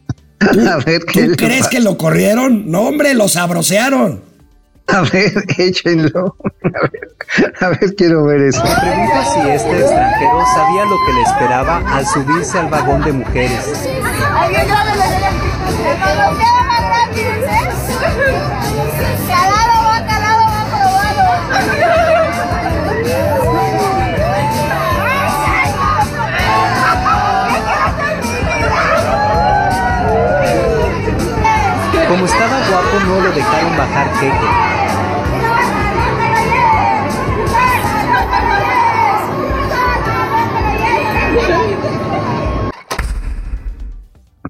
a 0.40 0.76
ver 0.76 1.02
qué 1.12 1.28
¿Tú 1.28 1.36
crees 1.36 1.68
que 1.68 1.80
lo 1.80 1.98
corrieron? 1.98 2.70
No, 2.70 2.82
hombre, 2.82 3.14
lo 3.14 3.28
sabrosearon. 3.28 4.27
A 4.96 5.02
ver, 5.02 5.32
échenlo. 5.58 6.34
A 6.64 6.88
ver, 6.88 7.54
a 7.60 7.68
ver, 7.68 7.94
quiero 7.94 8.24
ver 8.24 8.40
eso. 8.40 8.66
Se 8.66 8.80
pregunta 8.80 9.24
si 9.24 9.40
este 9.50 9.80
extranjero 9.80 10.44
sabía 10.54 10.84
lo 10.86 10.96
que 11.04 11.12
le 11.12 11.22
esperaba 11.22 11.82
al 11.94 12.06
subirse 12.06 12.58
al 12.58 12.68
vagón 12.68 13.02
de 13.02 13.12
mujeres. 13.12 13.88
Como 32.08 32.24
estaba 32.24 32.58
guapo, 32.70 33.00
no 33.06 33.20
lo 33.20 33.32
dejaron 33.32 33.76
bajar 33.76 34.10
queque. 34.18 34.77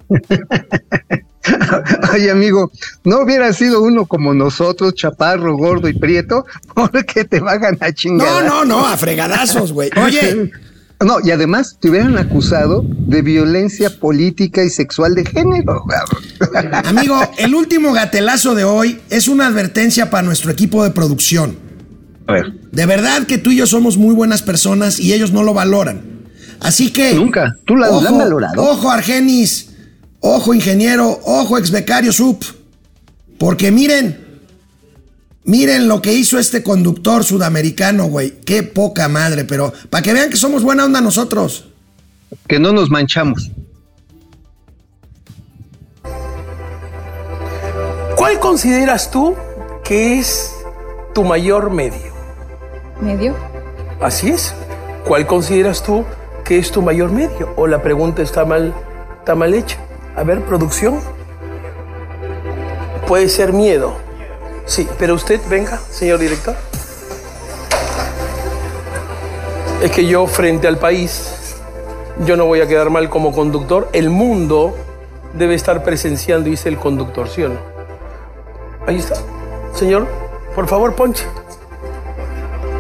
Ay, 2.13 2.29
amigo, 2.29 2.71
no 3.05 3.23
hubiera 3.23 3.53
sido 3.53 3.83
uno 3.83 4.07
como 4.07 4.35
nosotros, 4.35 4.95
chaparro, 4.95 5.57
gordo 5.57 5.89
y 5.89 5.95
prieto, 5.99 6.45
porque 6.75 7.25
te 7.25 7.41
van 7.41 7.79
a 7.81 7.93
chingar. 7.93 8.27
No, 8.29 8.43
no, 8.43 8.65
no, 8.65 8.87
a 8.87 8.97
fregadazos, 8.97 9.73
güey. 9.73 9.91
Oye, 9.97 10.51
No, 11.01 11.17
y 11.25 11.31
además 11.31 11.79
te 11.81 11.89
hubieran 11.91 12.19
acusado 12.19 12.85
de 12.85 13.23
violencia 13.23 13.99
política 13.99 14.63
y 14.65 14.71
sexual 14.71 15.15
de 15.15 15.25
género. 15.25 15.85
amigo, 16.85 17.19
el 17.39 17.55
último 17.55 17.93
gatelazo 17.93 18.55
de 18.55 18.65
hoy 18.65 19.01
es 19.09 19.29
una 19.29 19.47
advertencia 19.47 20.11
para 20.11 20.25
nuestro 20.25 20.51
equipo 20.51 20.85
de 20.85 20.91
producción. 20.91 21.57
A 22.27 22.33
ver, 22.33 22.53
De 22.73 22.85
verdad 22.85 23.27
que 23.27 23.39
tú 23.39 23.53
y 23.53 23.57
yo 23.57 23.67
somos 23.67 23.97
muy 23.97 24.15
buenas 24.15 24.43
personas 24.43 24.99
y 24.99 25.15
ellos 25.15 25.33
no 25.33 25.43
lo 25.45 25.55
valoran. 25.55 26.03
Así 26.61 26.93
que. 26.93 27.15
Nunca. 27.15 27.57
Tú 27.65 27.77
la- 27.77 27.89
la 27.89 28.09
han 28.11 28.19
valorado. 28.19 28.63
Ojo, 28.63 28.91
Argenis. 28.91 29.71
Ojo, 30.21 30.55
ingeniero. 30.55 31.21
Ojo, 31.25 31.59
ex 31.59 31.71
becario 31.71 32.13
sub. 32.13 32.39
Porque 33.39 33.71
miren. 33.71 34.27
Miren 35.45 35.89
lo 35.89 36.03
que 36.03 36.13
hizo 36.13 36.39
este 36.39 36.63
conductor 36.63 37.25
sudamericano, 37.25 38.07
güey. 38.07 38.41
Qué 38.41 38.63
poca 38.63 39.09
madre, 39.09 39.45
pero 39.45 39.73
para 39.89 40.03
que 40.03 40.13
vean 40.13 40.29
que 40.29 40.37
somos 40.37 40.63
buena 40.63 40.85
onda 40.85 41.01
nosotros. 41.01 41.69
que 42.47 42.59
no 42.59 42.73
nos 42.73 42.91
manchamos. 42.91 43.51
¿Cuál 48.17 48.39
consideras 48.41 49.11
tú 49.11 49.35
que 49.85 50.19
es 50.19 50.53
tu 51.15 51.25
mayor 51.25 51.71
medio? 51.71 52.13
Medio. 53.01 53.35
Así 54.01 54.29
es. 54.29 54.53
¿Cuál 55.07 55.27
consideras 55.27 55.83
tú 55.83 56.05
que 56.45 56.59
es 56.59 56.71
tu 56.71 56.83
mayor 56.83 57.11
medio? 57.11 57.55
¿O 57.57 57.67
la 57.67 57.83
pregunta 57.83 58.21
está 58.21 58.45
mal, 58.45 58.75
está 59.21 59.35
mal 59.35 59.55
hecha? 59.55 59.79
A 60.19 60.25
ver, 60.25 60.43
producción. 60.43 60.99
Puede 63.07 63.29
ser 63.29 63.53
miedo. 63.53 63.93
Sí, 64.67 64.89
pero 64.99 65.15
usted, 65.15 65.41
venga, 65.49 65.79
señor 65.91 66.19
director. 66.19 66.57
Es 69.81 69.93
que 69.93 70.07
yo, 70.07 70.27
frente 70.27 70.67
al 70.67 70.77
país, 70.77 71.55
yo 72.27 72.37
no 72.37 72.47
voy 72.47 72.61
a 72.61 72.67
quedar 72.67 72.91
mal 72.91 73.09
como 73.09 73.33
conductor. 73.33 73.89
El 73.93 74.11
mundo 74.11 74.77
debe 75.35 75.55
estar 75.55 75.85
presenciando, 75.85 76.51
dice 76.51 76.69
el 76.69 76.79
conductor, 76.79 77.29
¿sí 77.29 77.45
o 77.45 77.51
no? 77.51 77.61
Ahí 78.89 78.97
está. 78.97 79.15
Señor, 79.73 80.09
por 80.57 80.67
favor, 80.67 80.97
ponche. 80.97 81.27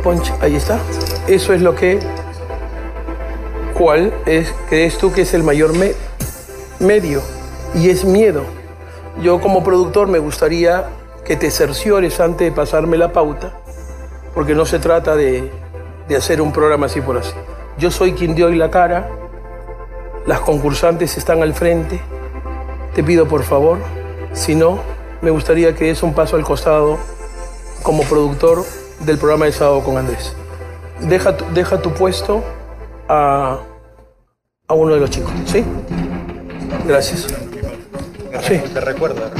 Ponche, 0.02 0.34
ahí 0.40 0.56
está. 0.56 0.80
Eso 1.28 1.52
es 1.52 1.62
lo 1.62 1.76
que. 1.76 2.00
¿Cuál 3.74 4.12
es, 4.26 4.52
crees 4.68 4.98
tú 4.98 5.12
que 5.12 5.22
es 5.22 5.34
el 5.34 5.44
mayor 5.44 5.72
medio? 6.80 7.22
Y 7.74 7.90
es 7.90 8.04
miedo. 8.04 8.42
Yo 9.22 9.40
como 9.40 9.64
productor 9.64 10.08
me 10.08 10.18
gustaría 10.18 10.86
que 11.24 11.36
te 11.36 11.50
cerciores 11.50 12.20
antes 12.20 12.48
de 12.48 12.52
pasarme 12.52 12.96
la 12.96 13.12
pauta, 13.12 13.52
porque 14.34 14.54
no 14.54 14.64
se 14.64 14.78
trata 14.78 15.16
de, 15.16 15.50
de 16.08 16.16
hacer 16.16 16.40
un 16.40 16.52
programa 16.52 16.86
así 16.86 17.00
por 17.00 17.18
así. 17.18 17.34
Yo 17.78 17.90
soy 17.90 18.12
quien 18.12 18.34
dio 18.34 18.46
hoy 18.46 18.56
la 18.56 18.70
cara, 18.70 19.08
las 20.26 20.40
concursantes 20.40 21.16
están 21.16 21.42
al 21.42 21.54
frente. 21.54 22.00
Te 22.94 23.04
pido 23.04 23.28
por 23.28 23.42
favor, 23.42 23.78
si 24.32 24.54
no, 24.54 24.78
me 25.20 25.30
gustaría 25.30 25.74
que 25.74 25.86
des 25.86 26.02
un 26.02 26.14
paso 26.14 26.36
al 26.36 26.44
costado 26.44 26.98
como 27.82 28.02
productor 28.04 28.64
del 29.00 29.18
programa 29.18 29.46
de 29.46 29.52
sábado 29.52 29.82
con 29.82 29.96
Andrés. 29.96 30.34
Deja 31.00 31.36
tu, 31.36 31.44
deja 31.52 31.80
tu 31.80 31.92
puesto 31.92 32.42
a, 33.08 33.58
a 34.66 34.74
uno 34.74 34.94
de 34.94 35.00
los 35.00 35.10
chicos, 35.10 35.30
¿sí? 35.46 35.64
Gracias. 36.86 37.26
Sí. 38.46 38.58
Te 38.72 38.80
recuerda. 38.80 39.30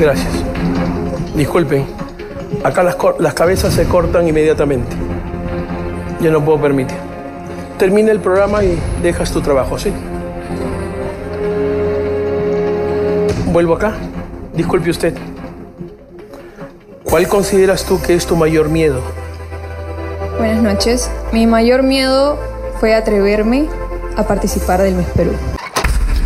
Gracias. 0.00 0.32
Disculpen, 1.34 1.86
acá 2.64 2.82
las 2.82 3.34
cabezas 3.34 3.74
se 3.74 3.84
cortan 3.84 4.26
inmediatamente. 4.28 4.96
Yo 6.20 6.30
no 6.30 6.44
puedo 6.44 6.60
permitir. 6.60 6.96
Termina 7.78 8.12
el 8.12 8.20
programa 8.20 8.62
y 8.62 8.78
dejas 9.02 9.30
tu 9.30 9.40
trabajo, 9.40 9.78
¿sí? 9.78 9.92
Vuelvo 13.46 13.74
acá. 13.74 13.94
Disculpe 14.54 14.90
usted. 14.90 15.14
¿Cuál 17.04 17.26
consideras 17.26 17.84
tú 17.84 18.00
que 18.00 18.14
es 18.14 18.26
tu 18.26 18.36
mayor 18.36 18.68
miedo? 18.68 19.00
Buenas 20.38 20.62
noches. 20.62 21.10
Mi 21.32 21.46
mayor 21.46 21.82
miedo 21.82 22.38
fue 22.78 22.94
atreverme 22.94 23.66
a 24.16 24.22
participar 24.24 24.80
del 24.82 24.94
Miss 24.94 25.08
Perú. 25.08 25.32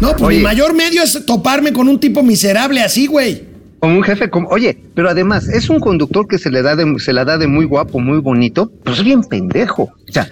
No, 0.04 0.10
pues 0.10 0.22
Oye. 0.22 0.36
mi 0.36 0.42
mayor 0.42 0.74
medio 0.74 1.02
es 1.02 1.24
toparme 1.24 1.72
con 1.72 1.88
un 1.88 1.98
tipo 1.98 2.22
miserable 2.22 2.82
así, 2.82 3.06
güey. 3.06 3.42
Como 3.80 3.96
un 3.96 4.02
jefe, 4.02 4.28
como, 4.28 4.48
oye, 4.48 4.78
pero 4.94 5.08
además 5.08 5.48
es 5.48 5.70
un 5.70 5.80
conductor 5.80 6.28
que 6.28 6.36
se 6.36 6.50
le 6.50 6.60
da 6.60 6.76
de, 6.76 6.98
se 6.98 7.14
la 7.14 7.24
da 7.24 7.38
de 7.38 7.46
muy 7.46 7.64
guapo, 7.64 8.00
muy 8.00 8.18
bonito, 8.18 8.70
pero 8.82 8.94
es 8.94 9.02
bien 9.02 9.22
pendejo. 9.22 9.84
O 9.84 10.12
sea, 10.12 10.28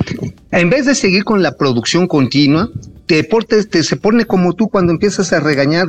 en 0.50 0.68
vez 0.68 0.84
de 0.84 0.94
seguir 0.94 1.24
con 1.24 1.42
la 1.42 1.56
producción 1.56 2.06
continua, 2.06 2.68
te, 3.06 3.24
portes, 3.24 3.70
te 3.70 3.82
se 3.82 3.96
pone 3.96 4.26
como 4.26 4.52
tú 4.52 4.68
cuando 4.68 4.92
empiezas 4.92 5.32
a 5.32 5.40
regañar 5.40 5.88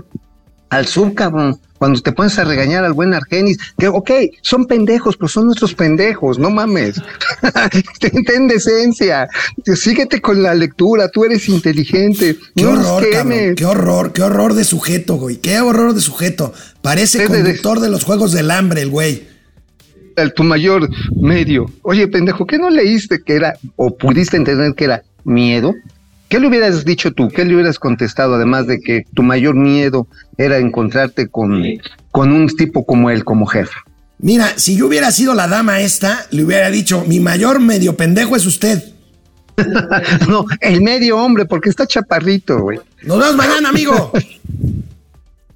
al 0.73 0.87
sub, 0.87 1.13
cabrón. 1.13 1.59
Cuando 1.77 2.01
te 2.01 2.13
pones 2.13 2.39
a 2.39 2.45
regañar 2.45 2.83
al 2.85 2.93
buen 2.93 3.13
Argenis, 3.13 3.57
que 3.77 3.89
ok, 3.89 4.09
son 4.41 4.65
pendejos, 4.65 5.17
pero 5.17 5.27
son 5.27 5.45
nuestros 5.45 5.75
pendejos, 5.75 6.39
no 6.39 6.49
mames. 6.49 7.01
ten, 8.25 8.47
decencia, 8.47 9.27
síguete 9.75 10.21
con 10.21 10.41
la 10.41 10.55
lectura, 10.55 11.09
tú 11.09 11.25
eres 11.25 11.47
inteligente. 11.49 12.37
Qué 12.55 12.63
no 12.63 12.71
horror, 12.71 13.09
cabrón. 13.11 13.55
Qué 13.55 13.65
horror, 13.65 14.13
qué 14.13 14.21
horror 14.23 14.53
de 14.53 14.63
sujeto, 14.63 15.15
güey. 15.15 15.37
Qué 15.37 15.59
horror 15.59 15.93
de 15.93 16.01
sujeto. 16.01 16.53
Parece 16.81 17.25
conductor 17.25 17.79
de 17.81 17.89
los 17.89 18.03
juegos 18.03 18.31
del 18.31 18.49
hambre, 18.49 18.81
el 18.81 18.89
güey. 18.89 19.27
tu 20.35 20.43
mayor 20.43 20.89
medio. 21.21 21.65
Oye, 21.81 22.07
pendejo, 22.07 22.47
¿qué 22.47 22.57
no 22.57 22.69
leíste 22.69 23.21
que 23.23 23.35
era, 23.35 23.53
o 23.75 23.95
pudiste 23.95 24.37
entender 24.37 24.73
que 24.73 24.85
era 24.85 25.03
miedo? 25.25 25.73
¿Qué 26.33 26.39
le 26.39 26.47
hubieras 26.47 26.83
dicho 26.83 27.11
tú? 27.11 27.29
¿Qué 27.29 27.45
le 27.45 27.53
hubieras 27.53 27.77
contestado, 27.77 28.33
además 28.33 28.65
de 28.65 28.79
que 28.79 29.05
tu 29.13 29.21
mayor 29.21 29.53
miedo 29.53 30.07
era 30.35 30.57
encontrarte 30.57 31.27
con, 31.27 31.63
con 32.09 32.31
un 32.31 32.47
tipo 32.47 32.87
como 32.87 33.11
él, 33.11 33.23
como 33.23 33.45
jefe? 33.45 33.75
Mira, 34.17 34.53
si 34.55 34.75
yo 34.75 34.87
hubiera 34.87 35.11
sido 35.11 35.35
la 35.35 35.47
dama 35.47 35.81
esta, 35.81 36.25
le 36.31 36.43
hubiera 36.43 36.71
dicho, 36.71 37.05
mi 37.05 37.19
mayor 37.19 37.59
medio 37.59 37.95
pendejo 37.95 38.35
es 38.35 38.47
usted. 38.47 38.83
no, 40.27 40.47
el 40.59 40.81
medio 40.81 41.19
hombre, 41.19 41.45
porque 41.45 41.69
está 41.69 41.85
chaparrito, 41.85 42.57
güey. 42.61 42.79
Nos 43.03 43.19
vemos 43.19 43.35
mañana, 43.35 43.69
amigo. 43.69 44.11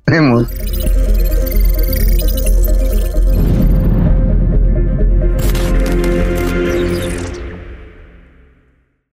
Vemos. 0.06 0.46